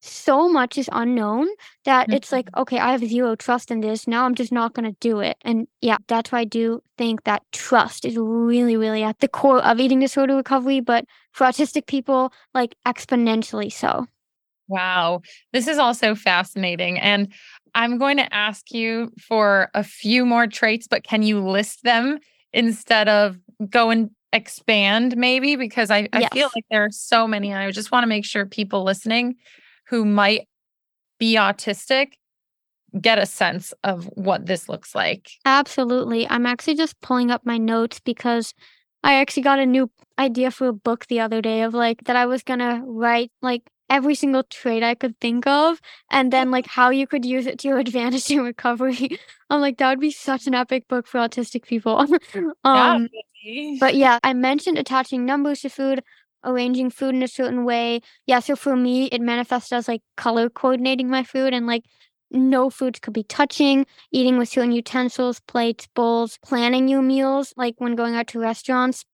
so 0.00 0.48
much 0.48 0.78
is 0.78 0.88
unknown 0.92 1.48
that 1.84 2.06
mm-hmm. 2.06 2.16
it's 2.16 2.30
like, 2.32 2.46
mm-hmm. 2.46 2.60
okay, 2.62 2.78
I 2.78 2.92
have 2.92 3.04
zero 3.04 3.34
trust 3.34 3.70
in 3.70 3.80
this. 3.80 4.06
Now 4.06 4.24
I'm 4.24 4.34
just 4.34 4.52
not 4.52 4.74
going 4.74 4.90
to 4.90 4.96
do 5.00 5.20
it. 5.20 5.36
And 5.42 5.66
yeah, 5.80 5.96
that's 6.06 6.32
why 6.32 6.40
I 6.40 6.44
do 6.44 6.82
think 6.96 7.24
that 7.24 7.42
trust 7.52 8.04
is 8.04 8.16
really, 8.16 8.76
really 8.76 9.02
at 9.02 9.18
the 9.18 9.28
core 9.28 9.64
of 9.64 9.80
eating 9.80 10.00
disorder 10.00 10.36
recovery, 10.36 10.80
but 10.80 11.04
for 11.32 11.46
autistic 11.46 11.86
people, 11.86 12.32
like 12.54 12.74
exponentially 12.86 13.72
so. 13.72 14.06
Wow. 14.68 15.22
This 15.52 15.66
is 15.66 15.78
also 15.78 16.14
fascinating. 16.14 16.98
And 16.98 17.32
I'm 17.74 17.98
going 17.98 18.18
to 18.18 18.34
ask 18.34 18.70
you 18.70 19.10
for 19.18 19.70
a 19.74 19.82
few 19.82 20.26
more 20.26 20.46
traits, 20.46 20.86
but 20.86 21.04
can 21.04 21.22
you 21.22 21.40
list 21.40 21.82
them 21.84 22.18
instead 22.52 23.08
of 23.08 23.38
go 23.68 23.90
and 23.90 24.10
expand 24.32 25.16
maybe? 25.16 25.56
Because 25.56 25.90
I, 25.90 26.08
I 26.12 26.28
feel 26.28 26.50
like 26.54 26.64
there 26.70 26.84
are 26.84 26.90
so 26.90 27.26
many. 27.26 27.50
And 27.50 27.58
I 27.58 27.70
just 27.70 27.90
want 27.90 28.04
to 28.04 28.08
make 28.08 28.26
sure 28.26 28.44
people 28.44 28.84
listening 28.84 29.36
who 29.88 30.04
might 30.04 30.48
be 31.18 31.34
autistic 31.36 32.12
get 33.00 33.18
a 33.18 33.26
sense 33.26 33.74
of 33.84 34.06
what 34.14 34.46
this 34.46 34.68
looks 34.68 34.94
like. 34.94 35.30
Absolutely. 35.44 36.28
I'm 36.28 36.46
actually 36.46 36.74
just 36.74 37.00
pulling 37.00 37.30
up 37.30 37.44
my 37.44 37.58
notes 37.58 38.00
because 38.00 38.54
I 39.04 39.14
actually 39.14 39.42
got 39.42 39.58
a 39.58 39.66
new 39.66 39.90
idea 40.18 40.50
for 40.50 40.68
a 40.68 40.72
book 40.72 41.06
the 41.06 41.20
other 41.20 41.40
day 41.40 41.62
of 41.62 41.74
like 41.74 42.04
that 42.04 42.16
I 42.16 42.26
was 42.26 42.42
gonna 42.42 42.82
write 42.84 43.30
like 43.42 43.62
every 43.90 44.14
single 44.14 44.42
trait 44.42 44.82
I 44.82 44.94
could 44.94 45.18
think 45.20 45.46
of 45.46 45.80
and 46.10 46.32
then 46.32 46.50
like 46.50 46.66
how 46.66 46.90
you 46.90 47.06
could 47.06 47.24
use 47.24 47.46
it 47.46 47.58
to 47.60 47.68
your 47.68 47.78
advantage 47.86 48.30
in 48.30 48.42
recovery. 48.42 49.18
I'm 49.50 49.60
like, 49.60 49.78
that 49.78 49.90
would 49.90 50.00
be 50.00 50.10
such 50.10 50.46
an 50.46 50.54
epic 50.54 50.88
book 50.88 51.06
for 51.06 51.18
autistic 51.18 51.64
people. 51.64 51.98
um 52.64 53.08
Definitely. 53.44 53.76
but 53.78 53.94
yeah, 53.94 54.18
I 54.22 54.32
mentioned 54.32 54.78
attaching 54.78 55.24
numbers 55.24 55.60
to 55.60 55.68
food, 55.68 56.02
arranging 56.44 56.90
food 56.90 57.14
in 57.14 57.22
a 57.22 57.28
certain 57.28 57.64
way. 57.64 58.00
Yeah, 58.26 58.40
so 58.40 58.56
for 58.56 58.76
me, 58.76 59.06
it 59.06 59.20
manifests 59.20 59.72
as 59.72 59.88
like 59.88 60.02
color 60.16 60.48
coordinating 60.48 61.08
my 61.08 61.22
food 61.22 61.52
and 61.54 61.66
like 61.66 61.84
no 62.30 62.70
foods 62.70 63.00
could 63.00 63.14
be 63.14 63.24
touching, 63.24 63.86
eating 64.12 64.38
with 64.38 64.48
certain 64.48 64.72
utensils, 64.72 65.40
plates, 65.40 65.88
bowls, 65.94 66.38
planning 66.44 66.88
your 66.88 67.02
meals, 67.02 67.54
like 67.56 67.74
when 67.78 67.96
going 67.96 68.14
out 68.14 68.26
to 68.28 68.38
restaurants. 68.40 69.04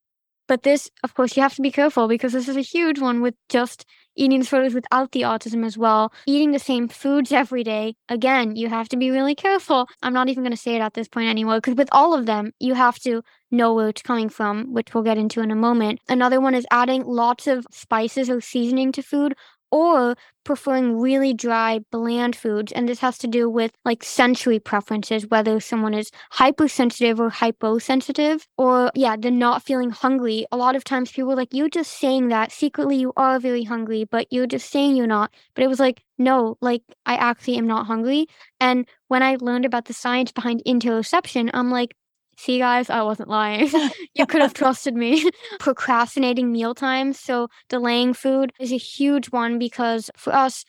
But 0.47 0.63
this, 0.63 0.91
of 1.03 1.15
course, 1.15 1.37
you 1.37 1.43
have 1.43 1.55
to 1.55 1.63
be 1.63 1.71
careful 1.71 2.07
because 2.07 2.33
this 2.33 2.49
is 2.49 2.57
a 2.57 2.61
huge 2.61 3.01
one 3.01 3.23
with 3.23 3.35
just 3.49 3.87
eating 4.17 4.41
disorders 4.41 4.75
without 4.75 5.13
the 5.13 5.23
autism 5.23 5.65
as 5.65 5.79
well. 5.79 6.13
Eating 6.27 6.53
the 6.53 6.59
same 6.59 6.87
foods 6.89 7.33
every 7.33 7.65
day, 7.65 7.95
again, 8.09 8.55
you 8.55 8.69
have 8.69 8.89
to 8.91 8.97
be 8.97 9.11
really 9.11 9.35
careful. 9.35 9.89
I'm 10.03 10.13
not 10.13 10.29
even 10.29 10.43
going 10.45 10.53
to 10.53 10.57
say 10.57 10.77
it 10.77 10.81
at 10.81 10.95
this 10.95 11.09
point 11.09 11.29
anymore 11.31 11.57
because 11.57 11.75
with 11.77 11.89
all 11.93 12.15
of 12.15 12.27
them, 12.27 12.53
you 12.61 12.75
have 12.75 12.99
to 13.01 13.23
know 13.55 13.75
where 13.75 13.89
it's 13.89 14.03
coming 14.03 14.29
from, 14.29 14.73
which 14.73 14.93
we'll 14.93 15.05
get 15.05 15.19
into 15.19 15.41
in 15.41 15.51
a 15.51 15.57
moment. 15.57 16.01
Another 16.09 16.41
one 16.41 16.55
is 16.55 16.67
adding 16.71 17.05
lots 17.05 17.47
of 17.47 17.67
spices 17.71 18.29
or 18.29 18.41
seasoning 18.41 18.93
to 18.93 19.03
food 19.03 19.35
or 19.75 20.17
preferring 20.45 21.01
really 21.01 21.35
dry, 21.35 21.81
bland 21.91 22.37
foods. 22.37 22.71
And 22.71 22.89
this 22.89 23.01
has 23.01 23.19
to 23.19 23.27
do 23.27 23.51
with 23.51 23.73
like 23.85 24.05
sensory 24.05 24.61
preferences, 24.61 25.27
whether 25.27 25.59
someone 25.59 25.95
is 25.95 26.13
hypersensitive 26.31 27.19
or 27.19 27.29
hyposensitive, 27.29 28.47
or 28.57 28.93
yeah, 28.95 29.17
the 29.17 29.33
not 29.33 29.65
feeling 29.65 29.91
hungry. 29.91 30.47
A 30.53 30.57
lot 30.57 30.77
of 30.77 30.85
times 30.85 31.11
people 31.11 31.33
are 31.33 31.37
like, 31.37 31.53
you're 31.53 31.69
just 31.69 31.99
saying 31.99 32.29
that. 32.29 32.53
Secretly, 32.53 32.97
you 32.97 33.13
are 33.17 33.41
very 33.41 33.65
hungry, 33.65 34.05
but 34.05 34.29
you're 34.31 34.47
just 34.47 34.71
saying 34.71 34.95
you're 34.95 35.09
not. 35.09 35.35
But 35.57 35.65
it 35.65 35.69
was 35.69 35.81
like, 35.81 36.05
no, 36.19 36.57
like 36.61 36.83
I 37.05 37.17
actually 37.17 37.57
am 37.57 37.67
not 37.67 37.87
hungry. 37.87 38.27
And 38.61 38.87
when 39.09 39.25
I 39.25 39.39
learned 39.41 39.65
about 39.65 39.87
the 39.87 39.93
science 39.93 40.31
behind 40.31 40.63
interoception, 40.65 41.51
I'm 41.53 41.73
like, 41.73 41.97
see, 42.37 42.59
guys, 42.59 42.91
I 42.91 43.03
wasn't 43.03 43.29
lying. 43.29 43.71
you 44.15 44.27
could 44.27 44.43
have 44.43 44.55
trusted 44.55 44.95
me. 44.95 45.31
Procrastinating 45.59 46.53
meal 46.53 46.75
times. 46.75 47.19
So 47.19 47.49
delaying 47.69 48.15
food 48.15 48.53
is 48.61 48.73
a 48.73 48.77
huge 48.77 49.27
one 49.31 49.59
because 49.59 50.11
for 50.17 50.35
us 50.35 50.65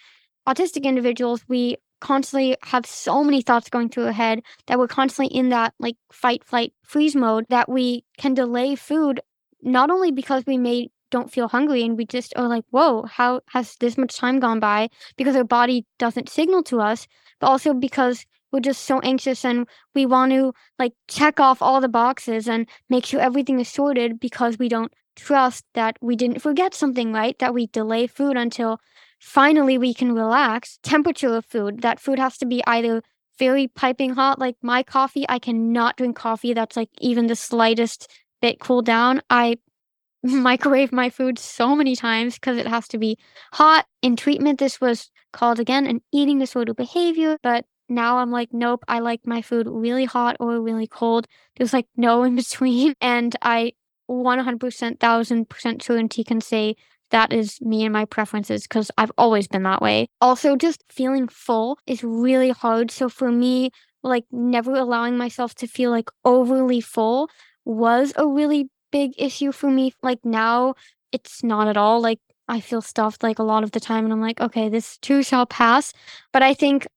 autistic 0.47 0.83
individuals, 0.83 1.43
we 1.47 1.77
constantly 2.01 2.55
have 2.63 2.85
so 2.85 3.23
many 3.23 3.41
thoughts 3.41 3.69
going 3.69 3.89
through 3.89 4.05
our 4.05 4.11
head 4.11 4.41
that 4.67 4.77
we're 4.77 4.87
constantly 4.87 5.35
in 5.35 5.49
that 5.49 5.73
like 5.79 5.95
fight, 6.11 6.43
flight, 6.43 6.73
freeze 6.83 7.15
mode 7.15 7.45
that 7.49 7.69
we 7.69 8.03
can 8.17 8.33
delay 8.33 8.75
food 8.75 9.21
not 9.61 9.89
only 9.89 10.11
because 10.11 10.43
we 10.45 10.57
may 10.57 10.89
don't 11.09 11.31
feel 11.31 11.47
hungry 11.47 11.83
and 11.83 11.97
we 11.97 12.05
just 12.05 12.33
are 12.35 12.47
like, 12.47 12.65
whoa, 12.71 13.03
how 13.03 13.41
has 13.49 13.75
this 13.77 13.97
much 13.97 14.17
time 14.17 14.39
gone 14.39 14.59
by? 14.59 14.89
Because 15.17 15.35
our 15.35 15.43
body 15.43 15.85
doesn't 15.97 16.29
signal 16.29 16.63
to 16.63 16.81
us, 16.81 17.07
but 17.39 17.47
also 17.47 17.73
because 17.73 18.25
we're 18.51 18.59
just 18.59 18.83
so 18.85 18.99
anxious 18.99 19.43
and 19.43 19.67
we 19.93 20.05
want 20.05 20.31
to 20.31 20.53
like 20.79 20.93
check 21.07 21.39
off 21.39 21.61
all 21.61 21.81
the 21.81 21.89
boxes 21.89 22.47
and 22.47 22.67
make 22.89 23.05
sure 23.05 23.19
everything 23.19 23.59
is 23.59 23.67
sorted 23.67 24.19
because 24.19 24.57
we 24.57 24.69
don't 24.69 24.93
trust 25.15 25.65
that 25.73 25.97
we 26.01 26.15
didn't 26.15 26.41
forget 26.41 26.73
something, 26.73 27.13
right? 27.13 27.37
That 27.39 27.53
we 27.53 27.67
delay 27.67 28.07
food 28.07 28.37
until 28.37 28.79
finally 29.19 29.77
we 29.77 29.93
can 29.93 30.13
relax. 30.13 30.79
Temperature 30.83 31.35
of 31.35 31.45
food, 31.45 31.81
that 31.81 31.99
food 31.99 32.19
has 32.19 32.37
to 32.37 32.45
be 32.45 32.63
either 32.67 33.01
very 33.37 33.67
piping 33.67 34.13
hot, 34.13 34.39
like 34.39 34.55
my 34.61 34.83
coffee. 34.83 35.25
I 35.27 35.39
cannot 35.39 35.97
drink 35.97 36.15
coffee 36.15 36.53
that's 36.53 36.77
like 36.77 36.89
even 36.99 37.27
the 37.27 37.35
slightest 37.35 38.09
bit 38.41 38.59
cooled 38.59 38.85
down. 38.85 39.21
I 39.29 39.57
microwave 40.23 40.91
my 40.91 41.09
food 41.09 41.37
so 41.37 41.75
many 41.75 41.95
times 41.95 42.35
because 42.35 42.57
it 42.57 42.67
has 42.67 42.87
to 42.89 42.97
be 42.97 43.17
hot. 43.53 43.85
In 44.01 44.15
treatment, 44.15 44.59
this 44.59 44.79
was 44.79 45.11
called 45.33 45.59
again 45.59 45.85
an 45.85 46.01
eating 46.13 46.39
disorder 46.39 46.73
behavior, 46.73 47.37
but 47.43 47.65
now 47.89 48.17
I'm 48.17 48.31
like, 48.31 48.49
nope, 48.51 48.83
I 48.87 48.99
like 48.99 49.21
my 49.25 49.41
food 49.41 49.67
really 49.69 50.05
hot 50.05 50.37
or 50.39 50.61
really 50.61 50.87
cold. 50.87 51.27
There's 51.57 51.73
like 51.73 51.87
no 51.95 52.23
in 52.27 52.35
between. 52.35 52.93
And 53.01 53.35
I 53.41 53.73
100%, 54.09 54.97
1000% 54.97 55.81
certainty 55.81 56.23
can 56.23 56.41
say 56.41 56.75
that 57.11 57.31
is 57.31 57.61
me 57.61 57.83
and 57.83 57.93
my 57.93 58.05
preferences 58.05 58.63
because 58.63 58.91
I've 58.97 59.11
always 59.17 59.47
been 59.47 59.63
that 59.63 59.81
way. 59.81 60.07
Also, 60.21 60.55
just 60.55 60.83
feeling 60.89 61.27
full 61.27 61.77
is 61.85 62.03
really 62.03 62.49
hard. 62.49 62.91
So 62.91 63.09
for 63.09 63.31
me, 63.31 63.71
like 64.03 64.25
never 64.31 64.75
allowing 64.75 65.17
myself 65.17 65.55
to 65.55 65.67
feel 65.67 65.91
like 65.91 66.09
overly 66.23 66.81
full 66.81 67.29
was 67.63 68.13
a 68.17 68.27
really 68.27 68.69
big 68.91 69.11
issue 69.17 69.51
for 69.51 69.69
me. 69.69 69.93
Like 70.03 70.19
now, 70.23 70.75
it's 71.11 71.43
not 71.43 71.67
at 71.67 71.77
all. 71.77 72.01
Like 72.01 72.19
I 72.47 72.59
feel 72.59 72.81
stuffed 72.81 73.23
like 73.23 73.39
a 73.39 73.43
lot 73.43 73.63
of 73.63 73.71
the 73.71 73.79
time, 73.79 74.03
and 74.03 74.13
I'm 74.13 74.21
like, 74.21 74.39
okay, 74.39 74.69
this 74.69 74.97
too 74.97 75.23
shall 75.23 75.45
pass. 75.45 75.93
But 76.31 76.43
I 76.43 76.53
think 76.53 76.87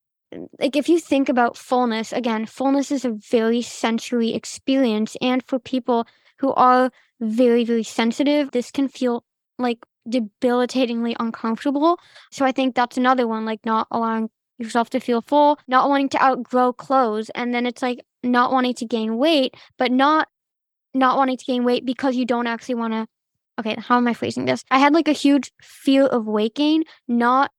like 0.59 0.77
if 0.77 0.89
you 0.89 0.99
think 1.01 1.29
about 1.29 1.57
fullness 1.57 2.13
again 2.13 2.47
fullness 2.47 2.91
is 2.91 3.05
a 3.05 3.11
very 3.11 3.63
sensory 3.63 4.35
experience 4.35 5.17
and 5.21 5.43
for 5.47 5.59
people 5.59 6.07
who 6.39 6.53
are 6.53 6.91
very 7.21 7.65
very 7.65 7.83
sensitive 7.83 8.51
this 8.51 8.71
can 8.71 8.89
feel 8.89 9.25
like 9.59 9.79
debilitatingly 10.09 11.15
uncomfortable. 11.21 11.99
So 12.31 12.45
i 12.45 12.53
think 12.53 12.75
that's 12.75 12.97
another 12.97 13.27
one 13.27 13.45
like 13.45 13.65
not 13.65 13.87
allowing 13.91 14.31
yourself 14.59 14.91
to 14.91 15.01
feel 15.01 15.23
full 15.23 15.59
not 15.69 15.89
wanting 15.89 16.09
to 16.11 16.23
outgrow 16.23 16.73
clothes 16.73 17.31
and 17.35 17.55
then 17.55 17.67
it's 17.67 17.83
like 17.83 18.05
not 18.23 18.53
wanting 18.53 18.75
to 18.75 18.85
gain 18.85 19.17
weight 19.17 19.55
but 19.77 19.93
not 19.93 20.29
not 20.95 21.17
wanting 21.17 21.37
to 21.37 21.45
gain 21.45 21.65
weight 21.65 21.85
because 21.85 22.17
you 22.17 22.25
don't 22.25 22.47
actually 22.47 22.75
want 22.75 22.93
to 22.93 23.07
okay 23.59 23.77
how 23.79 23.97
am 23.97 24.09
i 24.09 24.15
phrasing 24.15 24.45
this? 24.45 24.65
I 24.71 24.79
had 24.79 24.95
like 24.95 25.09
a 25.09 25.13
huge 25.13 25.53
fear 25.63 26.05
of 26.07 26.27
weight 26.27 26.55
gain 26.55 26.85
not 27.07 27.51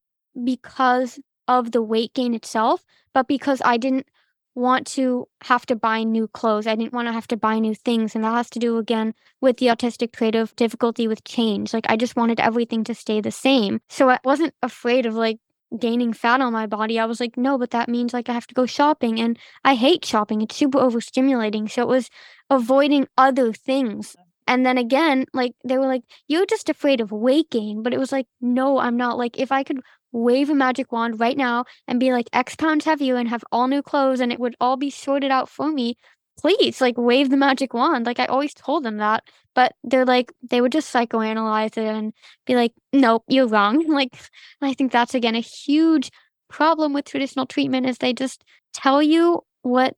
because 0.43 1.19
of 1.49 1.73
the 1.73 1.81
weight 1.81 2.13
gain 2.13 2.33
itself, 2.33 2.85
but 3.13 3.27
because 3.27 3.61
I 3.65 3.75
didn't 3.75 4.07
want 4.55 4.85
to 4.85 5.27
have 5.43 5.65
to 5.67 5.75
buy 5.75 6.03
new 6.03 6.27
clothes. 6.27 6.67
I 6.67 6.75
didn't 6.75 6.93
want 6.93 7.07
to 7.07 7.13
have 7.13 7.27
to 7.27 7.37
buy 7.37 7.59
new 7.59 7.73
things. 7.73 8.13
And 8.13 8.23
that 8.23 8.33
has 8.33 8.49
to 8.51 8.59
do 8.59 8.77
again 8.77 9.13
with 9.41 9.57
the 9.57 9.67
autistic 9.67 10.11
trait 10.11 10.35
of 10.35 10.55
difficulty 10.55 11.07
with 11.07 11.23
change. 11.23 11.73
Like 11.73 11.85
I 11.89 11.95
just 11.95 12.15
wanted 12.15 12.39
everything 12.39 12.83
to 12.85 12.93
stay 12.93 13.21
the 13.21 13.31
same. 13.31 13.79
So 13.89 14.09
I 14.09 14.19
wasn't 14.23 14.53
afraid 14.61 15.05
of 15.05 15.15
like 15.15 15.39
gaining 15.77 16.13
fat 16.13 16.41
on 16.41 16.51
my 16.51 16.65
body. 16.65 16.99
I 16.99 17.05
was 17.05 17.19
like, 17.19 17.37
no, 17.37 17.57
but 17.57 17.71
that 17.71 17.89
means 17.89 18.13
like 18.13 18.27
I 18.27 18.33
have 18.33 18.47
to 18.47 18.55
go 18.55 18.65
shopping. 18.65 19.19
And 19.19 19.37
I 19.63 19.75
hate 19.75 20.03
shopping. 20.03 20.41
It's 20.41 20.55
super 20.55 20.79
overstimulating. 20.79 21.69
So 21.71 21.83
it 21.83 21.87
was 21.87 22.09
avoiding 22.49 23.07
other 23.17 23.53
things. 23.53 24.15
And 24.47 24.65
then 24.65 24.79
again, 24.79 25.25
like 25.31 25.53
they 25.63 25.77
were 25.77 25.85
like, 25.85 26.01
you're 26.27 26.47
just 26.47 26.69
afraid 26.69 27.01
of 27.01 27.11
weight 27.11 27.51
gain. 27.51 27.83
But 27.83 27.93
it 27.93 27.99
was 27.99 28.11
like, 28.11 28.25
no, 28.41 28.79
I'm 28.79 28.97
not. 28.97 29.17
Like 29.17 29.37
if 29.39 29.51
I 29.51 29.63
could 29.63 29.79
wave 30.11 30.49
a 30.49 30.55
magic 30.55 30.91
wand 30.91 31.19
right 31.19 31.37
now 31.37 31.65
and 31.87 31.99
be 31.99 32.11
like 32.11 32.29
X 32.33 32.55
pounds 32.55 32.85
heavier 32.85 33.15
and 33.15 33.29
have 33.29 33.43
all 33.51 33.67
new 33.67 33.81
clothes 33.81 34.19
and 34.19 34.31
it 34.31 34.39
would 34.39 34.55
all 34.59 34.77
be 34.77 34.89
sorted 34.89 35.31
out 35.31 35.49
for 35.49 35.71
me, 35.71 35.95
please, 36.39 36.81
like 36.81 36.97
wave 36.97 37.29
the 37.29 37.37
magic 37.37 37.73
wand. 37.73 38.05
Like 38.05 38.19
I 38.19 38.25
always 38.25 38.53
told 38.53 38.83
them 38.83 38.97
that. 38.97 39.23
But 39.55 39.73
they're 39.83 40.05
like, 40.05 40.31
they 40.47 40.61
would 40.61 40.71
just 40.71 40.93
psychoanalyze 40.93 41.77
it 41.77 41.85
and 41.85 42.13
be 42.45 42.55
like, 42.55 42.73
nope, 42.93 43.23
you're 43.27 43.47
wrong. 43.47 43.85
like, 43.87 44.15
I 44.61 44.73
think 44.73 44.91
that's 44.91 45.15
again 45.15 45.35
a 45.35 45.41
huge 45.41 46.11
problem 46.49 46.93
with 46.93 47.05
traditional 47.05 47.45
treatment 47.45 47.85
is 47.85 47.97
they 47.97 48.13
just 48.13 48.43
tell 48.73 49.01
you 49.01 49.41
what 49.61 49.95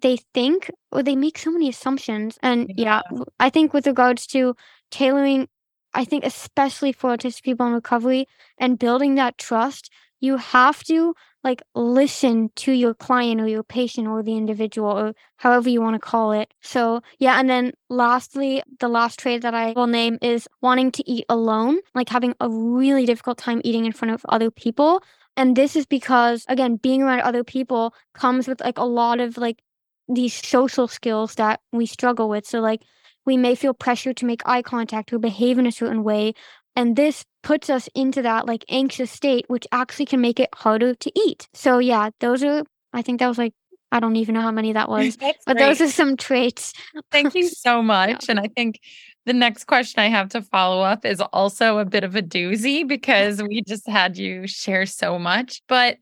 they 0.00 0.18
think 0.34 0.70
or 0.90 1.02
they 1.02 1.16
make 1.16 1.38
so 1.38 1.50
many 1.50 1.68
assumptions. 1.68 2.38
And 2.42 2.72
yeah, 2.76 3.02
I 3.38 3.50
think 3.50 3.72
with 3.72 3.86
regards 3.86 4.26
to 4.28 4.54
tailoring, 4.90 5.48
I 5.94 6.04
think 6.04 6.24
especially 6.24 6.92
for 6.92 7.16
autistic 7.16 7.42
people 7.42 7.66
in 7.66 7.72
recovery 7.72 8.26
and 8.58 8.78
building 8.78 9.14
that 9.14 9.38
trust, 9.38 9.90
you 10.20 10.36
have 10.36 10.82
to 10.84 11.14
like 11.44 11.62
listen 11.74 12.50
to 12.56 12.72
your 12.72 12.94
client 12.94 13.40
or 13.40 13.46
your 13.46 13.62
patient 13.62 14.08
or 14.08 14.22
the 14.22 14.36
individual 14.36 14.90
or 14.90 15.14
however 15.36 15.68
you 15.68 15.82
want 15.82 15.94
to 15.94 16.00
call 16.00 16.32
it. 16.32 16.52
So, 16.62 17.02
yeah, 17.18 17.38
and 17.38 17.48
then 17.48 17.72
lastly, 17.90 18.62
the 18.80 18.88
last 18.88 19.18
trait 19.18 19.42
that 19.42 19.54
I 19.54 19.72
will 19.72 19.86
name 19.86 20.18
is 20.22 20.48
wanting 20.62 20.90
to 20.92 21.08
eat 21.08 21.26
alone, 21.28 21.78
like 21.94 22.08
having 22.08 22.34
a 22.40 22.48
really 22.48 23.04
difficult 23.04 23.36
time 23.36 23.60
eating 23.62 23.84
in 23.84 23.92
front 23.92 24.14
of 24.14 24.24
other 24.30 24.50
people. 24.50 25.02
And 25.36 25.54
this 25.54 25.76
is 25.76 25.84
because 25.84 26.46
again, 26.48 26.76
being 26.76 27.02
around 27.02 27.20
other 27.20 27.44
people 27.44 27.94
comes 28.14 28.48
with 28.48 28.60
like 28.60 28.78
a 28.78 28.84
lot 28.84 29.20
of 29.20 29.36
like 29.36 29.60
these 30.08 30.34
social 30.34 30.88
skills 30.88 31.34
that 31.34 31.60
we 31.72 31.86
struggle 31.86 32.28
with. 32.28 32.46
So 32.46 32.60
like 32.60 32.82
we 33.26 33.36
may 33.36 33.54
feel 33.54 33.74
pressure 33.74 34.12
to 34.14 34.24
make 34.26 34.42
eye 34.46 34.62
contact 34.62 35.12
or 35.12 35.18
behave 35.18 35.58
in 35.58 35.66
a 35.66 35.72
certain 35.72 36.02
way 36.04 36.34
And 36.76 36.96
this 36.96 37.24
puts 37.42 37.70
us 37.70 37.88
into 37.94 38.22
that 38.22 38.46
like 38.46 38.64
anxious 38.68 39.10
state, 39.10 39.44
which 39.48 39.66
actually 39.72 40.06
can 40.06 40.20
make 40.20 40.40
it 40.40 40.50
harder 40.54 40.94
to 40.94 41.12
eat. 41.14 41.48
So, 41.54 41.78
yeah, 41.78 42.10
those 42.20 42.42
are, 42.42 42.64
I 42.92 43.02
think 43.02 43.20
that 43.20 43.28
was 43.28 43.38
like, 43.38 43.54
I 43.92 44.00
don't 44.00 44.16
even 44.16 44.34
know 44.34 44.40
how 44.42 44.50
many 44.50 44.72
that 44.72 44.88
was, 44.88 45.16
That's 45.20 45.46
but 45.46 45.56
great. 45.56 45.68
those 45.68 45.80
are 45.80 45.88
some 45.88 46.16
traits. 46.16 46.72
Thank 47.12 47.34
you 47.34 47.48
so 47.50 47.82
much. 47.82 48.28
And 48.28 48.40
I 48.40 48.48
think 48.56 48.80
the 49.26 49.32
next 49.32 49.64
question 49.64 50.00
I 50.02 50.08
have 50.08 50.30
to 50.30 50.42
follow 50.42 50.82
up 50.82 51.04
is 51.04 51.20
also 51.20 51.78
a 51.78 51.84
bit 51.84 52.04
of 52.04 52.16
a 52.16 52.22
doozy 52.22 52.86
because 52.88 53.42
we 53.42 53.62
just 53.62 53.88
had 53.88 54.18
you 54.18 54.46
share 54.46 54.86
so 54.86 55.18
much. 55.18 55.62
But, 55.68 55.98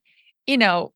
you 0.46 0.56
know, 0.58 0.92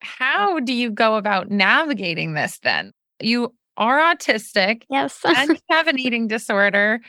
how 0.00 0.60
do 0.60 0.72
you 0.72 0.90
go 0.90 1.16
about 1.16 1.50
navigating 1.50 2.34
this 2.34 2.58
then? 2.60 2.92
You 3.20 3.54
are 3.80 3.98
autistic 3.98 4.82
Yes. 4.88 5.18
and 5.24 5.60
have 5.70 5.88
an 5.88 5.98
eating 5.98 6.28
disorder. 6.28 7.00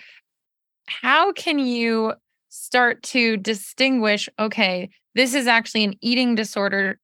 How 0.88 1.32
can 1.34 1.60
you 1.60 2.14
start 2.50 3.04
to 3.04 3.38
distinguish 3.38 4.28
okay, 4.40 4.90
this 5.14 5.36
is 5.36 5.46
actually 5.46 5.84
an 5.84 5.94
eating 6.02 6.34
disorder 6.34 7.00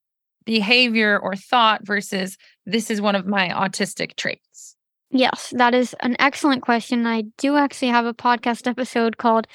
behavior 0.45 1.19
or 1.19 1.35
thought 1.35 1.85
versus 1.85 2.37
this 2.65 2.89
is 2.89 3.01
one 3.01 3.15
of 3.15 3.27
my 3.27 3.49
autistic 3.49 4.15
traits? 4.15 4.75
Yes, 5.11 5.53
that 5.55 5.73
is 5.73 5.93
an 6.01 6.15
excellent 6.19 6.63
question. 6.63 7.05
I 7.05 7.23
do 7.37 7.55
actually 7.55 7.89
have 7.89 8.05
a 8.05 8.13
podcast 8.13 8.67
episode 8.67 9.17
called 9.17 9.47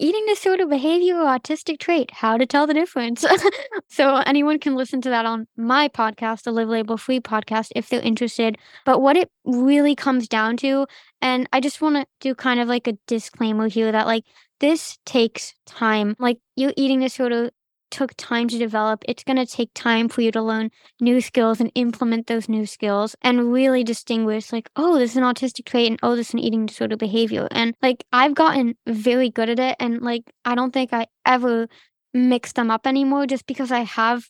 Eating 0.00 0.24
Disorder 0.28 0.64
Behavior 0.64 1.16
or 1.16 1.24
Autistic 1.24 1.80
Trait 1.80 2.12
How 2.12 2.36
to 2.36 2.46
Tell 2.46 2.68
the 2.68 2.74
Difference. 2.74 3.24
so 3.88 4.16
anyone 4.26 4.60
can 4.60 4.76
listen 4.76 5.00
to 5.00 5.10
that 5.10 5.26
on 5.26 5.48
my 5.56 5.88
podcast, 5.88 6.44
the 6.44 6.52
Liv 6.52 6.68
Label 6.68 6.96
Free 6.96 7.18
podcast, 7.18 7.72
if 7.74 7.88
they're 7.88 8.00
interested. 8.00 8.56
But 8.84 9.02
what 9.02 9.16
it 9.16 9.28
really 9.44 9.96
comes 9.96 10.28
down 10.28 10.56
to, 10.58 10.86
and 11.20 11.48
I 11.52 11.58
just 11.58 11.80
want 11.80 11.96
to 11.96 12.06
do 12.20 12.36
kind 12.36 12.60
of 12.60 12.68
like 12.68 12.86
a 12.86 12.96
disclaimer 13.08 13.66
here 13.66 13.90
that 13.90 14.06
like 14.06 14.24
this 14.60 14.98
takes 15.04 15.54
time. 15.66 16.14
Like 16.20 16.38
your 16.54 16.72
eating 16.76 17.00
disorder 17.00 17.50
took 17.90 18.14
time 18.16 18.48
to 18.48 18.58
develop. 18.58 19.02
It's 19.08 19.24
going 19.24 19.36
to 19.36 19.46
take 19.46 19.70
time 19.74 20.08
for 20.08 20.20
you 20.20 20.30
to 20.32 20.42
learn 20.42 20.70
new 21.00 21.20
skills 21.20 21.60
and 21.60 21.70
implement 21.74 22.26
those 22.26 22.48
new 22.48 22.66
skills 22.66 23.16
and 23.22 23.52
really 23.52 23.84
distinguish, 23.84 24.52
like, 24.52 24.70
oh, 24.76 24.98
this 24.98 25.12
is 25.12 25.16
an 25.16 25.22
autistic 25.22 25.64
trait 25.64 25.90
and 25.90 25.98
oh, 26.02 26.16
this 26.16 26.28
is 26.28 26.34
an 26.34 26.40
eating 26.40 26.66
disorder 26.66 26.96
behavior. 26.96 27.48
And 27.50 27.74
like, 27.82 28.04
I've 28.12 28.34
gotten 28.34 28.76
very 28.86 29.30
good 29.30 29.48
at 29.48 29.58
it. 29.58 29.76
And 29.80 30.02
like, 30.02 30.22
I 30.44 30.54
don't 30.54 30.72
think 30.72 30.92
I 30.92 31.06
ever 31.26 31.68
mix 32.14 32.52
them 32.52 32.70
up 32.70 32.86
anymore 32.86 33.26
just 33.26 33.46
because 33.46 33.70
I 33.70 33.80
have 33.80 34.24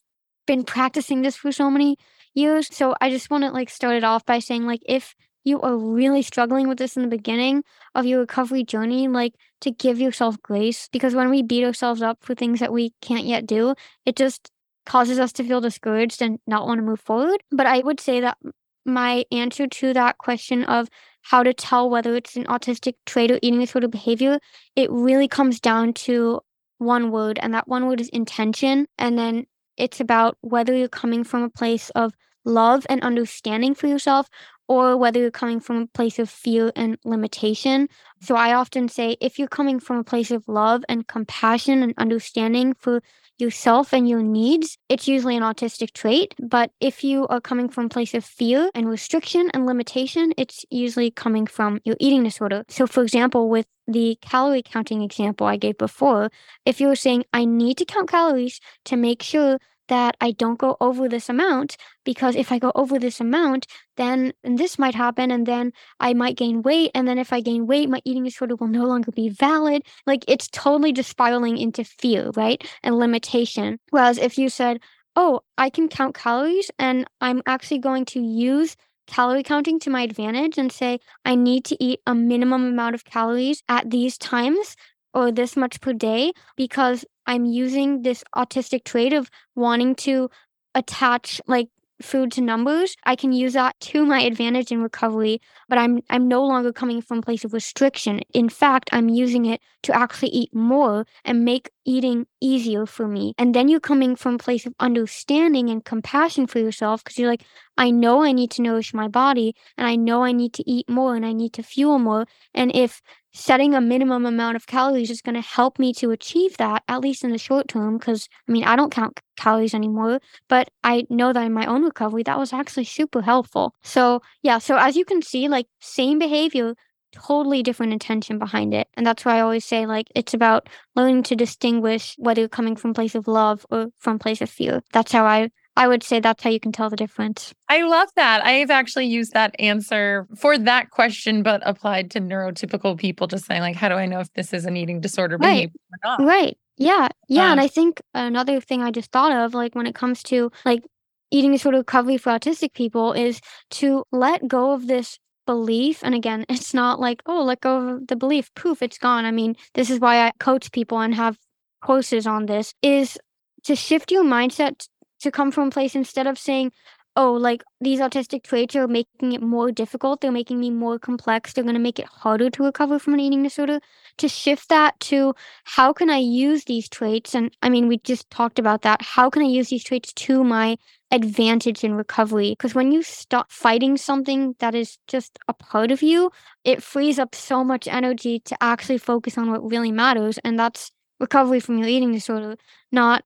been 0.46 0.64
practicing 0.64 1.22
this 1.22 1.36
for 1.36 1.52
so 1.52 1.70
many 1.70 1.96
years. 2.34 2.68
So 2.74 2.94
I 3.00 3.10
just 3.10 3.30
want 3.30 3.44
to 3.44 3.50
like 3.50 3.70
start 3.70 3.96
it 3.96 4.04
off 4.04 4.24
by 4.24 4.38
saying, 4.38 4.66
like, 4.66 4.80
if 4.86 5.14
you 5.48 5.60
are 5.62 5.76
really 5.76 6.22
struggling 6.22 6.68
with 6.68 6.78
this 6.78 6.96
in 6.96 7.02
the 7.02 7.08
beginning 7.08 7.64
of 7.94 8.06
your 8.06 8.20
recovery 8.20 8.62
journey, 8.62 9.08
like 9.08 9.34
to 9.62 9.70
give 9.70 9.98
yourself 9.98 10.40
grace 10.42 10.88
because 10.92 11.14
when 11.14 11.30
we 11.30 11.42
beat 11.42 11.64
ourselves 11.64 12.02
up 12.02 12.18
for 12.20 12.34
things 12.34 12.60
that 12.60 12.72
we 12.72 12.92
can't 13.00 13.24
yet 13.24 13.46
do, 13.46 13.74
it 14.04 14.14
just 14.14 14.50
causes 14.86 15.18
us 15.18 15.32
to 15.32 15.44
feel 15.44 15.60
discouraged 15.60 16.22
and 16.22 16.38
not 16.46 16.66
want 16.66 16.78
to 16.78 16.84
move 16.84 17.00
forward. 17.00 17.42
But 17.50 17.66
I 17.66 17.80
would 17.80 18.00
say 18.00 18.20
that 18.20 18.38
my 18.84 19.24
answer 19.32 19.66
to 19.66 19.92
that 19.92 20.18
question 20.18 20.64
of 20.64 20.88
how 21.22 21.42
to 21.42 21.52
tell 21.52 21.90
whether 21.90 22.16
it's 22.16 22.36
an 22.36 22.44
autistic 22.44 22.94
trait 23.04 23.30
or 23.30 23.38
eating 23.42 23.60
disorder 23.60 23.88
behavior, 23.88 24.38
it 24.76 24.90
really 24.90 25.28
comes 25.28 25.60
down 25.60 25.92
to 25.92 26.40
one 26.78 27.10
word, 27.10 27.38
and 27.42 27.52
that 27.54 27.68
one 27.68 27.86
word 27.86 28.00
is 28.00 28.08
intention. 28.10 28.86
And 28.98 29.18
then 29.18 29.46
it's 29.76 30.00
about 30.00 30.38
whether 30.40 30.74
you're 30.74 30.88
coming 30.88 31.24
from 31.24 31.42
a 31.42 31.50
place 31.50 31.90
of 31.90 32.14
love 32.48 32.86
and 32.88 33.02
understanding 33.02 33.74
for 33.74 33.86
yourself 33.86 34.28
or 34.68 34.96
whether 34.96 35.18
you're 35.18 35.30
coming 35.30 35.60
from 35.60 35.76
a 35.76 35.86
place 35.86 36.18
of 36.18 36.28
fear 36.28 36.70
and 36.76 36.98
limitation. 37.04 37.88
So 38.20 38.36
I 38.36 38.52
often 38.52 38.88
say 38.88 39.16
if 39.20 39.38
you're 39.38 39.48
coming 39.48 39.80
from 39.80 39.96
a 39.98 40.04
place 40.04 40.30
of 40.30 40.46
love 40.46 40.84
and 40.88 41.06
compassion 41.06 41.82
and 41.82 41.94
understanding 41.96 42.74
for 42.74 43.00
yourself 43.38 43.94
and 43.94 44.08
your 44.08 44.22
needs, 44.22 44.76
it's 44.88 45.08
usually 45.08 45.36
an 45.36 45.42
autistic 45.42 45.92
trait. 45.92 46.34
But 46.38 46.70
if 46.80 47.02
you 47.02 47.26
are 47.28 47.40
coming 47.40 47.68
from 47.68 47.86
a 47.86 47.88
place 47.88 48.12
of 48.12 48.24
fear 48.24 48.70
and 48.74 48.88
restriction 48.88 49.50
and 49.54 49.64
limitation, 49.64 50.32
it's 50.36 50.64
usually 50.70 51.10
coming 51.10 51.46
from 51.46 51.80
your 51.84 51.96
eating 52.00 52.24
disorder. 52.24 52.64
So, 52.68 52.86
for 52.86 53.02
example, 53.02 53.48
with 53.48 53.66
the 53.86 54.18
calorie 54.20 54.62
counting 54.62 55.02
example 55.02 55.46
I 55.46 55.56
gave 55.56 55.78
before, 55.78 56.30
if 56.66 56.80
you're 56.80 56.96
saying, 56.96 57.24
I 57.32 57.44
need 57.44 57.78
to 57.78 57.84
count 57.84 58.10
calories 58.10 58.60
to 58.86 58.96
make 58.96 59.22
sure 59.22 59.58
that 59.88 60.16
I 60.20 60.30
don't 60.32 60.58
go 60.58 60.76
over 60.80 61.08
this 61.08 61.28
amount 61.28 61.76
because 62.04 62.36
if 62.36 62.52
I 62.52 62.58
go 62.58 62.72
over 62.74 62.98
this 62.98 63.20
amount, 63.20 63.66
then 63.96 64.32
this 64.44 64.78
might 64.78 64.94
happen 64.94 65.30
and 65.30 65.46
then 65.46 65.72
I 66.00 66.14
might 66.14 66.36
gain 66.36 66.62
weight. 66.62 66.90
And 66.94 67.08
then 67.08 67.18
if 67.18 67.32
I 67.32 67.40
gain 67.40 67.66
weight, 67.66 67.88
my 67.88 68.00
eating 68.04 68.24
disorder 68.24 68.56
will 68.56 68.68
no 68.68 68.84
longer 68.84 69.12
be 69.12 69.28
valid. 69.28 69.82
Like 70.06 70.24
it's 70.28 70.48
totally 70.48 70.92
just 70.92 71.10
spiraling 71.10 71.58
into 71.58 71.84
fear, 71.84 72.30
right? 72.36 72.62
And 72.82 72.98
limitation. 72.98 73.78
Whereas 73.90 74.18
if 74.18 74.38
you 74.38 74.48
said, 74.48 74.80
oh, 75.16 75.40
I 75.56 75.70
can 75.70 75.88
count 75.88 76.14
calories 76.14 76.70
and 76.78 77.06
I'm 77.20 77.42
actually 77.46 77.78
going 77.78 78.04
to 78.06 78.20
use 78.20 78.76
calorie 79.08 79.42
counting 79.42 79.80
to 79.80 79.90
my 79.90 80.02
advantage 80.02 80.58
and 80.58 80.70
say, 80.70 81.00
I 81.24 81.34
need 81.34 81.64
to 81.66 81.82
eat 81.82 82.00
a 82.06 82.14
minimum 82.14 82.66
amount 82.66 82.94
of 82.94 83.04
calories 83.04 83.62
at 83.68 83.90
these 83.90 84.16
times 84.18 84.76
or 85.14 85.32
this 85.32 85.56
much 85.56 85.80
per 85.80 85.92
day 85.92 86.32
because 86.56 87.04
I'm 87.28 87.44
using 87.44 88.02
this 88.02 88.24
autistic 88.34 88.82
trait 88.82 89.12
of 89.12 89.30
wanting 89.54 89.94
to 89.96 90.30
attach 90.74 91.40
like 91.46 91.68
food 92.00 92.30
to 92.32 92.40
numbers, 92.40 92.96
I 93.04 93.16
can 93.16 93.32
use 93.32 93.54
that 93.54 93.78
to 93.80 94.04
my 94.12 94.20
advantage 94.20 94.70
in 94.70 94.82
recovery, 94.82 95.40
but 95.68 95.78
I'm 95.78 96.00
I'm 96.10 96.28
no 96.28 96.44
longer 96.44 96.72
coming 96.72 97.00
from 97.00 97.18
a 97.18 97.22
place 97.22 97.44
of 97.44 97.52
restriction. 97.52 98.20
In 98.32 98.48
fact, 98.48 98.90
I'm 98.92 99.08
using 99.08 99.46
it 99.46 99.60
to 99.84 99.96
actually 99.96 100.30
eat 100.30 100.54
more 100.54 101.06
and 101.24 101.44
make 101.44 101.70
eating 101.84 102.26
easier 102.40 102.86
for 102.86 103.08
me. 103.08 103.34
And 103.38 103.54
then 103.54 103.68
you're 103.68 103.80
coming 103.80 104.16
from 104.16 104.34
a 104.34 104.38
place 104.38 104.66
of 104.66 104.74
understanding 104.80 105.70
and 105.70 105.84
compassion 105.84 106.46
for 106.46 106.58
yourself 106.58 107.02
because 107.02 107.18
you're 107.18 107.30
like, 107.30 107.44
I 107.76 107.90
know 107.90 108.22
I 108.22 108.32
need 108.32 108.50
to 108.52 108.62
nourish 108.62 108.92
my 108.92 109.08
body 109.08 109.54
and 109.76 109.86
I 109.86 109.96
know 109.96 110.24
I 110.24 110.32
need 110.32 110.52
to 110.54 110.70
eat 110.70 110.88
more 110.88 111.16
and 111.16 111.24
I 111.24 111.32
need 111.32 111.52
to 111.54 111.62
fuel 111.62 111.98
more. 111.98 112.26
And 112.54 112.74
if 112.74 113.00
setting 113.38 113.72
a 113.72 113.80
minimum 113.80 114.26
amount 114.26 114.56
of 114.56 114.66
calories 114.66 115.10
is 115.10 115.22
going 115.22 115.36
to 115.36 115.40
help 115.40 115.78
me 115.78 115.92
to 115.94 116.10
achieve 116.10 116.56
that, 116.56 116.82
at 116.88 117.00
least 117.00 117.22
in 117.22 117.30
the 117.30 117.38
short 117.38 117.68
term. 117.68 117.96
Because 117.96 118.28
I 118.48 118.52
mean, 118.52 118.64
I 118.64 118.74
don't 118.74 118.90
count 118.90 119.20
calories 119.36 119.74
anymore, 119.74 120.20
but 120.48 120.70
I 120.82 121.06
know 121.08 121.32
that 121.32 121.46
in 121.46 121.52
my 121.52 121.64
own 121.66 121.84
recovery, 121.84 122.24
that 122.24 122.38
was 122.38 122.52
actually 122.52 122.84
super 122.84 123.22
helpful. 123.22 123.74
So, 123.82 124.20
yeah, 124.42 124.58
so 124.58 124.76
as 124.76 124.96
you 124.96 125.04
can 125.04 125.22
see, 125.22 125.48
like, 125.48 125.66
same 125.80 126.18
behavior, 126.18 126.74
totally 127.12 127.62
different 127.62 127.92
intention 127.92 128.38
behind 128.38 128.74
it. 128.74 128.88
And 128.94 129.06
that's 129.06 129.24
why 129.24 129.36
I 129.36 129.40
always 129.40 129.64
say, 129.64 129.86
like, 129.86 130.08
it's 130.16 130.34
about 130.34 130.68
learning 130.96 131.22
to 131.24 131.36
distinguish 131.36 132.16
whether 132.18 132.40
you're 132.40 132.48
coming 132.48 132.76
from 132.76 132.92
place 132.92 133.14
of 133.14 133.28
love 133.28 133.64
or 133.70 133.86
from 133.98 134.18
place 134.18 134.42
of 134.42 134.50
fear. 134.50 134.82
That's 134.92 135.12
how 135.12 135.24
I 135.24 135.50
I 135.78 135.86
would 135.86 136.02
say 136.02 136.18
that's 136.18 136.42
how 136.42 136.50
you 136.50 136.58
can 136.58 136.72
tell 136.72 136.90
the 136.90 136.96
difference. 136.96 137.54
I 137.68 137.82
love 137.82 138.08
that. 138.16 138.44
I've 138.44 138.70
actually 138.70 139.06
used 139.06 139.32
that 139.34 139.54
answer 139.60 140.26
for 140.36 140.58
that 140.58 140.90
question, 140.90 141.44
but 141.44 141.62
applied 141.64 142.10
to 142.10 142.20
neurotypical 142.20 142.98
people, 142.98 143.28
just 143.28 143.46
saying, 143.46 143.60
like, 143.60 143.76
how 143.76 143.88
do 143.88 143.94
I 143.94 144.06
know 144.06 144.18
if 144.18 144.32
this 144.32 144.52
is 144.52 144.64
an 144.64 144.76
eating 144.76 145.00
disorder 145.00 145.38
Right. 145.38 145.70
behavior 145.70 145.80
or 145.92 145.98
not? 146.18 146.26
Right. 146.26 146.58
Yeah. 146.76 147.08
Yeah. 147.28 147.52
and 147.52 147.60
Um, 147.60 147.64
I 147.64 147.68
think 147.68 148.02
another 148.12 148.60
thing 148.60 148.82
I 148.82 148.90
just 148.90 149.12
thought 149.12 149.30
of, 149.30 149.54
like 149.54 149.76
when 149.76 149.86
it 149.86 149.94
comes 149.94 150.24
to 150.24 150.50
like 150.64 150.82
eating 151.30 151.52
disorder 151.52 151.78
recovery 151.78 152.16
for 152.16 152.30
autistic 152.30 152.72
people, 152.74 153.12
is 153.12 153.40
to 153.70 154.02
let 154.10 154.48
go 154.48 154.72
of 154.72 154.88
this 154.88 155.20
belief. 155.46 156.00
And 156.02 156.12
again, 156.12 156.44
it's 156.48 156.74
not 156.74 156.98
like, 156.98 157.22
oh, 157.26 157.44
let 157.44 157.60
go 157.60 157.88
of 157.94 158.08
the 158.08 158.16
belief, 158.16 158.52
poof, 158.56 158.82
it's 158.82 158.98
gone. 158.98 159.24
I 159.24 159.30
mean, 159.30 159.54
this 159.74 159.90
is 159.90 160.00
why 160.00 160.26
I 160.26 160.32
coach 160.40 160.72
people 160.72 160.98
and 160.98 161.14
have 161.14 161.38
courses 161.84 162.26
on 162.26 162.46
this, 162.46 162.74
is 162.82 163.16
to 163.62 163.76
shift 163.76 164.10
your 164.10 164.24
mindset 164.24 164.88
to 165.20 165.30
come 165.30 165.50
from 165.50 165.68
a 165.68 165.70
place 165.70 165.94
instead 165.94 166.26
of 166.26 166.38
saying, 166.38 166.72
oh, 167.18 167.32
like 167.32 167.64
these 167.80 167.98
autistic 167.98 168.44
traits 168.44 168.76
are 168.76 168.86
making 168.86 169.32
it 169.32 169.42
more 169.42 169.72
difficult. 169.72 170.20
They're 170.20 170.30
making 170.30 170.60
me 170.60 170.70
more 170.70 171.00
complex. 171.00 171.52
They're 171.52 171.64
going 171.64 171.74
to 171.74 171.80
make 171.80 171.98
it 171.98 172.06
harder 172.06 172.48
to 172.48 172.62
recover 172.62 173.00
from 173.00 173.14
an 173.14 173.20
eating 173.20 173.42
disorder. 173.42 173.80
To 174.18 174.28
shift 174.28 174.68
that 174.68 174.98
to 175.00 175.34
how 175.64 175.92
can 175.92 176.10
I 176.10 176.18
use 176.18 176.64
these 176.64 176.88
traits? 176.88 177.34
And 177.34 177.50
I 177.60 177.70
mean, 177.70 177.88
we 177.88 177.98
just 177.98 178.30
talked 178.30 178.60
about 178.60 178.82
that. 178.82 179.02
How 179.02 179.30
can 179.30 179.42
I 179.42 179.46
use 179.46 179.68
these 179.68 179.82
traits 179.82 180.12
to 180.12 180.44
my 180.44 180.76
advantage 181.10 181.82
in 181.82 181.94
recovery? 181.94 182.50
Because 182.50 182.76
when 182.76 182.92
you 182.92 183.02
stop 183.02 183.50
fighting 183.50 183.96
something 183.96 184.54
that 184.60 184.76
is 184.76 184.96
just 185.08 185.40
a 185.48 185.52
part 185.54 185.90
of 185.90 186.02
you, 186.02 186.30
it 186.62 186.84
frees 186.84 187.18
up 187.18 187.34
so 187.34 187.64
much 187.64 187.88
energy 187.88 188.38
to 188.44 188.56
actually 188.62 188.98
focus 188.98 189.36
on 189.36 189.50
what 189.50 189.68
really 189.68 189.90
matters. 189.90 190.38
And 190.44 190.56
that's 190.56 190.92
recovery 191.18 191.58
from 191.58 191.78
your 191.78 191.88
eating 191.88 192.12
disorder, 192.12 192.56
not 192.92 193.24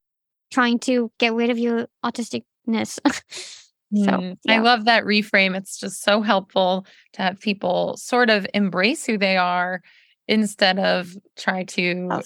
trying 0.53 0.79
to 0.81 1.11
get 1.19 1.35
rid 1.35 1.51
of 1.51 1.59
your 1.59 1.89
autisticness. 2.05 3.01
so, 3.95 4.23
Mm, 4.23 4.39
I 4.49 4.59
love 4.59 4.87
that 4.87 5.05
reframe. 5.05 5.57
It's 5.57 5.79
just 5.79 6.03
so 6.03 6.23
helpful 6.23 6.87
to 7.15 7.23
have 7.23 7.41
people 7.41 7.97
sort 7.99 8.31
of 8.31 8.47
embrace 8.55 9.05
who 9.07 9.19
they 9.19 9.37
are 9.37 9.83
instead 10.29 10.79
of 10.79 11.15
try 11.37 11.65
to 11.65 12.23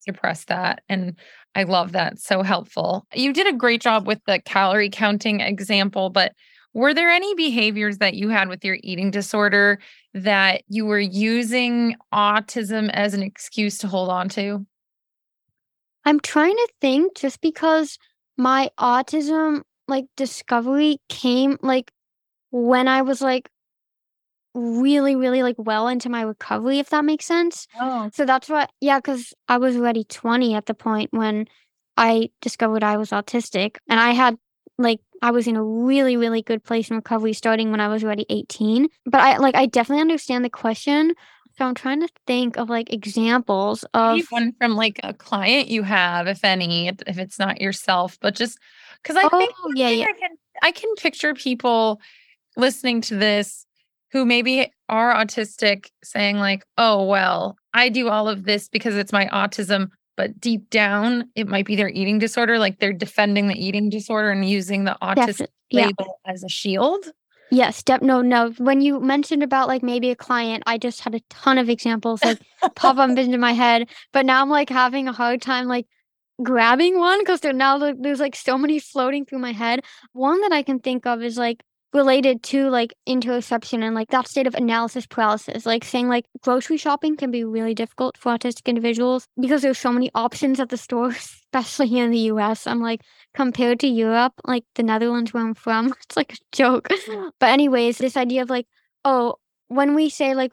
suppress 0.00 0.44
that. 0.46 0.82
And 0.88 1.18
I 1.54 1.64
love 1.64 1.92
that. 1.92 2.18
So 2.20 2.42
helpful. 2.42 3.06
You 3.14 3.32
did 3.32 3.46
a 3.46 3.56
great 3.56 3.80
job 3.82 4.06
with 4.06 4.20
the 4.26 4.40
calorie 4.40 4.90
counting 4.90 5.40
example, 5.40 6.10
but 6.10 6.32
Were 6.74 6.94
there 6.94 7.08
any 7.10 7.34
behaviors 7.34 7.98
that 7.98 8.14
you 8.14 8.28
had 8.28 8.48
with 8.48 8.64
your 8.64 8.78
eating 8.82 9.10
disorder 9.10 9.80
that 10.14 10.62
you 10.68 10.86
were 10.86 11.00
using 11.00 11.96
autism 12.14 12.90
as 12.92 13.14
an 13.14 13.22
excuse 13.22 13.78
to 13.78 13.88
hold 13.88 14.10
on 14.10 14.28
to? 14.30 14.66
I'm 16.08 16.20
trying 16.20 16.56
to 16.56 16.68
think 16.80 17.14
just 17.14 17.42
because 17.42 17.98
my 18.38 18.70
autism 18.80 19.60
like 19.88 20.06
discovery 20.16 21.02
came 21.10 21.58
like 21.60 21.90
when 22.50 22.88
I 22.88 23.02
was 23.02 23.20
like 23.20 23.50
really, 24.54 25.16
really 25.16 25.42
like 25.42 25.56
well 25.58 25.86
into 25.86 26.08
my 26.08 26.22
recovery, 26.22 26.78
if 26.78 26.88
that 26.88 27.04
makes 27.04 27.26
sense. 27.26 27.66
Oh. 27.78 28.08
So 28.14 28.24
that's 28.24 28.48
what, 28.48 28.70
yeah, 28.80 29.00
because 29.00 29.34
I 29.48 29.58
was 29.58 29.76
already 29.76 30.04
20 30.04 30.54
at 30.54 30.64
the 30.64 30.72
point 30.72 31.10
when 31.12 31.44
I 31.98 32.30
discovered 32.40 32.82
I 32.82 32.96
was 32.96 33.10
autistic. 33.10 33.76
And 33.86 34.00
I 34.00 34.12
had 34.12 34.38
like, 34.78 35.00
I 35.20 35.30
was 35.30 35.46
in 35.46 35.56
a 35.56 35.62
really, 35.62 36.16
really 36.16 36.40
good 36.40 36.64
place 36.64 36.88
in 36.88 36.96
recovery 36.96 37.34
starting 37.34 37.70
when 37.70 37.80
I 37.80 37.88
was 37.88 38.02
already 38.02 38.24
18. 38.30 38.88
But 39.04 39.20
I 39.20 39.36
like, 39.36 39.56
I 39.56 39.66
definitely 39.66 40.00
understand 40.00 40.42
the 40.42 40.48
question. 40.48 41.12
So 41.58 41.64
I'm 41.64 41.74
trying 41.74 42.00
to 42.02 42.08
think 42.24 42.56
of 42.56 42.70
like 42.70 42.92
examples 42.92 43.84
of 43.92 44.14
Maybe 44.14 44.26
one 44.30 44.52
from 44.60 44.76
like 44.76 45.00
a 45.02 45.12
client 45.12 45.66
you 45.66 45.82
have, 45.82 46.28
if 46.28 46.44
any, 46.44 46.86
if 46.86 47.18
it's 47.18 47.36
not 47.36 47.60
yourself, 47.60 48.16
but 48.20 48.36
just 48.36 48.58
because 49.02 49.16
I 49.16 49.28
think 49.28 49.52
Oh, 49.58 49.72
yeah, 49.74 49.88
yeah. 49.88 50.04
I 50.04 50.12
can 50.12 50.30
I 50.62 50.70
can 50.70 50.94
picture 50.94 51.34
people 51.34 52.00
listening 52.56 53.00
to 53.02 53.16
this 53.16 53.66
who 54.12 54.24
maybe 54.24 54.72
are 54.88 55.12
autistic 55.12 55.90
saying 56.04 56.38
like, 56.38 56.64
"Oh, 56.78 57.04
well, 57.04 57.56
I 57.74 57.88
do 57.88 58.08
all 58.08 58.28
of 58.28 58.44
this 58.44 58.68
because 58.68 58.96
it's 58.96 59.12
my 59.12 59.26
autism." 59.26 59.88
But 60.16 60.40
deep 60.40 60.70
down, 60.70 61.28
it 61.34 61.48
might 61.48 61.66
be 61.66 61.74
their 61.74 61.88
eating 61.88 62.20
disorder. 62.20 62.60
Like 62.60 62.78
they're 62.78 62.92
defending 62.92 63.48
the 63.48 63.60
eating 63.60 63.90
disorder 63.90 64.30
and 64.30 64.48
using 64.48 64.84
the 64.84 64.96
autism 65.02 65.16
Definitely. 65.16 65.54
Yeah. 65.70 65.86
label 65.86 66.20
as 66.24 66.44
a 66.44 66.48
shield. 66.48 67.04
Yes, 67.50 67.76
step 67.76 68.02
no, 68.02 68.20
no. 68.20 68.50
When 68.58 68.80
you 68.80 69.00
mentioned 69.00 69.42
about 69.42 69.68
like 69.68 69.82
maybe 69.82 70.10
a 70.10 70.16
client, 70.16 70.62
I 70.66 70.76
just 70.78 71.00
had 71.00 71.14
a 71.14 71.20
ton 71.30 71.58
of 71.58 71.68
examples 71.70 72.24
like 72.24 72.38
pop 72.74 72.98
up 72.98 73.10
into 73.18 73.38
my 73.38 73.52
head. 73.52 73.88
But 74.12 74.26
now 74.26 74.42
I'm 74.42 74.50
like 74.50 74.68
having 74.68 75.08
a 75.08 75.12
hard 75.12 75.40
time 75.40 75.66
like 75.66 75.86
grabbing 76.42 76.98
one 76.98 77.20
because 77.20 77.40
there 77.40 77.52
now 77.52 77.78
there's 77.94 78.20
like 78.20 78.36
so 78.36 78.58
many 78.58 78.78
floating 78.78 79.24
through 79.24 79.38
my 79.38 79.52
head. 79.52 79.80
One 80.12 80.40
that 80.42 80.52
I 80.52 80.62
can 80.62 80.78
think 80.80 81.06
of 81.06 81.22
is 81.22 81.38
like 81.38 81.62
related 81.94 82.42
to 82.42 82.68
like 82.68 82.92
interoception 83.08 83.82
and 83.82 83.94
like 83.94 84.10
that 84.10 84.28
state 84.28 84.46
of 84.46 84.54
analysis 84.54 85.06
paralysis. 85.06 85.64
Like 85.64 85.84
saying 85.84 86.08
like 86.08 86.26
grocery 86.42 86.76
shopping 86.76 87.16
can 87.16 87.30
be 87.30 87.44
really 87.44 87.74
difficult 87.74 88.16
for 88.18 88.36
autistic 88.36 88.66
individuals 88.66 89.26
because 89.40 89.62
there's 89.62 89.78
so 89.78 89.92
many 89.92 90.10
options 90.14 90.60
at 90.60 90.68
the 90.68 90.76
store, 90.76 91.08
especially 91.54 91.88
here 91.88 92.04
in 92.04 92.10
the 92.10 92.30
US. 92.32 92.66
I'm 92.66 92.80
like 92.80 93.00
compared 93.34 93.80
to 93.80 93.88
Europe, 93.88 94.34
like 94.44 94.64
the 94.74 94.82
Netherlands 94.82 95.32
where 95.32 95.42
I'm 95.42 95.54
from, 95.54 95.86
it's 96.02 96.16
like 96.16 96.34
a 96.34 96.36
joke. 96.52 96.88
But 97.40 97.50
anyways, 97.50 97.98
this 97.98 98.16
idea 98.16 98.42
of 98.42 98.50
like, 98.50 98.66
oh, 99.04 99.36
when 99.68 99.94
we 99.94 100.10
say 100.10 100.34
like 100.34 100.52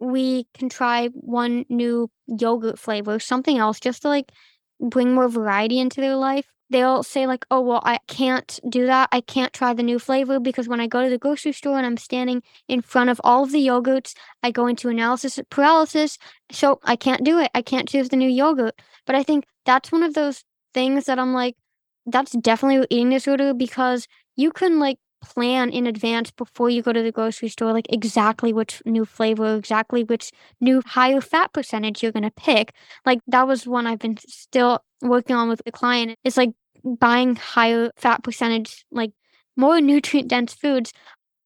we 0.00 0.46
can 0.54 0.68
try 0.68 1.08
one 1.08 1.64
new 1.68 2.10
yogurt 2.26 2.78
flavor, 2.78 3.20
something 3.20 3.58
else, 3.58 3.78
just 3.78 4.02
to 4.02 4.08
like 4.08 4.32
bring 4.80 5.14
more 5.14 5.28
variety 5.28 5.78
into 5.78 6.00
their 6.00 6.16
life. 6.16 6.46
They'll 6.72 7.02
say 7.02 7.26
like, 7.26 7.44
"Oh, 7.50 7.60
well, 7.60 7.82
I 7.84 7.98
can't 8.08 8.58
do 8.68 8.86
that. 8.86 9.08
I 9.12 9.20
can't 9.20 9.52
try 9.52 9.74
the 9.74 9.82
new 9.82 9.98
flavor 9.98 10.40
because 10.40 10.68
when 10.68 10.80
I 10.80 10.86
go 10.86 11.02
to 11.02 11.10
the 11.10 11.18
grocery 11.18 11.52
store 11.52 11.76
and 11.76 11.86
I'm 11.86 11.96
standing 11.96 12.42
in 12.68 12.80
front 12.82 13.10
of 13.10 13.20
all 13.24 13.44
of 13.44 13.52
the 13.52 13.66
yogurts, 13.66 14.14
I 14.42 14.50
go 14.52 14.66
into 14.66 14.88
analysis 14.88 15.38
paralysis, 15.50 16.18
so 16.50 16.80
I 16.84 16.96
can't 16.96 17.24
do 17.24 17.38
it. 17.38 17.50
I 17.54 17.62
can't 17.62 17.88
choose 17.88 18.08
the 18.08 18.16
new 18.16 18.28
yogurt." 18.28 18.80
But 19.06 19.16
I 19.16 19.22
think 19.22 19.44
that's 19.66 19.92
one 19.92 20.02
of 20.02 20.14
those 20.14 20.44
things 20.74 21.04
that 21.06 21.18
I'm 21.18 21.34
like, 21.34 21.56
that's 22.06 22.32
definitely 22.32 22.86
eating 22.90 23.10
disorder 23.10 23.54
because 23.54 24.06
you 24.36 24.50
can 24.50 24.78
like 24.78 24.98
plan 25.22 25.70
in 25.70 25.86
advance 25.86 26.30
before 26.32 26.68
you 26.68 26.82
go 26.82 26.92
to 26.92 27.02
the 27.02 27.12
grocery 27.12 27.48
store, 27.48 27.72
like 27.72 27.86
exactly 27.90 28.52
which 28.52 28.82
new 28.84 29.04
flavor, 29.04 29.54
exactly 29.56 30.02
which 30.04 30.32
new 30.60 30.82
higher 30.84 31.20
fat 31.20 31.52
percentage 31.52 32.02
you're 32.02 32.12
gonna 32.12 32.32
pick. 32.32 32.74
Like 33.06 33.20
that 33.28 33.46
was 33.46 33.66
one 33.66 33.86
I've 33.86 34.00
been 34.00 34.16
still 34.28 34.80
working 35.00 35.36
on 35.36 35.48
with 35.48 35.62
the 35.64 35.72
client. 35.72 36.16
It's 36.24 36.36
like 36.36 36.50
buying 36.84 37.36
higher 37.36 37.90
fat 37.96 38.22
percentage, 38.22 38.84
like 38.90 39.12
more 39.56 39.80
nutrient 39.80 40.28
dense 40.28 40.54
foods. 40.54 40.92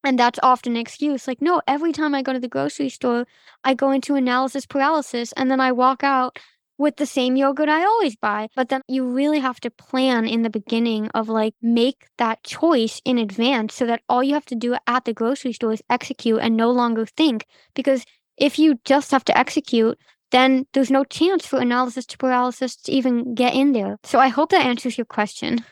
And 0.03 0.17
that's 0.17 0.39
often 0.43 0.73
an 0.73 0.81
excuse. 0.81 1.27
Like, 1.27 1.41
no, 1.41 1.61
every 1.67 1.91
time 1.91 2.15
I 2.15 2.21
go 2.21 2.33
to 2.33 2.39
the 2.39 2.47
grocery 2.47 2.89
store, 2.89 3.25
I 3.63 3.73
go 3.73 3.91
into 3.91 4.15
analysis 4.15 4.65
paralysis 4.65 5.33
and 5.33 5.51
then 5.51 5.59
I 5.59 5.71
walk 5.71 6.03
out 6.03 6.39
with 6.77 6.97
the 6.97 7.05
same 7.05 7.35
yogurt 7.35 7.69
I 7.69 7.83
always 7.83 8.15
buy. 8.15 8.47
But 8.55 8.69
then 8.69 8.81
you 8.87 9.05
really 9.05 9.39
have 9.39 9.59
to 9.61 9.71
plan 9.71 10.27
in 10.27 10.43
the 10.43 10.49
beginning 10.49 11.09
of 11.13 11.27
like 11.29 11.55
make 11.61 12.05
that 12.17 12.43
choice 12.43 13.01
in 13.03 13.17
advance 13.17 13.73
so 13.73 13.85
that 13.87 14.01
all 14.07 14.23
you 14.23 14.33
have 14.35 14.45
to 14.45 14.55
do 14.55 14.75
at 14.85 15.05
the 15.05 15.13
grocery 15.13 15.53
store 15.53 15.73
is 15.73 15.81
execute 15.89 16.39
and 16.39 16.55
no 16.55 16.71
longer 16.71 17.05
think. 17.05 17.45
Because 17.73 18.05
if 18.37 18.59
you 18.59 18.79
just 18.85 19.11
have 19.11 19.25
to 19.25 19.37
execute, 19.37 19.97
then 20.31 20.65
there's 20.73 20.91
no 20.91 21.03
chance 21.03 21.45
for 21.45 21.59
analysis 21.59 22.05
to 22.07 22.17
paralysis 22.17 22.75
to 22.75 22.91
even 22.91 23.33
get 23.33 23.53
in 23.53 23.71
there. 23.71 23.97
So 24.03 24.19
I 24.19 24.27
hope 24.27 24.51
that 24.51 24.65
answers 24.65 24.97
your 24.97 25.05
question. 25.05 25.63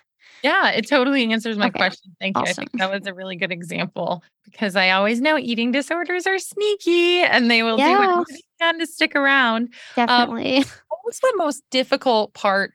Yeah, 0.44 0.70
it 0.70 0.88
totally 0.88 1.32
answers 1.32 1.58
my 1.58 1.68
Okay, 1.68 1.80
question. 1.80 2.16
Thank 2.20 2.38
you. 2.38 2.44
I 2.44 2.54
think 2.54 2.72
that 2.74 2.92
was 2.92 3.08
a 3.08 3.14
really 3.14 3.36
good 3.36 3.52
example 3.52 4.24
because 4.44 4.76
I 4.76 4.92
always 4.92 5.20
know 5.20 5.40
eating 5.40 5.72
disorders 5.72 6.28
are 6.28 6.38
sneaky 6.38 7.22
and 7.22 7.50
they 7.50 7.64
will 7.64 7.78
do 7.78 7.84
Yeah. 7.84 7.98
whatever 8.00 8.26
they 8.30 8.42
can 8.60 8.78
to 8.80 8.86
stick 8.86 9.16
around. 9.16 9.74
Um, 9.98 10.06
Definitely. 10.08 10.66
What 10.88 11.00
was 11.04 11.20
the 11.20 11.34
most 11.36 11.64
difficult 11.72 12.34
part 12.34 12.74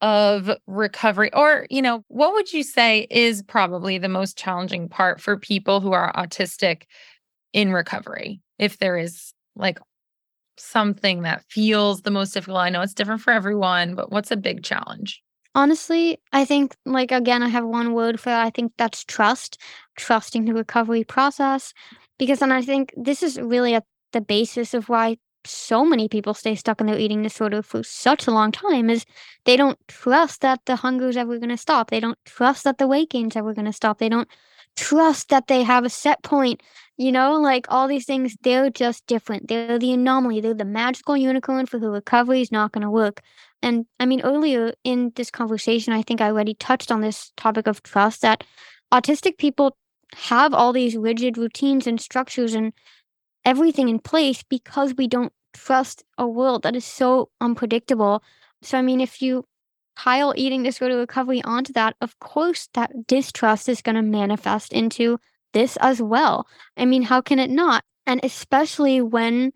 of 0.00 0.50
recovery? 0.66 1.30
Or, 1.34 1.66
you 1.70 1.82
know, 1.82 2.04
what 2.08 2.32
would 2.32 2.52
you 2.52 2.62
say 2.62 3.06
is 3.10 3.42
probably 3.42 3.98
the 3.98 4.08
most 4.08 4.38
challenging 4.38 4.88
part 4.88 5.20
for 5.20 5.36
people 5.36 5.80
who 5.80 5.92
are 5.92 6.12
autistic 6.14 6.84
in 7.52 7.70
recovery? 7.70 8.40
If 8.58 8.78
there 8.78 8.96
is 8.96 9.32
like 9.56 9.78
something 10.60 11.22
that 11.22 11.44
feels 11.48 12.02
the 12.02 12.10
most 12.10 12.32
difficult, 12.32 12.58
I 12.58 12.70
know 12.70 12.82
it's 12.82 12.94
different 12.94 13.20
for 13.20 13.32
everyone, 13.32 13.94
but 13.94 14.10
what's 14.10 14.30
a 14.30 14.36
big 14.36 14.62
challenge? 14.62 15.22
Honestly, 15.54 16.20
I 16.32 16.44
think 16.44 16.76
like 16.86 17.10
again 17.10 17.42
I 17.42 17.48
have 17.48 17.64
one 17.64 17.92
word 17.92 18.20
for 18.20 18.30
that. 18.30 18.46
I 18.46 18.50
think 18.50 18.72
that's 18.78 19.04
trust. 19.04 19.58
Trusting 19.96 20.44
the 20.44 20.54
recovery 20.54 21.02
process. 21.02 21.74
Because 22.18 22.38
then 22.38 22.52
I 22.52 22.62
think 22.62 22.94
this 22.96 23.22
is 23.22 23.40
really 23.40 23.74
at 23.74 23.84
the 24.12 24.20
basis 24.20 24.74
of 24.74 24.88
why 24.88 25.16
so 25.44 25.84
many 25.84 26.08
people 26.08 26.34
stay 26.34 26.54
stuck 26.54 26.80
in 26.80 26.86
their 26.86 26.98
eating 26.98 27.22
disorder 27.22 27.62
for 27.62 27.82
such 27.82 28.26
a 28.26 28.30
long 28.30 28.52
time 28.52 28.90
is 28.90 29.04
they 29.44 29.56
don't 29.56 29.78
trust 29.88 30.42
that 30.42 30.60
the 30.66 30.76
hunger 30.76 31.08
is 31.08 31.16
ever 31.16 31.38
gonna 31.38 31.56
stop. 31.56 31.90
They 31.90 32.00
don't 32.00 32.18
trust 32.24 32.64
that 32.64 32.78
the 32.78 32.86
weight 32.86 33.10
gain's 33.10 33.36
ever 33.36 33.54
gonna 33.54 33.72
stop. 33.72 33.98
They 33.98 34.08
don't 34.08 34.28
trust 34.76 35.28
that 35.28 35.46
they 35.46 35.62
have 35.62 35.84
a 35.84 35.90
set 35.90 36.22
point. 36.22 36.62
You 36.96 37.12
know, 37.12 37.40
like 37.40 37.66
all 37.68 37.88
these 37.88 38.04
things, 38.04 38.36
they're 38.42 38.70
just 38.70 39.06
different. 39.06 39.48
They're 39.48 39.78
the 39.78 39.92
anomaly. 39.92 40.40
They're 40.40 40.54
the 40.54 40.64
magical 40.64 41.16
unicorn 41.16 41.66
for 41.66 41.78
who 41.78 41.88
recovery 41.88 42.42
is 42.42 42.52
not 42.52 42.72
gonna 42.72 42.90
work. 42.90 43.22
And 43.62 43.86
I 43.98 44.06
mean, 44.06 44.20
earlier 44.22 44.72
in 44.84 45.12
this 45.16 45.30
conversation, 45.30 45.92
I 45.92 46.02
think 46.02 46.20
I 46.20 46.28
already 46.28 46.54
touched 46.54 46.90
on 46.92 47.00
this 47.00 47.32
topic 47.36 47.66
of 47.66 47.82
trust 47.82 48.22
that 48.22 48.44
autistic 48.92 49.38
people 49.38 49.76
have 50.14 50.52
all 50.54 50.72
these 50.72 50.96
rigid 50.96 51.38
routines 51.38 51.86
and 51.86 52.00
structures 52.00 52.54
and 52.54 52.72
everything 53.44 53.88
in 53.88 53.98
place 53.98 54.42
because 54.42 54.94
we 54.96 55.06
don't 55.06 55.32
trust 55.54 56.04
a 56.18 56.26
world 56.26 56.62
that 56.62 56.76
is 56.76 56.84
so 56.84 57.30
unpredictable. 57.40 58.22
So, 58.62 58.78
I 58.78 58.82
mean, 58.82 59.00
if 59.00 59.22
you 59.22 59.44
pile 60.04 60.32
eating 60.34 60.62
disorder 60.62 60.96
recovery 60.96 61.42
onto 61.44 61.74
that, 61.74 61.94
of 62.00 62.18
course, 62.20 62.68
that 62.72 63.06
distrust 63.06 63.68
is 63.68 63.82
going 63.82 63.96
to 63.96 64.02
manifest 64.02 64.72
into 64.72 65.18
this 65.52 65.76
as 65.76 66.00
well. 66.00 66.46
I 66.74 66.86
mean, 66.86 67.02
how 67.02 67.20
can 67.20 67.38
it 67.38 67.50
not? 67.50 67.84
And 68.06 68.18
especially 68.22 69.02
when 69.02 69.52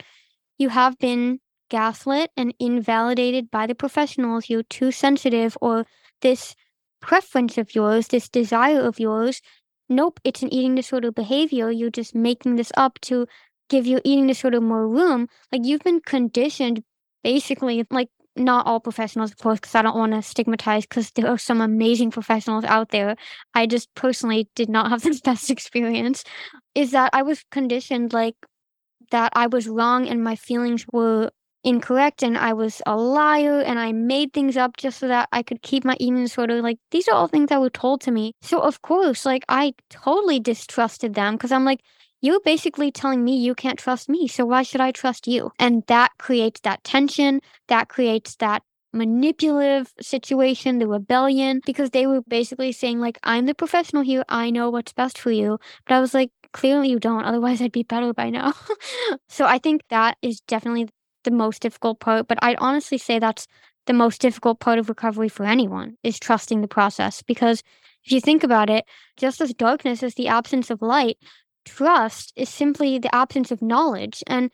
you 0.58 0.68
have 0.68 0.98
been 0.98 1.40
gaslit 1.70 2.30
and 2.36 2.52
invalidated 2.60 3.50
by 3.50 3.66
the 3.66 3.74
professionals, 3.74 4.50
you're 4.50 4.68
too 4.68 4.92
sensitive, 4.92 5.56
or 5.62 5.86
this 6.20 6.54
preference 7.00 7.56
of 7.56 7.74
yours, 7.74 8.08
this 8.08 8.28
desire 8.28 8.82
of 8.82 9.00
yours, 9.00 9.40
nope, 9.88 10.20
it's 10.24 10.42
an 10.42 10.52
eating 10.52 10.74
disorder 10.74 11.10
behavior. 11.10 11.70
You're 11.70 11.90
just 11.90 12.14
making 12.14 12.56
this 12.56 12.72
up 12.76 13.00
to 13.02 13.26
give 13.70 13.86
your 13.86 14.02
eating 14.04 14.26
disorder 14.26 14.60
more 14.60 14.86
room. 14.86 15.28
Like 15.50 15.64
you've 15.64 15.82
been 15.84 16.00
conditioned 16.00 16.84
basically, 17.22 17.86
like 17.90 18.10
not 18.36 18.66
all 18.66 18.80
professionals, 18.80 19.30
of 19.30 19.38
course, 19.38 19.60
because 19.60 19.74
I 19.74 19.82
don't 19.82 19.96
want 19.96 20.12
to 20.12 20.22
stigmatize 20.22 20.86
because 20.86 21.10
there 21.12 21.28
are 21.28 21.38
some 21.38 21.60
amazing 21.60 22.10
professionals 22.10 22.64
out 22.64 22.90
there. 22.90 23.16
I 23.54 23.66
just 23.66 23.94
personally 23.94 24.48
did 24.54 24.68
not 24.68 24.90
have 24.90 25.02
the 25.04 25.20
best 25.24 25.50
experience. 25.50 26.24
Is 26.74 26.90
that 26.92 27.10
I 27.12 27.22
was 27.22 27.44
conditioned 27.50 28.12
like 28.12 28.34
that 29.10 29.32
I 29.34 29.46
was 29.46 29.68
wrong 29.68 30.08
and 30.08 30.22
my 30.22 30.36
feelings 30.36 30.84
were 30.92 31.30
incorrect 31.62 32.22
and 32.22 32.36
I 32.36 32.52
was 32.52 32.82
a 32.86 32.96
liar 32.96 33.60
and 33.60 33.78
I 33.78 33.92
made 33.92 34.32
things 34.32 34.56
up 34.56 34.76
just 34.76 34.98
so 34.98 35.08
that 35.08 35.28
I 35.32 35.42
could 35.42 35.62
keep 35.62 35.84
my 35.84 35.96
eating 35.98 36.16
disorder. 36.16 36.60
Like 36.60 36.78
these 36.90 37.08
are 37.08 37.14
all 37.14 37.28
things 37.28 37.48
that 37.48 37.60
were 37.60 37.70
told 37.70 38.02
to 38.02 38.10
me. 38.10 38.32
So 38.42 38.60
of 38.60 38.82
course, 38.82 39.24
like 39.24 39.44
I 39.48 39.74
totally 39.90 40.40
distrusted 40.40 41.14
them 41.14 41.34
because 41.34 41.52
I'm 41.52 41.64
like, 41.64 41.80
you're 42.24 42.40
basically 42.40 42.90
telling 42.90 43.22
me 43.22 43.36
you 43.36 43.54
can't 43.54 43.78
trust 43.78 44.08
me. 44.08 44.26
So 44.28 44.46
why 44.46 44.62
should 44.62 44.80
I 44.80 44.92
trust 44.92 45.28
you? 45.28 45.50
And 45.58 45.82
that 45.88 46.12
creates 46.18 46.60
that 46.60 46.82
tension. 46.82 47.40
That 47.68 47.90
creates 47.90 48.36
that 48.36 48.62
manipulative 48.94 49.92
situation, 50.00 50.78
the 50.78 50.86
rebellion, 50.86 51.60
because 51.66 51.90
they 51.90 52.06
were 52.06 52.22
basically 52.22 52.72
saying, 52.72 52.98
like, 52.98 53.18
I'm 53.24 53.44
the 53.44 53.54
professional 53.54 54.02
here. 54.02 54.24
I 54.30 54.48
know 54.48 54.70
what's 54.70 54.94
best 54.94 55.18
for 55.18 55.30
you. 55.30 55.58
But 55.86 55.96
I 55.96 56.00
was 56.00 56.14
like, 56.14 56.30
clearly 56.54 56.88
you 56.88 56.98
don't. 56.98 57.24
Otherwise, 57.24 57.60
I'd 57.60 57.72
be 57.72 57.82
better 57.82 58.14
by 58.14 58.30
now. 58.30 58.54
so 59.28 59.44
I 59.44 59.58
think 59.58 59.82
that 59.90 60.16
is 60.22 60.40
definitely 60.48 60.88
the 61.24 61.30
most 61.30 61.60
difficult 61.60 62.00
part. 62.00 62.26
But 62.26 62.38
I'd 62.40 62.56
honestly 62.58 62.96
say 62.96 63.18
that's 63.18 63.46
the 63.84 63.92
most 63.92 64.22
difficult 64.22 64.60
part 64.60 64.78
of 64.78 64.88
recovery 64.88 65.28
for 65.28 65.44
anyone 65.44 65.98
is 66.02 66.18
trusting 66.18 66.62
the 66.62 66.68
process. 66.68 67.22
Because 67.22 67.62
if 68.04 68.12
you 68.12 68.20
think 68.20 68.44
about 68.44 68.70
it, 68.70 68.84
just 69.16 69.40
as 69.40 69.54
darkness 69.54 70.02
is 70.02 70.14
the 70.14 70.28
absence 70.28 70.70
of 70.70 70.82
light, 70.82 71.18
trust 71.64 72.32
is 72.36 72.48
simply 72.48 72.98
the 72.98 73.14
absence 73.14 73.50
of 73.50 73.62
knowledge. 73.62 74.22
And 74.26 74.50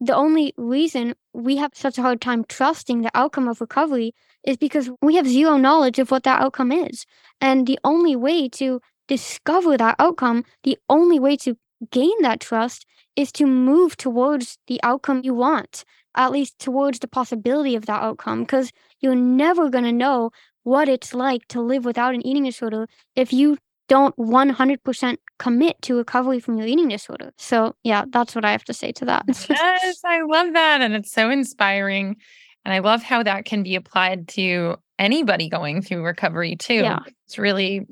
the 0.00 0.14
only 0.14 0.52
reason 0.56 1.14
we 1.32 1.56
have 1.56 1.72
such 1.74 1.98
a 1.98 2.02
hard 2.02 2.20
time 2.20 2.44
trusting 2.48 3.02
the 3.02 3.10
outcome 3.14 3.48
of 3.48 3.60
recovery 3.60 4.14
is 4.44 4.56
because 4.56 4.90
we 5.00 5.14
have 5.16 5.26
zero 5.28 5.56
knowledge 5.56 5.98
of 5.98 6.10
what 6.10 6.24
that 6.24 6.40
outcome 6.40 6.72
is. 6.72 7.06
And 7.40 7.66
the 7.66 7.78
only 7.84 8.16
way 8.16 8.48
to 8.50 8.80
discover 9.06 9.76
that 9.76 9.96
outcome, 9.98 10.44
the 10.64 10.78
only 10.88 11.20
way 11.20 11.36
to 11.38 11.56
gain 11.90 12.14
that 12.22 12.40
trust 12.40 12.86
is 13.16 13.30
to 13.32 13.46
move 13.46 13.96
towards 13.96 14.58
the 14.66 14.80
outcome 14.82 15.20
you 15.22 15.34
want, 15.34 15.84
at 16.16 16.32
least 16.32 16.58
towards 16.58 16.98
the 16.98 17.08
possibility 17.08 17.76
of 17.76 17.86
that 17.86 18.02
outcome, 18.02 18.40
because 18.40 18.70
you're 19.00 19.14
never 19.14 19.68
going 19.68 19.84
to 19.84 19.92
know 19.92 20.30
what 20.64 20.88
it's 20.88 21.12
like 21.12 21.46
to 21.48 21.60
live 21.60 21.84
without 21.84 22.14
an 22.14 22.26
eating 22.26 22.44
disorder 22.44 22.86
if 23.16 23.32
you 23.32 23.58
don't 23.88 24.16
100% 24.16 25.16
commit 25.38 25.82
to 25.82 25.96
recovery 25.96 26.40
from 26.40 26.56
your 26.56 26.66
eating 26.66 26.88
disorder. 26.88 27.32
So, 27.36 27.74
yeah, 27.82 28.04
that's 28.10 28.34
what 28.34 28.44
I 28.44 28.52
have 28.52 28.64
to 28.64 28.74
say 28.74 28.92
to 28.92 29.04
that. 29.06 29.24
yes, 29.50 30.00
I 30.04 30.22
love 30.22 30.52
that. 30.52 30.80
And 30.80 30.94
it's 30.94 31.12
so 31.12 31.30
inspiring. 31.30 32.16
And 32.64 32.72
I 32.72 32.78
love 32.78 33.02
how 33.02 33.22
that 33.22 33.44
can 33.44 33.62
be 33.62 33.74
applied 33.74 34.28
to 34.28 34.76
anybody 34.98 35.48
going 35.48 35.82
through 35.82 36.04
recovery, 36.04 36.56
too. 36.56 36.74
Yeah. 36.74 37.00
It's 37.26 37.38
really 37.38 37.86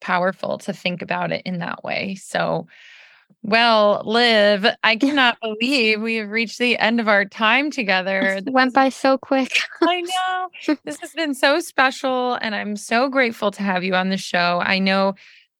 powerful 0.00 0.58
to 0.58 0.72
think 0.72 1.02
about 1.02 1.32
it 1.32 1.42
in 1.44 1.58
that 1.58 1.84
way. 1.84 2.14
So, 2.14 2.66
well, 3.42 4.02
Liv, 4.04 4.66
I 4.82 4.96
cannot 4.96 5.38
believe 5.40 6.02
we 6.02 6.16
have 6.16 6.30
reached 6.30 6.58
the 6.58 6.78
end 6.78 7.00
of 7.00 7.08
our 7.08 7.24
time 7.24 7.70
together. 7.70 8.40
This 8.44 8.52
went 8.52 8.74
by 8.74 8.88
so 8.88 9.18
quick. 9.18 9.60
I 9.82 10.00
know. 10.00 10.48
This 10.84 10.98
has 11.00 11.12
been 11.12 11.34
so 11.34 11.60
special, 11.60 12.34
and 12.34 12.54
I'm 12.54 12.76
so 12.76 13.08
grateful 13.08 13.50
to 13.52 13.62
have 13.62 13.84
you 13.84 13.94
on 13.94 14.08
the 14.08 14.16
show. 14.16 14.60
I 14.64 14.78
know 14.78 15.14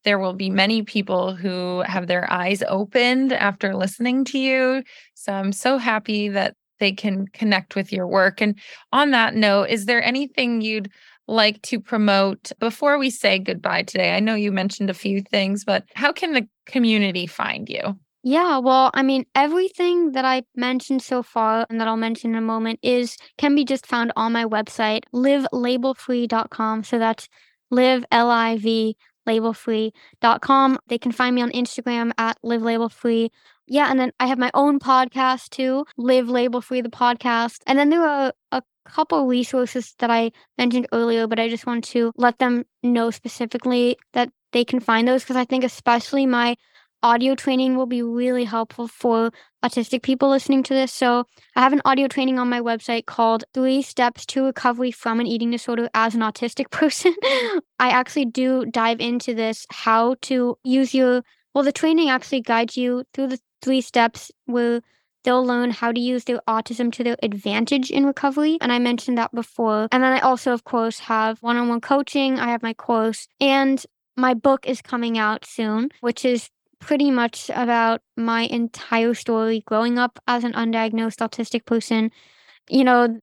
there 0.04 0.18
will 0.18 0.32
be 0.32 0.50
many 0.50 0.82
people 0.82 1.34
who 1.34 1.82
have 1.86 2.06
their 2.06 2.32
eyes 2.32 2.62
opened 2.68 3.32
after 3.32 3.74
listening 3.74 4.24
to 4.26 4.38
you. 4.38 4.82
So 5.14 5.32
I'm 5.32 5.52
so 5.52 5.78
happy 5.78 6.28
that 6.28 6.54
they 6.78 6.92
can 6.92 7.26
connect 7.28 7.74
with 7.74 7.92
your 7.92 8.06
work. 8.06 8.40
And 8.40 8.58
on 8.92 9.10
that 9.10 9.34
note, 9.34 9.68
is 9.68 9.86
there 9.86 10.02
anything 10.02 10.60
you'd 10.60 10.90
like 11.28 11.60
to 11.62 11.80
promote 11.80 12.52
before 12.58 12.98
we 12.98 13.10
say 13.10 13.38
goodbye 13.38 13.82
today? 13.82 14.14
I 14.14 14.20
know 14.20 14.34
you 14.34 14.52
mentioned 14.52 14.90
a 14.90 14.94
few 14.94 15.22
things, 15.22 15.64
but 15.64 15.84
how 15.94 16.12
can 16.12 16.32
the 16.32 16.46
community 16.66 17.26
find 17.26 17.68
you? 17.68 17.98
Yeah, 18.22 18.58
well, 18.58 18.90
I 18.92 19.02
mean, 19.02 19.24
everything 19.36 20.10
that 20.12 20.24
I 20.24 20.42
mentioned 20.56 21.00
so 21.00 21.22
far 21.22 21.64
and 21.70 21.80
that 21.80 21.86
I'll 21.86 21.96
mention 21.96 22.32
in 22.32 22.36
a 22.36 22.40
moment 22.40 22.80
is 22.82 23.16
can 23.38 23.54
be 23.54 23.64
just 23.64 23.86
found 23.86 24.12
on 24.16 24.32
my 24.32 24.44
website, 24.44 25.02
livlabelfree.com. 25.14 26.82
So 26.82 26.98
that's 26.98 27.28
Liv 27.70 28.04
L 28.10 28.30
I 28.30 28.56
V 28.56 28.96
labelfree.com. 29.26 30.78
They 30.88 30.98
can 30.98 31.12
find 31.12 31.34
me 31.34 31.42
on 31.42 31.50
Instagram 31.50 32.12
at 32.18 32.38
Liv 32.42 32.62
label 32.62 32.88
free. 32.88 33.30
Yeah, 33.66 33.90
and 33.90 33.98
then 33.98 34.12
I 34.20 34.26
have 34.26 34.38
my 34.38 34.50
own 34.54 34.78
podcast 34.78 35.50
too, 35.50 35.86
Liv 35.96 36.28
Label 36.28 36.60
Free 36.60 36.80
the 36.80 36.88
podcast. 36.88 37.62
And 37.66 37.78
then 37.78 37.90
there 37.90 38.06
are 38.06 38.32
a 38.52 38.62
couple 38.84 39.26
resources 39.26 39.94
that 39.98 40.10
I 40.10 40.30
mentioned 40.56 40.86
earlier, 40.92 41.26
but 41.26 41.40
I 41.40 41.48
just 41.48 41.66
want 41.66 41.84
to 41.84 42.12
let 42.16 42.38
them 42.38 42.64
know 42.84 43.10
specifically 43.10 43.96
that 44.12 44.30
they 44.52 44.64
can 44.64 44.80
find 44.80 45.08
those 45.08 45.22
because 45.22 45.36
I 45.36 45.44
think 45.44 45.64
especially 45.64 46.26
my 46.26 46.56
audio 47.02 47.34
training 47.34 47.76
will 47.76 47.86
be 47.86 48.02
really 48.02 48.44
helpful 48.44 48.88
for 48.88 49.30
autistic 49.64 50.02
people 50.02 50.28
listening 50.28 50.62
to 50.64 50.74
this. 50.74 50.92
So, 50.92 51.24
I 51.54 51.60
have 51.60 51.72
an 51.72 51.82
audio 51.84 52.08
training 52.08 52.38
on 52.38 52.48
my 52.48 52.60
website 52.60 53.06
called 53.06 53.44
Three 53.54 53.82
Steps 53.82 54.26
to 54.26 54.44
Recovery 54.44 54.90
from 54.90 55.20
an 55.20 55.26
Eating 55.26 55.50
Disorder 55.50 55.88
as 55.94 56.14
an 56.14 56.20
Autistic 56.20 56.70
Person. 56.70 57.14
I 57.78 57.90
actually 57.90 58.26
do 58.26 58.66
dive 58.66 59.00
into 59.00 59.34
this 59.34 59.66
how 59.70 60.16
to 60.22 60.58
use 60.64 60.94
your, 60.94 61.22
well, 61.54 61.64
the 61.64 61.72
training 61.72 62.10
actually 62.10 62.40
guides 62.40 62.76
you 62.76 63.04
through 63.12 63.28
the 63.28 63.40
three 63.62 63.80
steps 63.80 64.30
where 64.46 64.80
they'll 65.26 65.44
learn 65.44 65.72
how 65.72 65.90
to 65.90 66.00
use 66.00 66.24
their 66.24 66.40
autism 66.48 66.92
to 66.92 67.02
their 67.02 67.16
advantage 67.22 67.90
in 67.90 68.06
recovery. 68.06 68.58
And 68.60 68.72
I 68.72 68.78
mentioned 68.78 69.18
that 69.18 69.34
before. 69.34 69.88
And 69.90 70.02
then 70.02 70.12
I 70.12 70.20
also, 70.20 70.52
of 70.52 70.64
course, 70.64 71.00
have 71.00 71.42
one 71.42 71.56
on 71.56 71.68
one 71.68 71.80
coaching. 71.80 72.38
I 72.38 72.50
have 72.50 72.62
my 72.62 72.72
course 72.72 73.26
and 73.40 73.84
my 74.16 74.34
book 74.34 74.66
is 74.66 74.80
coming 74.80 75.18
out 75.18 75.44
soon, 75.44 75.90
which 76.00 76.24
is 76.24 76.48
pretty 76.86 77.10
much 77.10 77.50
about 77.52 78.00
my 78.16 78.42
entire 78.42 79.12
story 79.12 79.60
growing 79.66 79.98
up 79.98 80.20
as 80.28 80.44
an 80.44 80.52
undiagnosed 80.52 81.18
autistic 81.18 81.64
person. 81.64 82.12
You 82.70 82.84
know, 82.84 83.18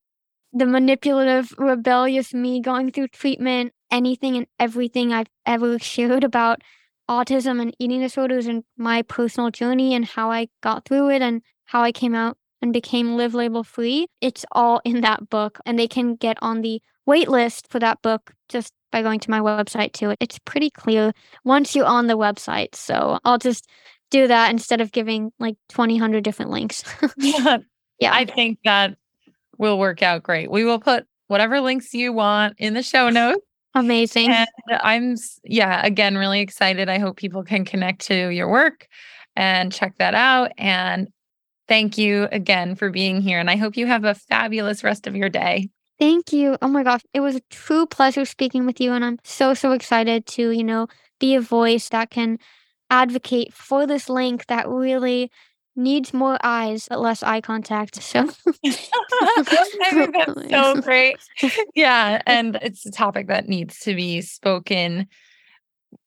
the 0.52 0.66
manipulative, 0.66 1.54
rebellious 1.58 2.34
me 2.34 2.60
going 2.60 2.92
through 2.92 3.08
treatment, 3.08 3.72
anything 3.90 4.36
and 4.36 4.48
everything 4.60 5.14
I've 5.14 5.30
ever 5.46 5.80
shared 5.94 6.26
about 6.26 6.62
autism 7.10 7.62
and 7.62 7.74
eating 7.80 8.02
disorders 8.02 8.48
and 8.48 8.66
my 8.78 9.02
personal 9.02 9.50
journey 9.50 9.96
and 9.96 10.04
how 10.04 10.30
I 10.30 10.50
got 10.62 10.84
through 10.84 11.12
it 11.12 11.22
and 11.22 11.42
how 11.64 11.84
I 11.84 11.94
came 11.94 12.14
out 12.14 12.36
and 12.62 12.74
became 12.74 13.16
live 13.16 13.34
label 13.34 13.64
free. 13.64 14.08
It's 14.20 14.46
all 14.52 14.82
in 14.84 15.00
that 15.02 15.30
book 15.30 15.60
and 15.66 15.80
they 15.80 15.88
can 15.88 16.16
get 16.16 16.38
on 16.42 16.64
the 16.64 16.82
wait 17.06 17.30
list 17.30 17.68
for 17.70 17.80
that 17.80 18.02
book 18.02 18.34
just 18.50 18.74
by 18.92 19.02
going 19.02 19.20
to 19.20 19.32
my 19.32 19.40
website 19.40 19.94
too. 19.94 20.16
It's 20.20 20.40
pretty 20.40 20.70
clear 20.70 21.12
once 21.44 21.76
you're 21.76 21.86
on 21.86 22.08
the 22.08 22.18
website. 22.18 22.76
So 22.76 23.20
I'll 23.26 23.40
just 23.40 23.68
do 24.12 24.28
that 24.28 24.52
instead 24.52 24.80
of 24.80 24.92
giving 24.92 25.32
like 25.40 25.56
2,000 25.70 26.22
different 26.24 26.52
links. 26.52 26.84
yeah. 27.18 27.58
Yeah. 28.00 28.14
I 28.14 28.26
think 28.26 28.60
that 28.64 28.96
will 29.58 29.80
work 29.80 30.02
out 30.02 30.24
great. 30.24 30.52
We 30.52 30.64
will 30.64 30.80
put 30.80 31.06
whatever 31.28 31.60
links 31.62 31.94
you 31.94 32.14
want 32.14 32.56
in 32.58 32.74
the 32.74 32.84
show 32.84 33.10
notes. 33.10 33.42
Amazing. 33.76 34.30
And 34.32 34.48
I'm, 34.70 35.16
yeah, 35.44 35.84
again, 35.84 36.16
really 36.16 36.42
excited. 36.42 36.90
I 36.90 37.00
hope 37.00 37.18
people 37.18 37.44
can 37.44 37.66
connect 37.66 38.06
to 38.08 38.30
your 38.30 38.48
work 38.48 38.88
and 39.36 39.72
check 39.72 39.98
that 39.98 40.14
out. 40.14 40.52
And 40.60 41.08
thank 41.68 41.98
you 41.98 42.28
again 42.32 42.76
for 42.76 42.92
being 42.92 43.20
here. 43.20 43.40
And 43.40 43.50
I 43.50 43.56
hope 43.56 43.76
you 43.76 43.88
have 43.88 44.06
a 44.06 44.14
fabulous 44.14 44.84
rest 44.84 45.08
of 45.08 45.16
your 45.16 45.30
day. 45.30 45.70
Thank 46.00 46.34
you. 46.34 46.58
Oh 46.62 46.68
my 46.68 46.84
gosh. 46.84 47.02
It 47.14 47.20
was 47.20 47.36
a 47.36 47.42
true 47.50 47.86
pleasure 47.86 48.26
speaking 48.26 48.66
with 48.66 48.82
you. 48.82 48.92
And 48.92 49.06
I'm 49.06 49.20
so, 49.24 49.54
so 49.54 49.72
excited 49.72 50.26
to, 50.28 50.52
you 50.52 50.64
know, 50.64 50.88
be 51.20 51.36
a 51.36 51.42
voice 51.42 51.90
that 51.90 52.10
can 52.10 52.40
advocate 52.90 53.54
for 53.54 53.88
this 53.88 54.10
link 54.10 54.46
that 54.48 54.68
really 54.68 55.32
needs 55.76 56.14
more 56.14 56.38
eyes 56.44 56.88
but 56.88 57.00
less 57.00 57.24
eye 57.24 57.42
contact. 57.42 58.02
So 58.02 58.20
I 58.66 59.92
think 59.92 60.16
that's 60.16 60.50
so 60.50 60.76
great. 60.82 61.18
Yeah. 61.76 62.22
And 62.26 62.58
it's 62.62 62.86
a 62.86 62.92
topic 62.92 63.28
that 63.28 63.48
needs 63.48 63.80
to 63.80 63.96
be 63.96 64.22
spoken 64.22 65.08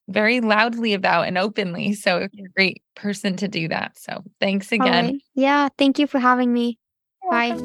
very 0.09 0.41
loudly 0.41 0.95
about 0.95 1.27
and 1.27 1.37
openly. 1.39 1.95
So 1.95 2.29
you're 2.33 2.47
a 2.47 2.51
great 2.51 2.83
person 2.95 3.37
to 3.37 3.49
do 3.49 3.69
that. 3.69 3.99
So 3.99 4.23
thanks 4.41 4.71
again. 4.73 5.05
Right. 5.07 5.23
Yeah. 5.35 5.69
Thank 5.79 5.99
you 5.99 6.07
for 6.07 6.19
having 6.19 6.53
me. 6.53 6.79
Bye. 7.29 7.59